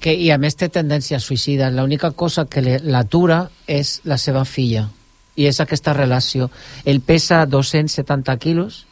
que, 0.00 0.12
i 0.12 0.30
a 0.30 0.36
més 0.36 0.54
té 0.54 0.68
tendència 0.68 1.18
suïcida. 1.18 1.70
L'única 1.72 2.10
cosa 2.10 2.44
que 2.44 2.60
le- 2.60 2.80
l'atura 2.84 3.48
és 3.66 4.02
la 4.04 4.18
seva 4.18 4.44
filla. 4.44 4.90
I 5.34 5.46
és 5.46 5.60
aquesta 5.60 5.94
relació. 5.94 6.50
Ell 6.84 7.00
pesa 7.00 7.46
270 7.46 8.36
quilos 8.36 8.84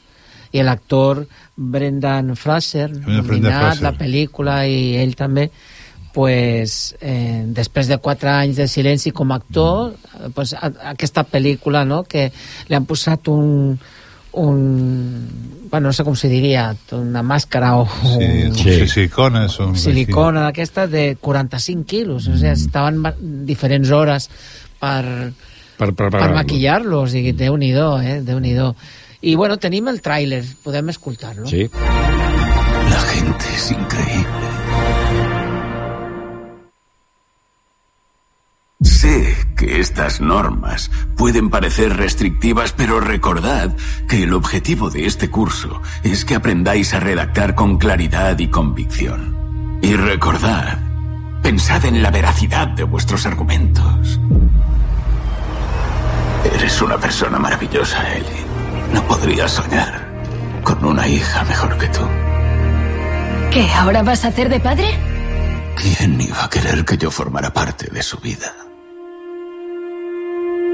i 0.53 0.63
l'actor 0.63 1.25
Brendan 1.57 2.37
Fraser, 2.37 2.91
Brendan 2.91 3.23
nominat 3.25 3.63
Fraser. 3.79 3.83
la 3.83 3.93
pel·lícula 3.97 4.61
i 4.69 4.97
ell 5.01 5.15
també, 5.17 5.51
pues, 6.15 6.95
eh, 7.01 7.45
després 7.47 7.89
de 7.89 7.99
quatre 7.99 8.31
anys 8.31 8.57
de 8.57 8.69
silenci 8.69 9.11
com 9.13 9.33
a 9.33 9.37
actor, 9.37 9.93
eh, 9.93 10.31
pues, 10.35 10.55
a, 10.55 10.73
aquesta 10.93 11.25
pel·lícula 11.25 11.85
no, 11.85 12.05
que 12.05 12.31
li 12.69 12.75
han 12.75 12.87
posat 12.89 13.29
un, 13.29 13.79
un 14.33 15.29
bueno, 15.71 15.89
no 15.89 15.93
sé 15.93 16.05
com 16.05 16.15
se 16.17 16.29
diria 16.31 16.69
una 16.95 17.23
màscara 17.27 17.75
o 17.77 17.87
Sí, 17.87 18.29
un, 18.47 18.55
sí. 18.55 18.87
silicones. 18.89 19.59
O 19.61 19.75
silicona 19.75 20.47
d'aquesta 20.47 20.87
de 20.87 21.17
45 21.21 21.85
quilos, 21.85 22.29
o 22.29 22.37
sigui, 22.37 22.53
estaven 22.53 23.03
diferents 23.49 23.91
hores 23.91 24.31
per, 24.81 25.33
per, 25.77 25.91
per 25.97 26.31
maquillar-lo, 26.37 27.03
o 27.03 27.09
sigui, 27.11 27.33
déu-n'hi-do, 27.37 27.89
eh, 28.01 28.21
déu-n'hi-do. 28.25 28.71
I 29.21 29.35
bueno, 29.35 29.57
tenim 29.59 29.89
el 29.89 30.03
tràiler, 30.03 30.45
podem 30.63 30.91
escoltar-lo. 30.93 31.47
Sí. 31.49 31.69
La 32.91 33.01
gente 33.01 33.45
es 33.55 33.71
increíble. 33.71 34.47
Sé 38.83 39.35
que 39.57 39.81
estas 39.81 40.21
normas 40.21 40.91
pueden 41.17 41.49
parecer 41.49 41.97
restrictivas, 41.97 42.73
pero 42.73 43.01
recordad 43.01 43.75
que 44.09 44.23
el 44.23 44.35
objetivo 44.35 44.91
de 44.91 45.07
este 45.07 45.31
curso 45.31 45.81
es 46.03 46.25
que 46.25 46.35
aprendáis 46.35 46.93
a 46.93 47.01
redactar 47.01 47.55
con 47.55 47.79
claridad 47.79 48.39
y 48.39 48.49
convicción. 48.49 49.79
Y 49.83 49.95
recordad, 49.95 50.79
pensad 51.43 51.85
en 51.87 52.03
la 52.03 52.11
veracidad 52.11 52.69
de 52.69 52.85
vuestros 52.85 53.25
argumentos. 53.27 54.21
Eres 56.55 56.81
una 56.83 56.99
persona 56.99 57.39
maravillosa, 57.39 58.15
Ellie. 58.15 58.46
No 58.93 59.03
podría 59.07 59.49
soñar 59.49 60.07
con 60.63 60.85
una 60.85 61.07
hija 61.09 61.45
mejor 61.45 61.77
que 61.79 61.87
tú. 61.89 62.01
¿Qué? 63.51 63.69
¿Ahora 63.75 64.03
vas 64.03 64.25
a 64.25 64.29
hacer 64.29 64.49
de 64.49 64.61
padre? 64.61 64.87
¿Quién 65.77 66.21
iba 66.21 66.45
a 66.45 66.51
querer 66.51 66.85
que 66.85 66.97
yo 66.97 67.11
formara 67.11 67.53
parte 67.53 67.89
de 67.91 68.03
su 68.03 68.19
vida? 68.19 68.55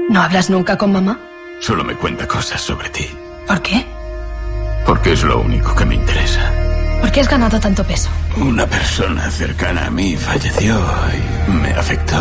¿No 0.09 0.21
hablas 0.21 0.49
nunca 0.49 0.77
con 0.77 0.91
mamá? 0.91 1.19
Solo 1.59 1.83
me 1.83 1.95
cuenta 1.95 2.27
cosas 2.27 2.59
sobre 2.61 2.89
ti, 2.89 3.07
¿Por 3.47 3.61
qué? 3.61 3.85
porque 4.85 5.13
es 5.13 5.23
lo 5.23 5.39
único 5.39 5.73
que 5.75 5.85
me 5.85 5.95
interesa. 5.95 6.51
¿Por 7.13 7.17
qué 7.17 7.21
has 7.21 7.29
ganado 7.29 7.59
tanto 7.59 7.83
peso? 7.83 8.09
Una 8.37 8.65
persona 8.65 9.29
cercana 9.29 9.85
a 9.85 9.91
mí 9.91 10.17
falleció 10.17 10.83
y 11.47 11.51
me 11.51 11.69
afectó 11.69 12.15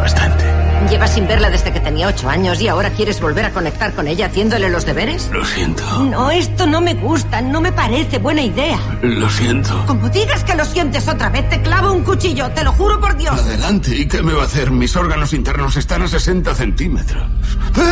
bastante. 0.00 0.42
Llevas 0.88 1.12
sin 1.12 1.28
verla 1.28 1.50
desde 1.50 1.70
que 1.70 1.80
tenía 1.80 2.08
ocho 2.08 2.30
años 2.30 2.58
y 2.62 2.68
ahora 2.68 2.88
quieres 2.88 3.20
volver 3.20 3.44
a 3.44 3.50
conectar 3.50 3.92
con 3.92 4.08
ella 4.08 4.28
haciéndole 4.28 4.70
los 4.70 4.86
deberes. 4.86 5.28
Lo 5.34 5.44
siento, 5.44 5.84
No, 6.04 6.30
esto 6.30 6.66
no 6.66 6.80
me 6.80 6.94
gusta, 6.94 7.42
no 7.42 7.60
me 7.60 7.72
parece 7.72 8.16
buena 8.16 8.40
idea. 8.40 8.78
lo 9.02 9.28
siento. 9.28 9.84
Como 9.86 10.08
digas 10.08 10.42
que 10.44 10.54
lo 10.54 10.64
sientes 10.64 11.06
otra 11.08 11.28
vez, 11.28 11.46
te 11.50 11.60
clavo 11.60 11.92
un 11.92 12.02
cuchillo, 12.02 12.50
te 12.52 12.64
lo 12.64 12.72
juro 12.72 12.98
por 13.00 13.14
Dios. 13.18 13.38
Adelante, 13.38 13.94
¿y 13.94 14.06
qué 14.08 14.22
me 14.22 14.32
va 14.32 14.44
a 14.44 14.46
hacer? 14.46 14.70
Mis 14.70 14.96
órganos 14.96 15.34
internos 15.34 15.76
están 15.76 16.00
a 16.00 16.08
60 16.08 16.54
centímetros. 16.54 17.26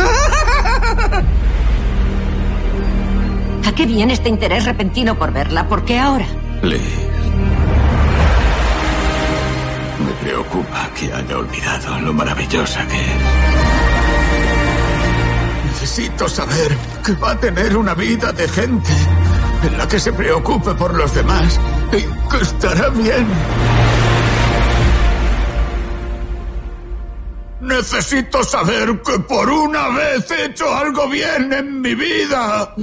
¿A 3.65 3.75
qué 3.75 3.85
viene 3.85 4.13
este 4.13 4.29
interés 4.29 4.65
repentino 4.65 5.17
por 5.17 5.31
verla? 5.31 5.67
¿Por 5.67 5.85
qué 5.85 5.99
ahora? 5.99 6.25
Liz. 6.63 6.81
Me 10.05 10.11
preocupa 10.23 10.89
que 10.95 11.11
haya 11.13 11.37
olvidado 11.37 11.99
lo 11.99 12.13
maravillosa 12.13 12.87
que 12.87 12.99
es. 12.99 13.11
Necesito 15.65 16.27
saber 16.27 16.75
que 17.05 17.13
va 17.13 17.31
a 17.31 17.39
tener 17.39 17.77
una 17.77 17.93
vida 17.93 18.31
decente, 18.31 18.91
en 19.63 19.77
la 19.77 19.87
que 19.87 19.99
se 19.99 20.11
preocupe 20.13 20.73
por 20.73 20.93
los 20.95 21.13
demás 21.13 21.59
y 21.91 22.01
que 22.29 22.43
estará 22.43 22.89
bien. 22.89 23.27
Necesito 27.61 28.43
saber 28.43 29.01
que 29.01 29.19
por 29.19 29.49
una 29.49 29.89
vez 29.89 30.29
he 30.31 30.45
hecho 30.45 30.75
algo 30.75 31.07
bien 31.07 31.53
en 31.53 31.81
mi 31.81 31.93
vida. 31.93 32.73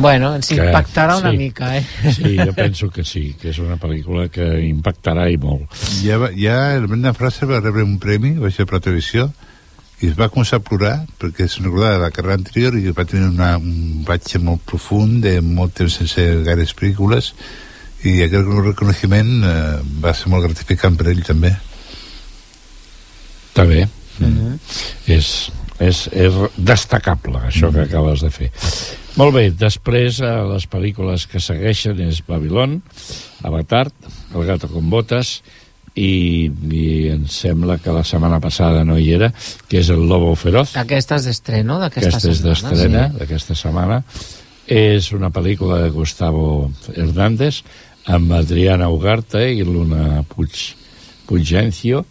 Bueno, 0.00 0.34
ens 0.36 0.48
Que- 0.48 0.56
impactarà 0.56 1.18
una 1.20 1.30
sí. 1.32 1.36
mica, 1.36 1.76
eh? 1.76 1.84
Sí, 2.14 2.36
jo 2.38 2.52
penso 2.56 2.88
que 2.90 3.04
sí, 3.04 3.34
que 3.40 3.50
és 3.50 3.58
una 3.60 3.76
pel·lícula 3.76 4.28
que 4.32 4.46
impactarà 4.68 5.28
i 5.30 5.36
molt. 5.36 5.68
Ja, 6.02 6.16
va- 6.18 6.32
ja 6.36 6.74
el 6.76 6.86
Brendan 6.88 7.14
Fraser 7.14 7.48
va 7.50 7.60
rebre 7.60 7.84
un 7.84 7.98
premi, 8.00 8.32
va 8.40 8.50
ser 8.50 8.66
per 8.66 8.78
la 8.78 8.84
televisió, 8.88 9.30
i 10.00 10.08
es 10.08 10.14
va 10.16 10.30
començar 10.32 10.56
a 10.60 10.64
plorar 10.64 10.94
perquè 11.20 11.44
se'n 11.46 11.66
recordava 11.68 11.98
de 11.98 12.04
la 12.06 12.10
carrera 12.10 12.38
anterior 12.40 12.76
i 12.78 12.88
va 12.96 13.04
tenir 13.04 13.26
una, 13.28 13.50
un 13.60 14.02
batxe 14.08 14.38
molt 14.40 14.62
profund 14.64 15.20
de 15.26 15.40
molt 15.44 15.74
temps 15.76 15.98
sense 16.00 16.24
gaires 16.46 16.72
pel·lícules 16.74 17.34
i 18.08 18.22
aquest 18.24 18.48
reconeixement 18.64 19.34
eh, 19.44 19.80
va 20.00 20.14
ser 20.16 20.30
molt 20.32 20.46
gratificant 20.46 20.96
per 20.96 21.10
ell 21.12 21.20
també. 21.26 21.52
Està 23.50 23.66
bé. 23.68 23.82
Mm. 24.20 24.56
És, 25.12 25.50
és, 25.80 26.04
és 26.12 26.36
destacable, 26.56 27.40
això 27.48 27.70
que 27.72 27.86
acabes 27.86 28.22
de 28.24 28.30
fer. 28.34 28.50
Molt 29.18 29.34
bé, 29.34 29.48
després 29.56 30.20
eh, 30.22 30.34
les 30.52 30.66
pel·lícules 30.70 31.26
que 31.30 31.40
segueixen 31.42 31.98
és 32.06 32.20
Babilón, 32.26 32.80
Avatar, 33.42 33.88
El 34.34 34.46
gato 34.46 34.68
con 34.70 34.90
botas, 34.92 35.40
i, 35.98 36.50
i 36.70 36.84
em 37.10 37.24
sembla 37.26 37.78
que 37.82 37.92
la 37.92 38.04
setmana 38.06 38.38
passada 38.40 38.84
no 38.86 38.98
hi 38.98 39.08
era, 39.16 39.32
que 39.68 39.80
és 39.80 39.90
El 39.90 40.04
lobo 40.08 40.34
feroz. 40.38 40.76
Aquesta 40.78 41.18
és 41.18 41.26
d'estreno, 41.26 41.80
d'aquesta 41.82 42.12
Aquesta 42.12 42.30
és 42.30 42.38
setmana. 42.38 42.70
d'estrena, 42.70 43.06
sí. 43.08 43.18
d'aquesta 43.18 43.56
setmana. 43.58 44.02
És 44.70 45.10
una 45.16 45.32
pel·lícula 45.34 45.80
de 45.82 45.90
Gustavo 45.90 46.70
Hernández 46.94 47.64
amb 48.06 48.30
Adriana 48.36 48.88
Ugarte 48.92 49.42
i 49.50 49.64
Luna 49.66 50.22
Puig, 50.30 50.76
Puigencio 51.26 52.04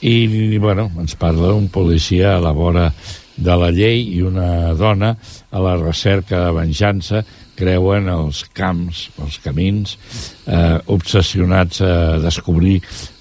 i, 0.00 0.58
bueno, 0.58 0.90
ens 0.98 1.16
parla 1.18 1.50
d'un 1.52 1.68
policia 1.72 2.36
a 2.36 2.42
la 2.42 2.52
vora 2.52 2.92
de 3.38 3.54
la 3.54 3.70
llei 3.70 4.02
i 4.16 4.22
una 4.26 4.74
dona 4.74 5.12
a 5.50 5.60
la 5.62 5.76
recerca 5.78 6.44
de 6.44 6.56
venjança 6.56 7.22
creuen 7.58 8.06
els 8.10 8.44
camps, 8.54 9.08
els 9.18 9.38
camins, 9.42 9.96
eh, 10.46 10.78
obsessionats 10.94 11.80
a 11.82 12.18
descobrir 12.22 12.76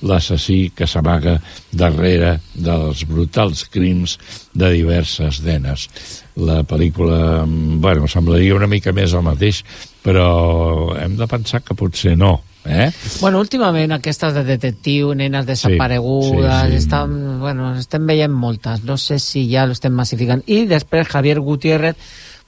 l'assassí 0.05 0.71
que 0.77 0.85
s'amaga 0.85 1.39
darrere 1.71 2.35
dels 2.53 3.03
brutals 3.09 3.65
crims 3.73 4.17
de 4.53 4.71
diverses 4.75 5.41
denes. 5.41 5.87
La 6.35 6.61
pel·lícula, 6.63 7.45
mm, 7.45 7.81
bueno, 7.81 8.07
semblaria 8.07 8.55
una 8.55 8.67
mica 8.67 8.93
més 8.93 9.13
el 9.13 9.25
mateix, 9.25 9.63
però 10.03 10.93
hem 11.01 11.17
de 11.17 11.27
pensar 11.27 11.61
que 11.61 11.73
potser 11.73 12.15
no, 12.15 12.41
eh? 12.67 12.91
Bueno, 13.21 13.39
últimament 13.39 13.95
aquestes 13.95 14.35
de 14.35 14.43
detectiu, 14.43 15.13
nenes 15.15 15.47
desaparegudes, 15.47 16.61
sí, 16.61 16.71
sí. 16.71 16.77
Estan, 16.83 17.39
bueno, 17.39 17.73
estem 17.79 18.07
veient 18.07 18.33
moltes. 18.33 18.83
No 18.83 18.97
sé 19.01 19.19
si 19.23 19.47
ja 19.51 19.65
l'estem 19.65 19.93
massificant. 19.95 20.43
I 20.45 20.65
després 20.69 21.07
Javier 21.07 21.39
Gutiérrez, 21.39 21.95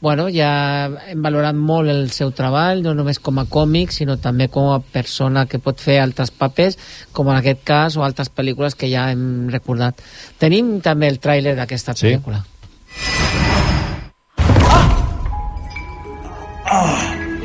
bueno, 0.01 0.29
ja 0.31 0.89
hem 1.11 1.23
valorat 1.23 1.55
molt 1.55 1.91
el 1.91 2.05
seu 2.15 2.31
treball, 2.35 2.83
no 2.85 2.93
només 2.95 3.19
com 3.19 3.41
a 3.41 3.47
còmic, 3.51 3.91
sinó 3.91 4.15
també 4.21 4.47
com 4.51 4.69
a 4.71 4.79
persona 4.79 5.45
que 5.45 5.59
pot 5.59 5.81
fer 5.83 5.99
altres 5.99 6.31
papers, 6.31 6.79
com 7.11 7.27
en 7.31 7.39
aquest 7.39 7.65
cas, 7.67 7.97
o 7.97 8.05
altres 8.07 8.31
pel·lícules 8.31 8.79
que 8.79 8.91
ja 8.91 9.09
hem 9.11 9.49
recordat. 9.51 9.99
Tenim 10.39 10.79
també 10.85 11.11
el 11.11 11.19
tràiler 11.19 11.57
d'aquesta 11.59 11.97
Sí? 11.99 12.15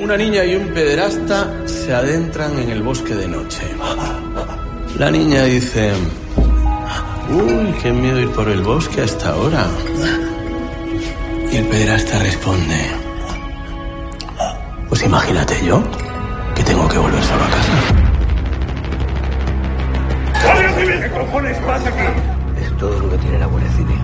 Una 0.04 0.18
niña 0.18 0.44
y 0.44 0.54
un 0.54 0.68
pederasta 0.68 1.50
se 1.64 1.94
adentran 1.94 2.58
en 2.58 2.68
el 2.68 2.82
bosque 2.82 3.14
de 3.14 3.26
noche. 3.26 3.62
La 4.98 5.10
niña 5.10 5.44
dice, 5.44 5.92
uy, 7.30 7.74
qué 7.80 7.90
miedo 7.90 8.20
ir 8.20 8.28
por 8.32 8.46
el 8.50 8.60
bosque 8.60 9.00
a 9.00 9.04
esta 9.04 9.34
hora. 9.34 9.66
Y 11.50 11.56
el 11.56 11.64
pederasta 11.68 12.18
responde, 12.18 12.86
pues 14.90 15.02
imagínate 15.04 15.54
yo 15.64 15.82
que 16.54 16.62
tengo 16.64 16.86
que 16.86 16.98
volver 16.98 17.22
solo 17.22 17.42
a 17.42 17.48
casa. 17.48 17.72
¿Qué 20.76 21.10
cojones 21.18 21.58
pasa 21.60 21.88
aquí? 21.88 22.62
Es 22.62 22.76
todo 22.76 23.00
lo 23.00 23.10
que 23.10 23.16
tiene 23.16 23.38
la 23.38 23.46
Guardia 23.46 23.72
Civil. 23.72 24.00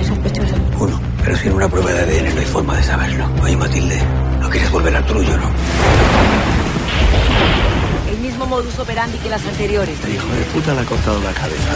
Es 0.00 0.06
sospechoso. 0.06 0.54
Uno, 0.80 1.00
pero 1.22 1.36
sin 1.36 1.52
una 1.52 1.68
prueba 1.68 1.92
de 1.92 2.00
ADN 2.00 2.34
no 2.34 2.40
hay 2.40 2.46
forma 2.46 2.76
de 2.78 2.82
saberlo. 2.82 3.28
Oye, 3.42 3.56
Matilde, 3.58 4.00
quieres 4.54 4.70
volver 4.70 4.94
al 4.94 5.04
trullo, 5.04 5.36
¿no? 5.36 5.50
El 8.08 8.18
mismo 8.18 8.46
modus 8.46 8.78
operandi 8.78 9.18
que 9.18 9.28
las 9.28 9.44
anteriores. 9.44 9.98
Este 9.98 10.12
hijo 10.14 10.28
de 10.28 10.42
puta 10.44 10.74
le 10.74 10.80
ha 10.80 10.84
cortado 10.84 11.20
la 11.22 11.32
cabeza. 11.32 11.74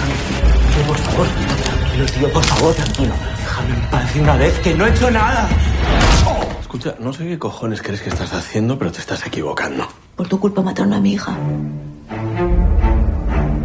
Tío, 0.74 0.86
por 0.86 0.96
favor, 0.98 1.26
tranquilo, 1.26 2.06
tío, 2.06 2.32
por 2.32 2.44
favor, 2.44 2.74
tranquilo. 2.74 3.14
Déjame 3.36 3.74
en 3.74 3.80
paz 3.90 4.14
de 4.14 4.20
una 4.20 4.36
vez 4.36 4.58
que 4.60 4.74
no 4.74 4.86
he 4.86 4.90
hecho 4.90 5.10
nada. 5.10 5.48
Escucha, 6.60 6.94
no 7.00 7.12
sé 7.12 7.26
qué 7.26 7.36
cojones 7.36 7.82
crees 7.82 8.00
que 8.00 8.10
estás 8.10 8.32
haciendo, 8.32 8.78
pero 8.78 8.92
te 8.92 9.00
estás 9.00 9.26
equivocando. 9.26 9.88
Por 10.14 10.28
tu 10.28 10.38
culpa 10.38 10.62
mataron 10.62 10.92
a 10.92 11.00
mi 11.00 11.14
hija. 11.14 11.36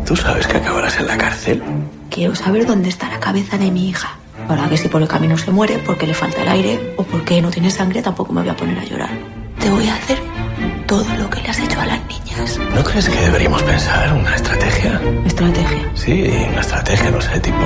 ¿Tú 0.08 0.16
sabes 0.16 0.48
que 0.48 0.58
acabarás 0.58 0.98
en 0.98 1.06
la 1.06 1.18
cárcel? 1.20 1.62
Quiero 2.10 2.34
saber 2.34 2.66
dónde 2.66 2.90
está 2.90 3.10
la 3.10 3.20
cabeza 3.20 3.60
de 3.60 3.70
mi 3.70 3.90
hija. 3.90 4.18
Ahora 4.48 4.68
que 4.68 4.78
si 4.78 4.88
por 4.88 5.02
el 5.02 5.08
camino 5.08 5.38
se 5.38 5.52
muere, 5.52 5.80
porque 5.86 6.08
le 6.08 6.14
falta 6.14 6.42
el 6.42 6.50
aire 6.50 6.94
o 6.98 7.04
porque 7.04 7.42
no 7.42 7.50
tiene 7.50 7.70
sangre, 7.70 8.02
tampoco 8.02 8.34
me 8.34 8.42
voy 8.42 8.50
a 8.50 8.56
poner 8.56 8.78
a 8.80 8.84
llorar. 8.84 9.10
Te 9.60 9.70
voy 9.70 9.88
a 9.88 9.96
hacer 9.96 10.20
todo 10.88 11.06
lo 11.16 11.30
que 11.30 11.42
le 11.42 11.50
has 11.50 11.60
hecho 11.60 11.80
a 11.80 11.86
las 11.86 12.00
niñas. 12.08 12.60
¿No 12.76 12.84
crees 12.84 13.10
que 13.10 13.20
deberíamos 13.20 13.64
pensar 13.64 14.14
una 14.14 14.36
estrategia? 14.36 15.02
Estrategia. 15.26 15.92
Sí, 15.96 16.34
una 16.52 16.62
estrategia, 16.62 17.12
no 17.12 17.22
sé, 17.22 17.40
tipo 17.40 17.58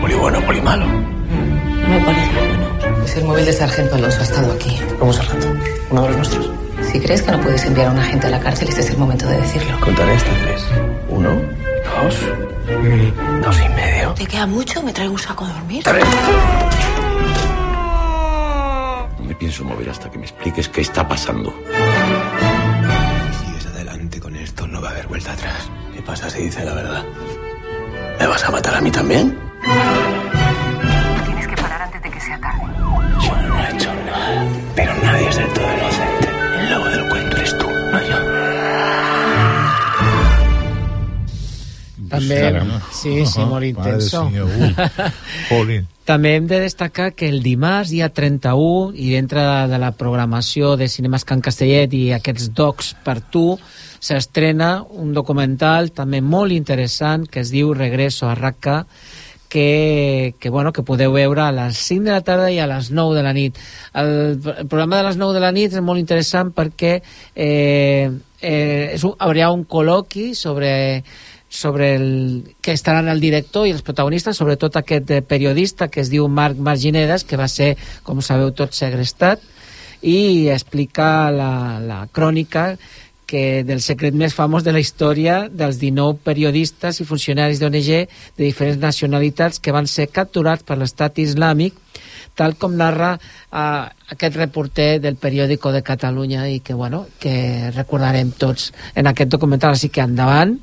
poli 0.00 0.14
bueno, 0.14 0.40
poli 0.42 0.60
malo. 0.60 0.86
No 0.86 1.88
me 1.88 2.00
parece 2.00 2.30
bueno. 2.32 2.98
Pues 3.00 3.16
el 3.16 3.24
móvil 3.24 3.44
de 3.44 3.52
Sargento 3.52 3.94
Alonso 3.96 4.20
ha 4.20 4.22
estado 4.22 4.52
aquí. 4.52 4.78
¿Cómo 4.98 5.12
sargento? 5.12 5.48
¿Uno 5.90 6.02
de 6.02 6.08
los 6.08 6.16
nuestros? 6.16 6.50
Si 6.92 7.00
crees 7.00 7.22
que 7.22 7.32
no 7.32 7.40
puedes 7.40 7.64
enviar 7.64 7.88
a 7.88 7.90
un 7.92 7.98
agente 7.98 8.26
a 8.26 8.30
la 8.30 8.40
cárcel, 8.40 8.68
este 8.68 8.80
es 8.82 8.90
el 8.90 8.98
momento 8.98 9.26
de 9.26 9.40
decirlo. 9.40 9.78
Contaré 9.80 10.14
hasta 10.14 10.30
tres. 10.44 10.64
Uno, 11.08 11.40
dos, 11.90 12.14
dos 13.42 13.60
y 13.60 13.68
medio. 13.70 14.14
¿Te 14.14 14.26
queda 14.26 14.46
mucho? 14.46 14.82
¿Me 14.82 14.92
traigo 14.92 15.12
un 15.12 15.18
saco 15.18 15.46
de 15.46 15.52
dormir? 15.52 15.84
No 19.18 19.24
me 19.24 19.34
pienso 19.34 19.64
mover 19.64 19.90
hasta 19.90 20.10
que 20.10 20.18
me 20.18 20.24
expliques 20.24 20.68
qué 20.68 20.80
está 20.82 21.06
pasando. 21.06 21.52
Si 23.38 23.46
sigues 23.46 23.66
adelante 23.66 24.20
con 24.20 24.36
esto, 24.36 24.66
no 24.66 24.80
va 24.80 24.88
a 24.88 24.90
haber 24.92 25.06
vuelta 25.08 25.32
atrás. 25.32 25.70
¿Qué 25.94 26.02
pasa 26.02 26.30
si 26.30 26.42
dice 26.42 26.64
la 26.64 26.74
verdad? 26.74 27.04
¿Me 28.18 28.26
vas 28.26 28.44
a 28.44 28.50
matar 28.50 28.74
a 28.74 28.80
mí 28.80 28.90
también? 28.90 29.38
Tienes 31.24 31.46
que 31.46 31.56
parar 31.56 31.82
antes 31.82 32.02
de 32.02 32.10
que 32.10 32.20
sea 32.20 32.38
tarde. 32.40 32.62
Yo 33.20 33.36
no 33.48 33.58
he 33.58 33.70
hecho 33.74 33.94
nada, 34.06 34.44
pero 34.74 34.94
nadie 35.02 35.28
es 35.28 35.36
del 35.36 35.48
todo 35.48 35.64
inocente. 35.76 35.99
També, 42.10 42.40
sí, 42.92 43.14
sí, 43.26 43.44
molt 43.46 43.66
intenso. 43.68 44.24
També 46.10 46.34
hem 46.34 46.48
de 46.50 46.58
destacar 46.64 47.12
que 47.14 47.28
el 47.30 47.38
dimarts, 47.44 47.92
dia 47.94 48.08
31, 48.10 48.96
i 48.98 49.12
dintre 49.14 49.44
de 49.70 49.78
la 49.78 49.92
programació 49.94 50.74
de 50.80 50.88
Cinemes 50.90 51.24
Can 51.28 51.42
Castellet 51.44 51.94
i 51.94 52.08
aquests 52.16 52.50
docs 52.56 52.94
per 53.04 53.20
tu, 53.22 53.54
s'estrena 54.00 54.80
un 54.82 55.12
documental 55.14 55.92
també 55.94 56.18
molt 56.24 56.56
interessant 56.56 57.28
que 57.30 57.44
es 57.44 57.52
diu 57.54 57.74
Regreso 57.76 58.26
a 58.26 58.34
Raqqa, 58.34 58.80
que, 59.50 60.34
que, 60.38 60.48
bueno, 60.48 60.72
que 60.72 60.86
podeu 60.86 61.12
veure 61.12 61.42
a 61.42 61.52
les 61.52 61.76
5 61.76 62.06
de 62.06 62.12
la 62.14 62.22
tarda 62.24 62.50
i 62.54 62.60
a 62.62 62.68
les 62.70 62.92
9 62.94 63.16
de 63.18 63.22
la 63.26 63.32
nit. 63.34 63.58
El, 63.92 64.38
el 64.38 64.68
programa 64.70 65.00
de 65.00 65.08
les 65.08 65.18
9 65.18 65.34
de 65.34 65.42
la 65.42 65.50
nit 65.52 65.74
és 65.74 65.82
molt 65.84 66.00
interessant 66.00 66.52
perquè 66.54 66.92
eh, 67.34 68.06
eh, 68.40 68.94
és 68.94 69.04
un, 69.04 69.16
hi 69.18 69.26
haurà 69.26 69.50
un 69.52 69.66
col·loqui 69.66 70.30
sobre 70.38 70.70
sobre 71.50 71.96
el, 71.96 72.54
que 72.62 72.72
estaran 72.72 73.10
el 73.10 73.20
director 73.20 73.66
i 73.66 73.74
els 73.74 73.82
protagonistes, 73.82 74.38
sobretot 74.38 74.78
aquest 74.78 75.10
eh, 75.10 75.20
periodista 75.20 75.90
que 75.90 76.00
es 76.00 76.08
diu 76.08 76.28
Marc 76.30 76.56
Marginedes, 76.56 77.26
que 77.26 77.36
va 77.36 77.50
ser, 77.50 77.74
com 78.06 78.22
sabeu 78.22 78.54
tots, 78.54 78.78
segrestat, 78.78 79.42
i 80.00 80.48
explica 80.48 81.28
la, 81.34 81.52
la 81.82 82.04
crònica 82.14 82.70
que 83.30 83.62
del 83.66 83.82
secret 83.82 84.14
més 84.16 84.34
famós 84.34 84.64
de 84.66 84.72
la 84.74 84.80
història 84.82 85.44
dels 85.50 85.78
19 85.82 86.22
periodistes 86.26 86.98
i 87.02 87.06
funcionaris 87.06 87.60
d'ONG 87.60 87.90
de 88.38 88.42
diferents 88.42 88.80
nacionalitats 88.82 89.60
que 89.62 89.74
van 89.74 89.86
ser 89.90 90.08
capturats 90.10 90.66
per 90.66 90.78
l'estat 90.78 91.18
islàmic 91.22 91.76
tal 92.34 92.56
com 92.58 92.74
narra 92.78 93.12
uh, 93.18 93.86
aquest 94.14 94.38
reporter 94.38 94.98
del 95.02 95.18
periòdico 95.20 95.74
de 95.74 95.82
Catalunya 95.86 96.46
i 96.48 96.60
que, 96.64 96.74
bueno, 96.74 97.04
que 97.20 97.70
recordarem 97.74 98.32
tots 98.32 98.70
en 98.94 99.10
aquest 99.10 99.30
documental, 99.30 99.76
així 99.76 99.90
que 99.92 100.02
endavant 100.02 100.56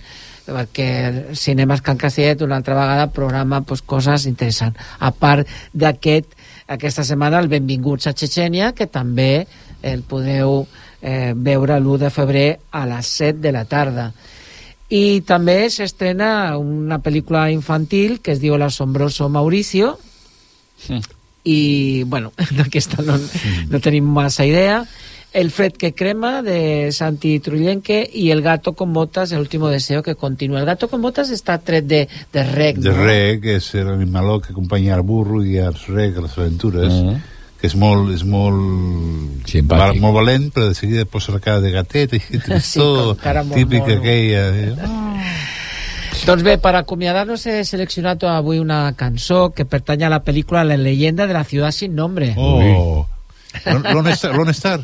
perquè 0.48 1.36
Cinemes 1.36 1.84
Can 1.84 2.00
Castellet 2.00 2.42
una 2.42 2.58
altra 2.58 2.76
vegada 2.78 3.12
programa 3.12 3.62
pues, 3.62 3.82
coses 3.82 4.26
interessants. 4.26 4.80
A 5.00 5.12
part 5.12 5.48
d'aquest 5.74 6.34
aquesta 6.68 7.04
setmana 7.08 7.40
el 7.40 7.52
Benvinguts 7.52 8.08
a 8.08 8.16
Chechenia 8.16 8.74
que 8.76 8.88
també 8.92 9.48
el 9.84 10.04
podeu 10.08 10.66
eh, 11.02 11.34
veure 11.36 11.78
l'1 11.80 12.02
de 12.08 12.12
febrer 12.12 12.48
a 12.72 12.86
les 12.90 13.14
7 13.20 13.40
de 13.44 13.54
la 13.56 13.66
tarda. 13.66 14.12
I 14.90 15.22
també 15.28 15.68
s'estrena 15.70 16.58
una 16.58 17.02
pel·lícula 17.04 17.50
infantil 17.52 18.22
que 18.24 18.32
es 18.32 18.40
diu 18.40 18.56
El 18.56 18.64
asombroso 18.64 19.28
Mauricio. 19.30 19.98
I 21.44 22.04
bueno, 22.08 22.32
d'aquesta 22.58 23.04
no, 23.04 23.18
no 23.70 23.84
tenim 23.84 24.08
massa 24.08 24.46
idea 24.48 24.86
El 25.38 25.52
Fred 25.52 25.74
que 25.74 25.94
crema 25.94 26.42
de 26.42 26.92
Santi 26.92 27.40
Trullenque 27.40 28.10
y 28.12 28.32
El 28.32 28.42
gato 28.42 28.74
con 28.74 28.92
botas, 28.92 29.32
El 29.32 29.40
último 29.40 29.68
deseo 29.70 30.02
que 30.02 30.16
continua. 30.16 30.60
El 30.60 30.66
gato 30.66 30.88
con 30.90 31.00
botas 31.02 31.30
està 31.30 31.60
tret 31.62 31.86
de, 31.86 32.08
de 32.34 32.44
rec, 32.44 32.78
De 32.82 32.90
no? 32.90 33.04
rec, 33.06 33.46
és 33.46 33.68
l'animaló 33.76 34.40
que 34.42 34.52
acompanya 34.52 34.96
el 34.98 35.04
burro 35.06 35.44
i 35.46 35.58
els 35.62 35.86
rec 35.94 36.18
a 36.18 36.22
les 36.26 36.38
aventures, 36.40 36.92
Mhm. 36.92 37.22
que 37.62 37.68
és 37.68 37.76
molt, 37.76 38.10
és 38.16 38.24
molt, 38.26 39.46
Simpàtic. 39.46 39.78
val, 39.78 40.00
molt 40.02 40.16
valent, 40.16 40.50
però 40.54 40.68
de 40.70 40.76
seguida 40.76 41.06
posa 41.06 41.34
la 41.34 41.40
cara 41.40 41.62
de 41.62 41.72
gatet 41.72 42.14
i 42.14 42.20
tristó, 42.40 43.16
molt 43.22 43.54
típica 43.54 43.88
mono. 43.94 44.00
aquella. 44.00 44.48
eh? 44.58 44.74
Doncs 46.26 46.42
bé, 46.44 46.58
per 46.58 46.74
acomiadar-nos 46.76 47.46
he 47.46 47.64
seleccionat 47.64 48.24
avui 48.24 48.58
una 48.60 48.92
cançó 48.98 49.52
que 49.54 49.66
pertany 49.66 50.04
a 50.04 50.10
la 50.10 50.24
pel·lícula 50.26 50.64
La 50.66 50.76
leyenda 50.78 51.28
de 51.28 51.34
la 51.34 51.44
ciudad 51.44 51.70
sin 51.72 51.94
nombre. 51.96 52.34
Oh. 52.38 53.06
Lone 53.94 54.12
Star? 54.12 54.36
Lone 54.36 54.52
Star? 54.52 54.82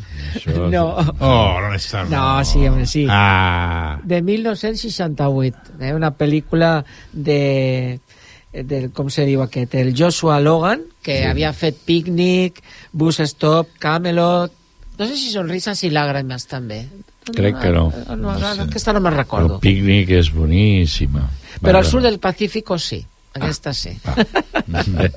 No. 0.70 0.96
Oh, 1.20 1.60
Lone 1.60 1.76
Star. 1.76 2.08
No, 2.10 2.44
sí, 2.44 2.66
home, 2.66 2.86
sí. 2.86 3.06
Ah. 3.08 4.00
De 4.02 4.22
1968. 4.22 5.56
Eh? 5.80 5.92
Una 5.94 6.10
pel·lícula 6.16 6.84
de 7.12 8.00
del, 8.54 8.92
com 8.94 9.08
se 9.10 9.24
diu 9.26 9.42
aquest, 9.42 9.74
el 9.74 9.94
Joshua 9.98 10.38
Logan, 10.40 10.84
que 11.02 11.18
Sí. 11.18 11.24
havia 11.26 11.52
fet 11.52 11.76
Picnic, 11.84 12.62
Bus 12.92 13.18
Stop, 13.20 13.68
Camelot... 13.78 14.52
No 14.96 15.06
sé 15.08 15.16
si 15.16 15.32
Sonrisas 15.32 15.82
i 15.82 15.90
Lágrimas 15.90 16.46
també. 16.46 16.84
Crec 17.34 17.56
que 17.58 17.70
no. 17.74 17.88
no, 18.14 18.36
no, 18.38 18.54
no 18.54 18.62
aquesta 18.68 18.92
no 18.94 19.00
me'n 19.02 19.16
recordo. 19.16 19.56
El 19.56 19.60
pícnic 19.64 20.10
és 20.14 20.28
boníssima. 20.30 21.24
Però 21.64 21.80
al 21.80 21.86
sud 21.88 22.04
del 22.06 22.20
Pacífico 22.22 22.78
sí. 22.78 23.00
Aquesta 23.34 23.72
sí. 23.74 23.92
Bé. 24.94 25.08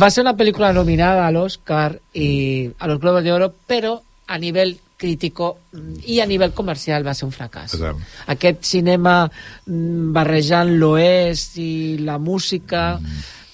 Va 0.00 0.08
ser 0.10 0.24
una 0.24 0.34
pel·lícula 0.38 0.72
nominada 0.74 1.26
a 1.26 1.30
l'Oscar 1.34 1.92
i 2.18 2.70
a 2.78 2.88
los 2.90 2.98
Globos 3.02 3.22
de 3.24 3.32
Oro, 3.32 3.52
però 3.66 3.94
a 4.26 4.38
nivell 4.42 4.74
crítico 5.02 5.52
mm, 5.72 6.02
i 6.14 6.20
a 6.22 6.26
nivell 6.30 6.54
comercial 6.54 7.06
va 7.06 7.14
ser 7.14 7.26
un 7.26 7.34
fracàs. 7.34 7.74
Aquest 8.34 8.62
cinema 8.66 9.20
mm, 9.26 10.10
barrejant 10.14 10.74
l'oest 10.78 11.58
i 11.62 11.98
la 12.02 12.18
música, 12.22 12.98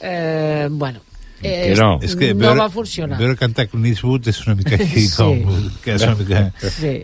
eh, 0.01 0.69
bueno, 0.71 1.05
eh, 1.43 1.73
És 2.03 2.17
que 2.17 2.33
no 2.35 2.41
veure, 2.49 2.61
va 2.61 2.69
funcionar. 2.73 3.19
Veure 3.21 3.37
cantar 3.39 3.69
Clint 3.71 3.93
Eastwood 3.93 4.29
és 4.33 4.41
una 4.47 4.57
mica 4.59 4.77
així, 4.77 5.07
Sí. 5.09 5.17
com, 5.17 5.69
que 5.85 5.95
és 5.97 6.09
una 6.09 6.17
mica... 6.21 6.49
Sí. 6.73 6.97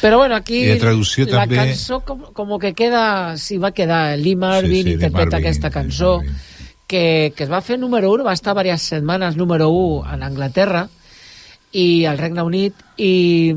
Però 0.00 0.18
bueno, 0.18 0.36
aquí 0.36 0.66
la 0.66 0.78
traducció 0.78 1.26
la 1.26 1.42
també- 1.44 1.56
cançó 1.56 2.00
com, 2.00 2.20
com 2.32 2.58
que 2.58 2.74
queda, 2.74 3.36
sí 3.36 3.58
va 3.58 3.72
quedar, 3.72 4.16
Lee 4.18 4.36
Marvin 4.36 4.84
Sí, 4.84 4.92
interpreta 4.92 5.36
Marvin, 5.36 5.46
aquesta 5.46 5.70
cançó 5.70 6.20
que, 6.86 7.32
que 7.36 7.44
es 7.44 7.50
va 7.50 7.60
fer 7.60 7.78
número 7.78 8.12
1, 8.12 8.24
va 8.24 8.32
estar 8.32 8.54
diverses 8.56 8.88
setmanes 8.88 9.36
número 9.36 9.68
1 9.70 10.14
en 10.14 10.22
Anglaterra 10.22 10.88
i 11.72 12.06
al 12.08 12.16
Regne 12.16 12.40
Unit 12.42 12.74
i, 12.96 13.52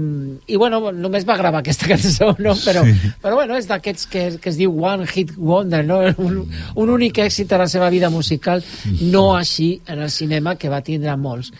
i 0.51 0.57
bueno, 0.59 0.91
només 0.91 1.23
va 1.27 1.37
gravar 1.39 1.61
aquesta 1.61 1.87
cançó 1.93 2.33
no? 2.39 2.51
però, 2.59 2.83
Sí. 2.83 3.11
però 3.23 3.37
bueno, 3.39 3.55
és 3.55 3.69
d'aquests 3.69 4.05
que, 4.11 4.23
que 4.43 4.49
es 4.51 4.57
diu 4.59 4.73
One 4.83 5.07
Hit 5.07 5.31
Wonder 5.37 5.79
no? 5.87 6.01
un, 6.19 6.41
un 6.75 6.89
únic 6.91 7.21
èxit 7.23 7.53
a 7.55 7.61
la 7.63 7.69
seva 7.71 7.87
vida 7.89 8.09
musical 8.11 8.61
no 9.01 9.35
així 9.37 9.81
en 9.87 10.03
el 10.03 10.11
cinema 10.11 10.57
que 10.59 10.67
va 10.69 10.81
tindre 10.83 11.15
molts 11.15 11.53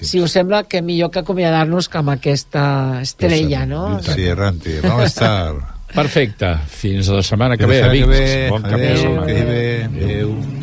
si 0.00 0.20
us 0.24 0.32
sembla 0.32 0.62
que 0.64 0.80
millor 0.82 1.10
que 1.12 1.20
acomiadar-nos 1.20 1.90
que 1.92 1.98
amb 2.00 2.14
aquesta 2.16 2.64
estrella 3.02 3.66
no? 3.66 4.00
Sí, 4.02 4.22
errante. 4.24 4.80
Lone 4.82 5.04
Star. 5.12 5.54
Perfecte. 5.92 6.54
Fins 6.72 7.10
a 7.12 7.18
la 7.20 7.22
setmana 7.22 7.58
que 7.60 7.66
Fins 7.68 7.76
ve, 7.76 7.82
setmana 7.82 7.92
que 7.92 8.02
amics. 8.02 8.32
ve. 8.32 8.48
Bon 8.50 8.62
cap 8.62 8.78
de 8.80 8.88
Adéu, 8.88 9.02
setmana. 9.02 9.26
que 9.26 9.44
ve. 9.44 9.84
Adéu. 9.84 10.61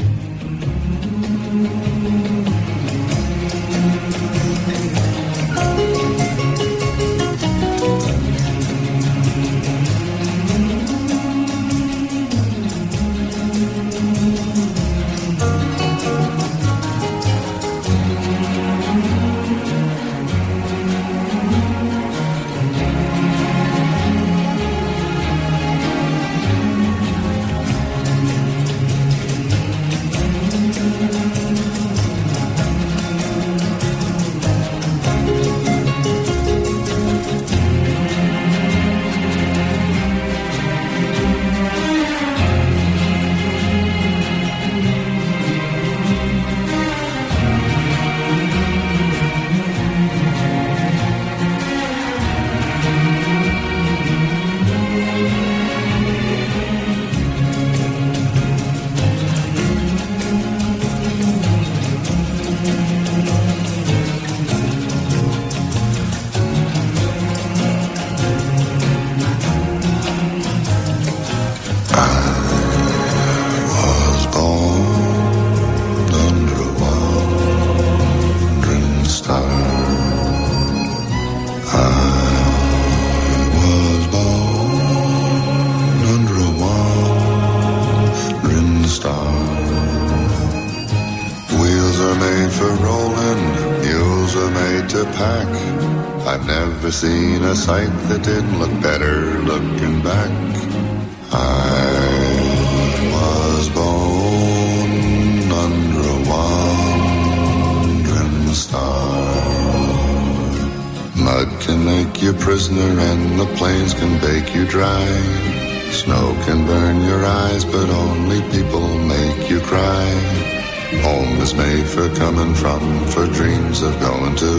Is 121.50 121.56
made 121.56 121.88
for 121.88 122.08
coming 122.16 122.54
from, 122.54 123.08
for 123.08 123.26
dreams 123.26 123.82
of 123.82 124.00
going 124.00 124.36
to, 124.36 124.54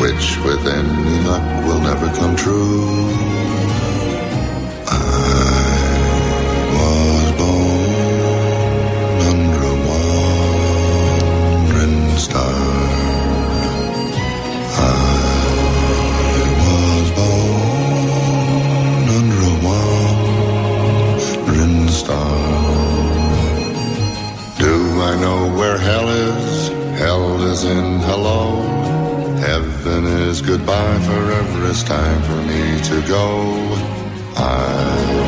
which 0.00 0.38
with 0.42 0.66
any 0.66 1.20
luck 1.26 1.66
will 1.66 1.80
never 1.80 2.06
come 2.16 2.34
true. 2.34 3.40
was 4.86 5.29
goodbye. 30.80 31.06
Forever 31.06 31.66
is 31.66 31.82
time 31.84 32.22
for 32.22 32.42
me 32.42 32.80
to 32.82 33.08
go. 33.08 33.54
I 34.36 35.19